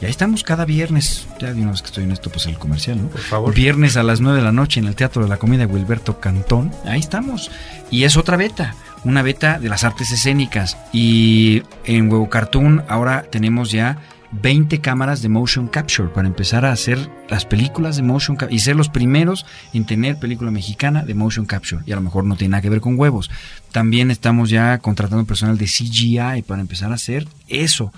Y 0.00 0.04
ahí 0.04 0.10
estamos 0.10 0.42
cada 0.42 0.64
viernes, 0.66 1.26
ya 1.40 1.54
de 1.54 1.62
una 1.62 1.70
vez 1.70 1.80
que 1.80 1.86
estoy 1.86 2.04
en 2.04 2.12
esto, 2.12 2.30
pues 2.30 2.46
el 2.46 2.58
comercial, 2.58 3.02
¿no? 3.02 3.08
Por 3.08 3.20
favor. 3.20 3.54
Viernes 3.54 3.96
a 3.96 4.02
las 4.02 4.20
9 4.20 4.38
de 4.38 4.44
la 4.44 4.52
noche 4.52 4.78
en 4.78 4.86
el 4.86 4.94
Teatro 4.94 5.22
de 5.22 5.28
la 5.28 5.38
Comedia 5.38 5.66
Wilberto 5.66 6.20
Cantón. 6.20 6.70
Ahí 6.84 7.00
estamos. 7.00 7.50
Y 7.90 8.04
es 8.04 8.16
otra 8.18 8.36
beta, 8.36 8.74
una 9.04 9.22
beta 9.22 9.58
de 9.58 9.70
las 9.70 9.84
artes 9.84 10.10
escénicas. 10.10 10.76
Y 10.92 11.62
en 11.84 12.10
Huevo 12.10 12.28
Cartoon 12.28 12.84
ahora 12.88 13.22
tenemos 13.30 13.70
ya 13.70 13.98
20 14.32 14.80
cámaras 14.80 15.22
de 15.22 15.28
motion 15.28 15.68
capture 15.68 16.08
para 16.08 16.28
empezar 16.28 16.64
a 16.64 16.72
hacer 16.72 16.98
las 17.28 17.46
películas 17.46 17.96
de 17.96 18.02
motion 18.02 18.36
capture 18.36 18.54
y 18.54 18.58
ser 18.58 18.76
los 18.76 18.88
primeros 18.88 19.46
en 19.72 19.86
tener 19.86 20.18
película 20.18 20.50
mexicana 20.50 21.04
de 21.04 21.14
motion 21.14 21.46
capture. 21.46 21.82
Y 21.86 21.92
a 21.92 21.96
lo 21.96 22.02
mejor 22.02 22.24
no 22.24 22.36
tiene 22.36 22.52
nada 22.52 22.62
que 22.62 22.70
ver 22.70 22.80
con 22.80 22.98
huevos. 22.98 23.30
También 23.72 24.10
estamos 24.10 24.50
ya 24.50 24.78
contratando 24.78 25.24
personal 25.24 25.56
de 25.56 25.66
CGI 25.66 26.42
para 26.46 26.60
empezar 26.60 26.92
a 26.92 26.96
hacer 26.96 27.26
eso. 27.48 27.92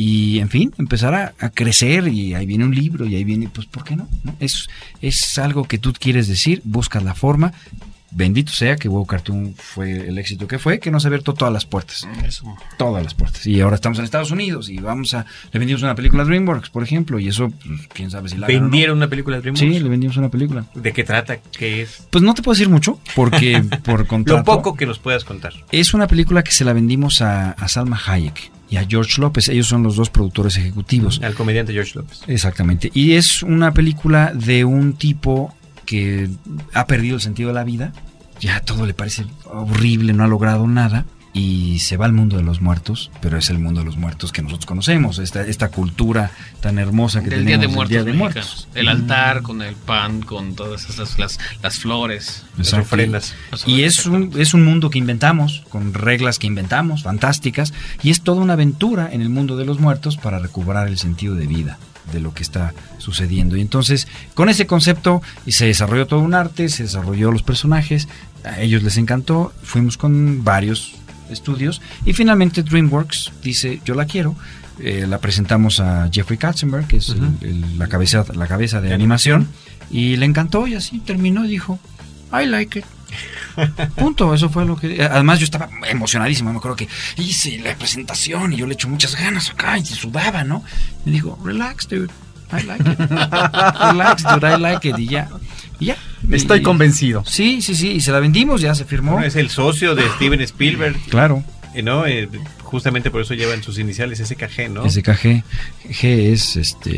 Y 0.00 0.38
en 0.38 0.48
fin, 0.48 0.72
empezar 0.78 1.12
a, 1.12 1.34
a 1.40 1.50
crecer 1.50 2.06
y 2.06 2.32
ahí 2.32 2.46
viene 2.46 2.64
un 2.64 2.72
libro 2.72 3.04
y 3.04 3.16
ahí 3.16 3.24
viene, 3.24 3.48
pues, 3.52 3.66
¿por 3.66 3.82
qué 3.82 3.96
no? 3.96 4.08
¿No? 4.22 4.32
Es, 4.38 4.68
es 5.02 5.38
algo 5.38 5.64
que 5.64 5.78
tú 5.78 5.92
quieres 5.92 6.28
decir, 6.28 6.62
buscas 6.62 7.02
la 7.02 7.16
forma. 7.16 7.52
Bendito 8.12 8.52
sea 8.52 8.76
que 8.76 8.88
Huevo 8.88 9.06
Cartoon 9.06 9.56
fue 9.56 10.06
el 10.08 10.16
éxito 10.18 10.46
que 10.46 10.60
fue, 10.60 10.78
que 10.78 10.92
nos 10.92 11.04
ha 11.04 11.08
abierto 11.08 11.34
todas 11.34 11.52
las 11.52 11.66
puertas. 11.66 12.06
Eso. 12.24 12.44
Todas 12.76 13.02
las 13.02 13.14
puertas. 13.14 13.44
Y 13.44 13.60
ahora 13.60 13.74
estamos 13.74 13.98
en 13.98 14.04
Estados 14.04 14.30
Unidos 14.30 14.68
y 14.68 14.78
vamos 14.78 15.14
a. 15.14 15.26
Le 15.50 15.58
vendimos 15.58 15.82
una 15.82 15.96
película 15.96 16.22
a 16.22 16.26
DreamWorks, 16.26 16.70
por 16.70 16.84
ejemplo, 16.84 17.18
y 17.18 17.26
eso, 17.26 17.50
pues, 17.50 17.88
quién 17.92 18.12
sabe 18.12 18.28
si 18.28 18.36
la 18.36 18.46
o 18.46 18.50
no. 18.52 18.60
¿Vendieron 18.60 18.98
una 18.98 19.08
película 19.08 19.38
de 19.38 19.42
DreamWorks? 19.42 19.74
Sí, 19.74 19.80
le 19.80 19.88
vendimos 19.88 20.16
una 20.16 20.28
película. 20.28 20.64
¿De 20.76 20.92
qué 20.92 21.02
trata? 21.02 21.38
¿Qué 21.38 21.82
es? 21.82 22.06
Pues 22.08 22.22
no 22.22 22.34
te 22.34 22.42
puedo 22.42 22.54
decir 22.54 22.68
mucho, 22.68 23.00
porque 23.16 23.64
por 23.84 24.06
contrato. 24.06 24.38
Lo 24.38 24.44
poco 24.44 24.76
que 24.76 24.86
nos 24.86 25.00
puedas 25.00 25.24
contar. 25.24 25.54
Es 25.72 25.92
una 25.92 26.06
película 26.06 26.44
que 26.44 26.52
se 26.52 26.64
la 26.64 26.72
vendimos 26.72 27.20
a, 27.20 27.50
a 27.50 27.66
Salma 27.66 28.00
Hayek 28.06 28.57
y 28.70 28.76
a 28.76 28.86
George 28.86 29.20
López. 29.20 29.48
Ellos 29.48 29.66
son 29.66 29.82
los 29.82 29.96
dos 29.96 30.10
productores 30.10 30.56
ejecutivos. 30.56 31.20
Al 31.22 31.34
comediante 31.34 31.72
George 31.72 31.92
López. 31.96 32.22
Exactamente. 32.26 32.90
Y 32.94 33.12
es 33.12 33.42
una 33.42 33.72
película 33.72 34.32
de 34.34 34.64
un 34.64 34.94
tipo 34.94 35.54
que 35.86 36.28
ha 36.74 36.86
perdido 36.86 37.16
el 37.16 37.22
sentido 37.22 37.48
de 37.48 37.54
la 37.54 37.64
vida. 37.64 37.92
Ya 38.40 38.60
todo 38.60 38.86
le 38.86 38.94
parece 38.94 39.24
horrible, 39.46 40.12
no 40.12 40.24
ha 40.24 40.28
logrado 40.28 40.66
nada. 40.66 41.06
Y 41.38 41.78
se 41.78 41.96
va 41.96 42.04
al 42.04 42.12
mundo 42.12 42.36
de 42.36 42.42
los 42.42 42.60
muertos, 42.60 43.12
pero 43.20 43.38
es 43.38 43.48
el 43.48 43.60
mundo 43.60 43.80
de 43.80 43.86
los 43.86 43.96
muertos 43.96 44.32
que 44.32 44.42
nosotros 44.42 44.66
conocemos, 44.66 45.20
esta, 45.20 45.42
esta 45.42 45.68
cultura 45.68 46.32
tan 46.60 46.80
hermosa 46.80 47.22
que 47.22 47.30
Del 47.30 47.46
Día 47.46 47.60
tenemos 47.60 47.88
del 47.88 48.04
Muertos. 48.04 48.04
Día 48.04 48.12
de. 48.12 48.18
Muertos. 48.18 48.68
El 48.74 48.88
altar 48.88 49.42
con 49.42 49.62
el 49.62 49.76
pan, 49.76 50.20
con 50.20 50.56
todas 50.56 50.90
esas 50.90 51.16
las, 51.16 51.38
las 51.62 51.78
flores. 51.78 52.44
Las 52.56 52.72
ofrendas. 52.72 53.34
Y 53.66 53.82
es 53.82 54.06
un, 54.06 54.32
es 54.36 54.52
un 54.52 54.64
mundo 54.64 54.90
que 54.90 54.98
inventamos, 54.98 55.62
con 55.68 55.94
reglas 55.94 56.40
que 56.40 56.48
inventamos, 56.48 57.04
fantásticas, 57.04 57.72
y 58.02 58.10
es 58.10 58.22
toda 58.22 58.40
una 58.40 58.54
aventura 58.54 59.08
en 59.12 59.22
el 59.22 59.28
mundo 59.28 59.56
de 59.56 59.64
los 59.64 59.78
muertos 59.78 60.16
para 60.16 60.40
recuperar 60.40 60.88
el 60.88 60.98
sentido 60.98 61.36
de 61.36 61.46
vida 61.46 61.78
de 62.12 62.18
lo 62.20 62.34
que 62.34 62.42
está 62.42 62.74
sucediendo. 62.98 63.56
Y 63.56 63.60
entonces, 63.60 64.08
con 64.34 64.48
ese 64.48 64.66
concepto, 64.66 65.22
se 65.46 65.66
desarrolló 65.66 66.06
todo 66.06 66.20
un 66.20 66.34
arte, 66.34 66.68
se 66.68 66.82
desarrolló 66.82 67.30
los 67.30 67.44
personajes, 67.44 68.08
a 68.44 68.60
ellos 68.60 68.82
les 68.82 68.96
encantó, 68.96 69.52
fuimos 69.62 69.96
con 69.96 70.42
varios 70.42 70.97
estudios, 71.30 71.80
y 72.04 72.12
finalmente 72.12 72.62
DreamWorks 72.62 73.32
dice, 73.42 73.80
yo 73.84 73.94
la 73.94 74.04
quiero, 74.06 74.34
eh, 74.80 75.06
la 75.08 75.18
presentamos 75.18 75.80
a 75.80 76.08
Jeffrey 76.12 76.38
Katzenberg, 76.38 76.86
que 76.86 76.98
es 76.98 77.08
el- 77.40 77.78
la, 77.78 77.86
cabeza, 77.88 78.24
la 78.34 78.46
cabeza 78.46 78.80
de 78.80 78.94
animación, 78.94 79.48
y 79.90 80.16
le 80.16 80.26
encantó, 80.26 80.66
y 80.66 80.74
así 80.74 80.98
terminó 81.00 81.44
y 81.44 81.48
dijo, 81.48 81.78
I 82.32 82.46
like 82.46 82.78
it. 82.80 82.84
Punto, 83.96 84.34
eso 84.34 84.50
fue 84.50 84.64
lo 84.66 84.76
que... 84.76 85.02
Además 85.02 85.38
yo 85.38 85.44
estaba 85.44 85.68
emocionadísimo, 85.88 86.52
me 86.52 86.58
acuerdo 86.58 86.76
que 86.76 86.88
hice 87.16 87.58
la 87.58 87.74
presentación 87.74 88.52
y 88.52 88.56
yo 88.56 88.66
le 88.66 88.74
echo 88.74 88.88
muchas 88.88 89.16
ganas 89.18 89.50
acá 89.50 89.78
y 89.78 89.84
sudaba, 89.86 90.44
¿no? 90.44 90.62
Me 91.06 91.12
dijo, 91.12 91.38
relax, 91.42 91.88
dude, 91.88 92.10
I 92.52 92.62
like 92.64 92.82
it. 92.88 92.98
relax, 93.00 94.22
dude, 94.22 94.46
I 94.54 94.60
like 94.60 94.88
it. 94.88 94.98
Y 94.98 95.06
ya, 95.06 95.28
y 95.80 95.86
ya. 95.86 95.96
Estoy 96.30 96.60
Y- 96.60 96.62
convencido. 96.62 97.24
Sí, 97.26 97.62
sí, 97.62 97.74
sí, 97.74 97.90
y 97.92 98.00
se 98.00 98.12
la 98.12 98.20
vendimos, 98.20 98.60
ya 98.60 98.74
se 98.74 98.84
firmó. 98.84 99.12
Bueno, 99.12 99.26
es 99.26 99.36
el 99.36 99.50
socio 99.50 99.94
de 99.94 100.02
Steven 100.16 100.40
Spielberg, 100.42 100.96
Claro, 101.08 101.42
eh, 101.74 101.82
¿no? 101.82 102.06
Eh, 102.06 102.28
justamente 102.62 103.10
por 103.10 103.22
eso 103.22 103.32
llevan 103.34 103.62
sus 103.62 103.78
iniciales 103.78 104.18
SKG, 104.20 104.68
¿no? 104.70 104.88
SKG, 104.88 105.42
G 105.88 106.32
es 106.32 106.56
este... 106.56 106.90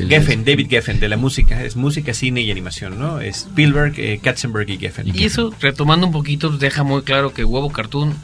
el- 0.00 0.08
Geffen, 0.08 0.44
David 0.44 0.68
Geffen, 0.68 1.00
de 1.00 1.08
la 1.08 1.16
música. 1.16 1.62
Es 1.64 1.76
música, 1.76 2.12
cine 2.12 2.42
y 2.42 2.50
animación, 2.50 2.98
¿no? 2.98 3.20
Es 3.20 3.38
Spielberg, 3.46 3.94
eh, 3.98 4.20
Katzenberg 4.22 4.68
y 4.70 4.76
Geffen. 4.78 5.08
Y 5.16 5.24
eso, 5.24 5.54
retomando 5.60 6.06
un 6.06 6.12
poquito, 6.12 6.50
deja 6.50 6.82
muy 6.82 7.02
claro 7.02 7.32
que 7.32 7.42
Huevo 7.44 7.70
Cartoon 7.70 8.14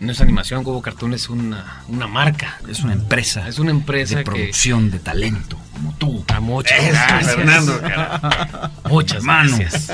no 0.00 0.10
es 0.12 0.20
animación, 0.20 0.66
Huevo 0.66 0.82
Cartoon 0.82 1.14
es 1.14 1.28
una, 1.28 1.82
una 1.88 2.06
marca. 2.08 2.58
Es 2.68 2.80
una 2.80 2.92
empresa 2.94 3.48
Es 3.48 3.58
una 3.60 3.70
empresa 3.70 4.16
de 4.18 4.24
que... 4.24 4.30
producción 4.30 4.90
de 4.90 4.98
talento, 4.98 5.56
como 5.84 5.96
tú. 5.98 6.24
Ah, 6.28 6.40
muchas 6.40 6.78
Eso, 6.78 6.88
gracias. 6.92 7.34
Fernando, 7.36 7.80
cara. 7.80 8.70
Muchas 8.88 9.22
gracias. 9.24 9.92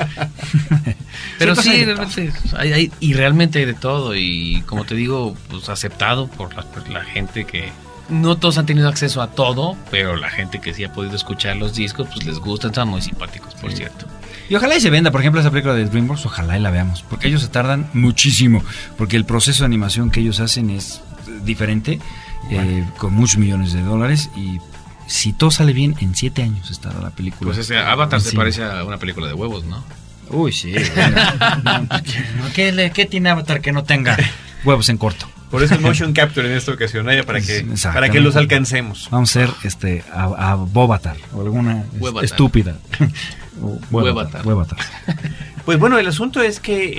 Pero 1.37 1.55
Sí, 1.55 1.83
realmente 1.85 2.31
hay, 2.57 2.73
hay- 2.73 2.91
y 2.99 3.13
realmente 3.13 3.59
hay 3.59 3.65
de 3.65 3.73
todo 3.73 4.15
y 4.15 4.63
como 4.65 4.85
te 4.85 4.95
digo, 4.95 5.35
pues 5.49 5.69
aceptado 5.69 6.27
por 6.27 6.55
la, 6.55 6.63
por 6.63 6.87
la 6.89 7.03
gente 7.03 7.45
que 7.45 7.71
no 8.09 8.37
todos 8.37 8.57
han 8.57 8.65
tenido 8.65 8.89
acceso 8.89 9.21
a 9.21 9.31
todo, 9.31 9.77
pero 9.89 10.15
la 10.17 10.29
gente 10.29 10.59
que 10.59 10.73
sí 10.73 10.83
ha 10.83 10.91
podido 10.91 11.15
escuchar 11.15 11.55
los 11.55 11.75
discos, 11.75 12.07
pues 12.13 12.25
les 12.25 12.39
gustan, 12.39 12.73
son 12.73 12.89
muy 12.89 13.01
simpáticos, 13.01 13.53
por 13.55 13.71
cierto. 13.71 14.05
Y 14.49 14.55
ojalá 14.55 14.75
y 14.75 14.81
se 14.81 14.89
venda, 14.89 15.11
por 15.11 15.21
ejemplo, 15.21 15.39
esa 15.39 15.49
película 15.49 15.73
de 15.75 15.85
DreamWorks, 15.85 16.25
ojalá 16.25 16.57
y 16.57 16.61
la 16.61 16.71
veamos, 16.71 17.03
porque 17.09 17.29
ellos 17.29 17.41
se 17.41 17.47
tardan 17.47 17.89
muchísimo, 17.93 18.63
porque 18.97 19.15
el 19.15 19.23
proceso 19.23 19.59
de 19.63 19.67
animación 19.67 20.11
que 20.11 20.19
ellos 20.19 20.41
hacen 20.41 20.69
es 20.71 20.95
eh, 21.27 21.39
diferente, 21.45 21.99
eh, 22.49 22.85
con 22.97 23.13
muchos 23.13 23.37
millones 23.37 23.71
de 23.71 23.81
dólares, 23.81 24.29
y 24.35 24.59
si 25.11 25.33
todo 25.33 25.51
sale 25.51 25.73
bien, 25.73 25.95
en 25.99 26.15
siete 26.15 26.41
años 26.43 26.71
estará 26.71 26.99
la 27.01 27.09
película. 27.11 27.49
Pues 27.49 27.57
ese 27.59 27.77
Avatar 27.77 28.21
se 28.21 28.31
Sí. 28.31 28.35
parece 28.35 28.63
a 28.63 28.83
una 28.83 28.97
película 28.97 29.27
de 29.27 29.33
huevos, 29.33 29.65
¿no? 29.65 29.83
Uy, 30.29 30.51
sí. 30.53 30.73
¿qué, 32.55 33.07
tiene 33.09 33.29
Avatar 33.29 33.61
que 33.61 33.71
no 33.71 33.83
tenga 33.83 34.17
huevos 34.63 34.89
en 34.89 34.97
corto? 34.97 35.27
Por 35.49 35.61
eso 35.63 35.75
el 35.75 35.81
motion 35.81 36.13
capture 36.13 36.49
en 36.49 36.55
esta 36.57 36.71
ocasión, 36.71 37.09
¿eh? 37.09 37.23
para 37.23 37.41
que, 37.41 37.65
para 37.93 38.09
que 38.09 38.21
los 38.21 38.37
alcancemos. 38.37 39.09
Vamos 39.11 39.35
a 39.35 39.43
hacer 39.43 39.53
este, 39.63 40.03
a, 40.13 40.51
a 40.51 40.55
Bobatar, 40.55 41.17
o 41.33 41.41
alguna 41.41 41.83
Huevatar. 41.99 42.23
estúpida. 42.23 42.77
Huevatar. 43.91 44.45
Huevatar. 44.45 44.79
Pues 45.65 45.77
bueno, 45.77 45.99
el 45.99 46.07
asunto 46.07 46.41
es 46.41 46.59
que 46.59 46.91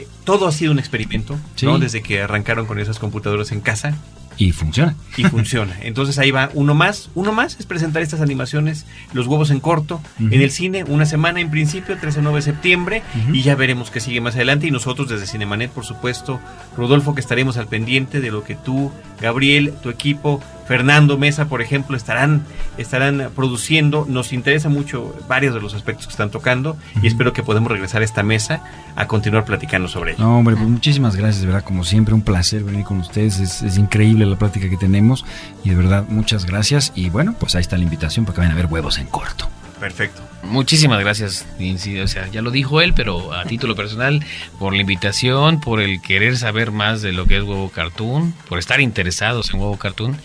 eh, 0.00 0.08
todo 0.24 0.46
ha 0.46 0.52
sido 0.52 0.72
un 0.72 0.78
experimento, 0.78 1.38
Sí. 1.54 1.64
¿no? 1.64 1.78
Desde 1.78 2.02
que 2.02 2.20
arrancaron 2.20 2.66
con 2.66 2.78
esas 2.78 2.98
computadoras 2.98 3.50
en 3.50 3.62
casa 3.62 3.94
Y 4.40 4.52
funciona. 4.52 4.96
y 5.18 5.24
funciona. 5.24 5.76
Entonces 5.82 6.18
ahí 6.18 6.30
va 6.30 6.48
uno 6.54 6.74
más, 6.74 7.10
uno 7.14 7.30
más 7.30 7.56
es 7.60 7.66
presentar 7.66 8.00
estas 8.02 8.22
animaciones, 8.22 8.86
los 9.12 9.26
huevos 9.26 9.50
en 9.50 9.60
corto, 9.60 10.00
en 10.18 10.40
el 10.40 10.50
cine, 10.50 10.82
una 10.84 11.04
semana 11.04 11.40
en 11.40 11.50
principio, 11.50 11.98
13 11.98 12.22
9 12.22 12.36
de 12.36 12.42
septiembre, 12.42 13.02
y 13.34 13.42
ya 13.42 13.54
veremos 13.54 13.90
qué 13.90 14.00
sigue 14.00 14.22
más 14.22 14.36
adelante. 14.36 14.66
Y 14.66 14.70
nosotros 14.70 15.10
desde 15.10 15.26
Cinemanet, 15.26 15.70
por 15.70 15.84
supuesto, 15.84 16.40
Rodolfo, 16.74 17.14
que 17.14 17.20
estaremos 17.20 17.58
al 17.58 17.66
pendiente 17.66 18.22
de 18.22 18.30
lo 18.30 18.42
que 18.42 18.54
tú, 18.54 18.90
Gabriel, 19.20 19.74
tu 19.82 19.90
equipo, 19.90 20.42
Fernando 20.70 21.18
Mesa, 21.18 21.48
por 21.48 21.62
ejemplo, 21.62 21.96
estarán, 21.96 22.44
estarán 22.78 23.30
produciendo. 23.34 24.06
Nos 24.08 24.32
interesa 24.32 24.68
mucho 24.68 25.12
varios 25.26 25.52
de 25.52 25.60
los 25.60 25.74
aspectos 25.74 26.06
que 26.06 26.12
están 26.12 26.30
tocando 26.30 26.76
y 27.02 27.08
espero 27.08 27.32
que 27.32 27.42
podamos 27.42 27.72
regresar 27.72 28.02
a 28.02 28.04
esta 28.04 28.22
mesa 28.22 28.62
a 28.94 29.08
continuar 29.08 29.44
platicando 29.44 29.88
sobre 29.88 30.12
ello. 30.12 30.22
No, 30.22 30.38
hombre, 30.38 30.54
pues 30.54 30.68
muchísimas 30.68 31.16
gracias, 31.16 31.40
de 31.40 31.48
verdad, 31.48 31.64
como 31.64 31.82
siempre, 31.82 32.14
un 32.14 32.22
placer 32.22 32.62
venir 32.62 32.84
con 32.84 33.00
ustedes, 33.00 33.40
es, 33.40 33.62
es 33.62 33.78
increíble 33.78 34.24
la 34.26 34.36
plática 34.36 34.70
que 34.70 34.76
tenemos 34.76 35.24
y 35.64 35.70
de 35.70 35.74
verdad, 35.74 36.04
muchas 36.08 36.46
gracias 36.46 36.92
y 36.94 37.10
bueno, 37.10 37.34
pues 37.36 37.56
ahí 37.56 37.62
está 37.62 37.76
la 37.76 37.82
invitación 37.82 38.24
para 38.24 38.36
que 38.36 38.40
vayan 38.42 38.52
a 38.52 38.56
ver 38.56 38.66
huevos 38.66 38.98
en 38.98 39.06
corto. 39.06 39.48
Perfecto. 39.80 40.20
Muchísimas 40.42 41.00
gracias, 41.00 41.46
o 41.58 42.06
sea, 42.06 42.28
ya 42.28 42.42
lo 42.42 42.50
dijo 42.50 42.80
él, 42.82 42.92
pero 42.94 43.32
a 43.32 43.44
título 43.44 43.74
personal, 43.74 44.24
por 44.58 44.74
la 44.74 44.82
invitación, 44.82 45.60
por 45.60 45.80
el 45.80 46.02
querer 46.02 46.36
saber 46.36 46.70
más 46.70 47.00
de 47.02 47.12
lo 47.12 47.26
que 47.26 47.38
es 47.38 47.42
Huevo 47.42 47.70
Cartoon, 47.70 48.34
por 48.48 48.58
estar 48.58 48.80
interesados 48.80 49.52
en 49.52 49.60
Huevo 49.60 49.78
Cartoon, 49.78 50.16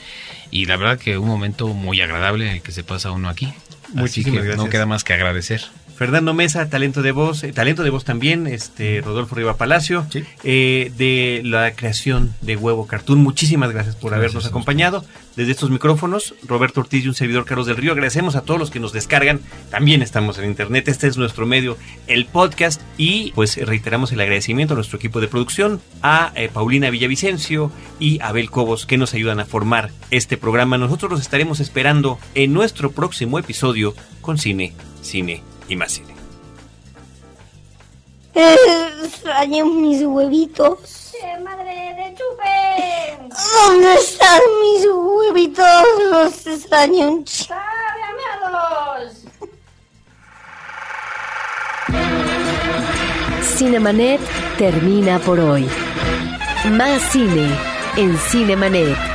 y 0.52 0.66
la 0.66 0.76
verdad 0.78 1.00
que 1.00 1.18
un 1.18 1.28
momento 1.28 1.68
muy 1.70 2.02
agradable 2.02 2.52
el 2.52 2.62
que 2.62 2.72
se 2.72 2.84
pasa 2.84 3.12
uno 3.12 3.30
aquí. 3.30 3.46
Así 3.46 3.98
Muchísimas 3.98 4.42
que 4.42 4.48
no 4.50 4.54
gracias. 4.54 4.70
queda 4.70 4.86
más 4.86 5.04
que 5.04 5.14
agradecer. 5.14 5.62
Fernando 5.96 6.34
Mesa, 6.34 6.70
talento 6.70 7.02
de 7.02 7.12
voz, 7.14 7.44
eh, 7.44 7.54
talento 7.54 7.82
de 7.84 7.90
voz 7.90 8.04
también, 8.04 8.48
este 8.48 9.02
Rodolfo 9.02 9.36
Riva 9.36 9.56
Palacio, 9.56 10.06
Sí. 10.10 10.24
eh, 10.44 10.92
de 10.98 11.42
la 11.46 11.72
creación 11.74 12.34
de 12.42 12.58
Huevo 12.58 12.86
Cartoon. 12.86 13.20
Muchísimas 13.20 13.72
gracias 13.72 13.96
por 13.96 14.12
Gracias 14.12 14.32
habernos 14.32 14.46
acompañado. 14.46 15.06
Desde 15.38 15.52
estos 15.52 15.70
micrófonos, 15.70 16.34
Roberto 16.44 16.82
Ortiz 16.82 17.06
y 17.06 17.08
un 17.08 17.14
servidor 17.14 17.46
Carlos 17.46 17.68
del 17.68 17.78
Río, 17.78 17.94
agradecemos 17.94 18.36
a 18.36 18.42
todos 18.42 18.60
los 18.60 18.72
que 18.72 18.80
nos 18.80 18.92
descargan. 18.92 19.40
También 19.70 20.02
estamos 20.02 20.38
en 20.38 20.46
internet, 20.46 20.88
este 20.90 21.08
es 21.08 21.18
nuestro 21.18 21.46
medio, 21.46 21.78
el 22.08 22.26
podcast. 22.26 22.82
Y 22.98 23.32
pues 23.32 23.58
reiteramos 23.58 24.12
el 24.12 24.20
agradecimiento 24.20 24.74
a 24.74 24.76
nuestro 24.76 24.98
equipo 24.98 25.22
de 25.22 25.28
producción, 25.30 25.82
a 26.02 26.32
eh, 26.36 26.50
Paulina 26.54 26.90
Villavicencio 26.90 27.72
y 28.00 28.20
a 28.22 28.28
Abel 28.28 28.50
Cobos, 28.52 28.86
que 28.86 28.98
nos 28.98 29.14
ayudan 29.14 29.40
a 29.40 29.46
formar 29.46 29.92
este 30.12 30.36
programa. 30.36 30.78
Nosotros 30.78 31.10
los 31.12 31.22
estaremos 31.22 31.62
esperando 31.62 32.20
en 32.34 32.54
nuestro 32.54 32.92
próximo 32.92 33.40
episodio 33.40 33.94
con 34.22 34.38
cine, 34.38 34.74
cine 35.02 35.42
y 35.68 35.76
más 35.76 35.92
cine. 35.94 36.16
Eh, 38.34 38.56
extraño 39.04 39.66
mis 39.66 40.04
huevitos. 40.04 41.14
¡Eh, 41.24 41.40
madre 41.42 41.96
de 41.96 42.16
chupe! 42.16 43.36
¿Dónde 43.54 43.94
están 43.96 44.42
mis 44.62 44.86
huevitos? 44.86 45.84
Los 46.12 46.48
extraño 46.48 47.12
un 47.12 47.24
ch... 47.24 47.50
Cinemanet 53.58 54.20
termina 54.58 55.18
por 55.20 55.40
hoy. 55.40 55.66
Más 56.72 57.02
cine 57.12 57.58
en 57.96 58.18
Cinemanet. 58.18 59.15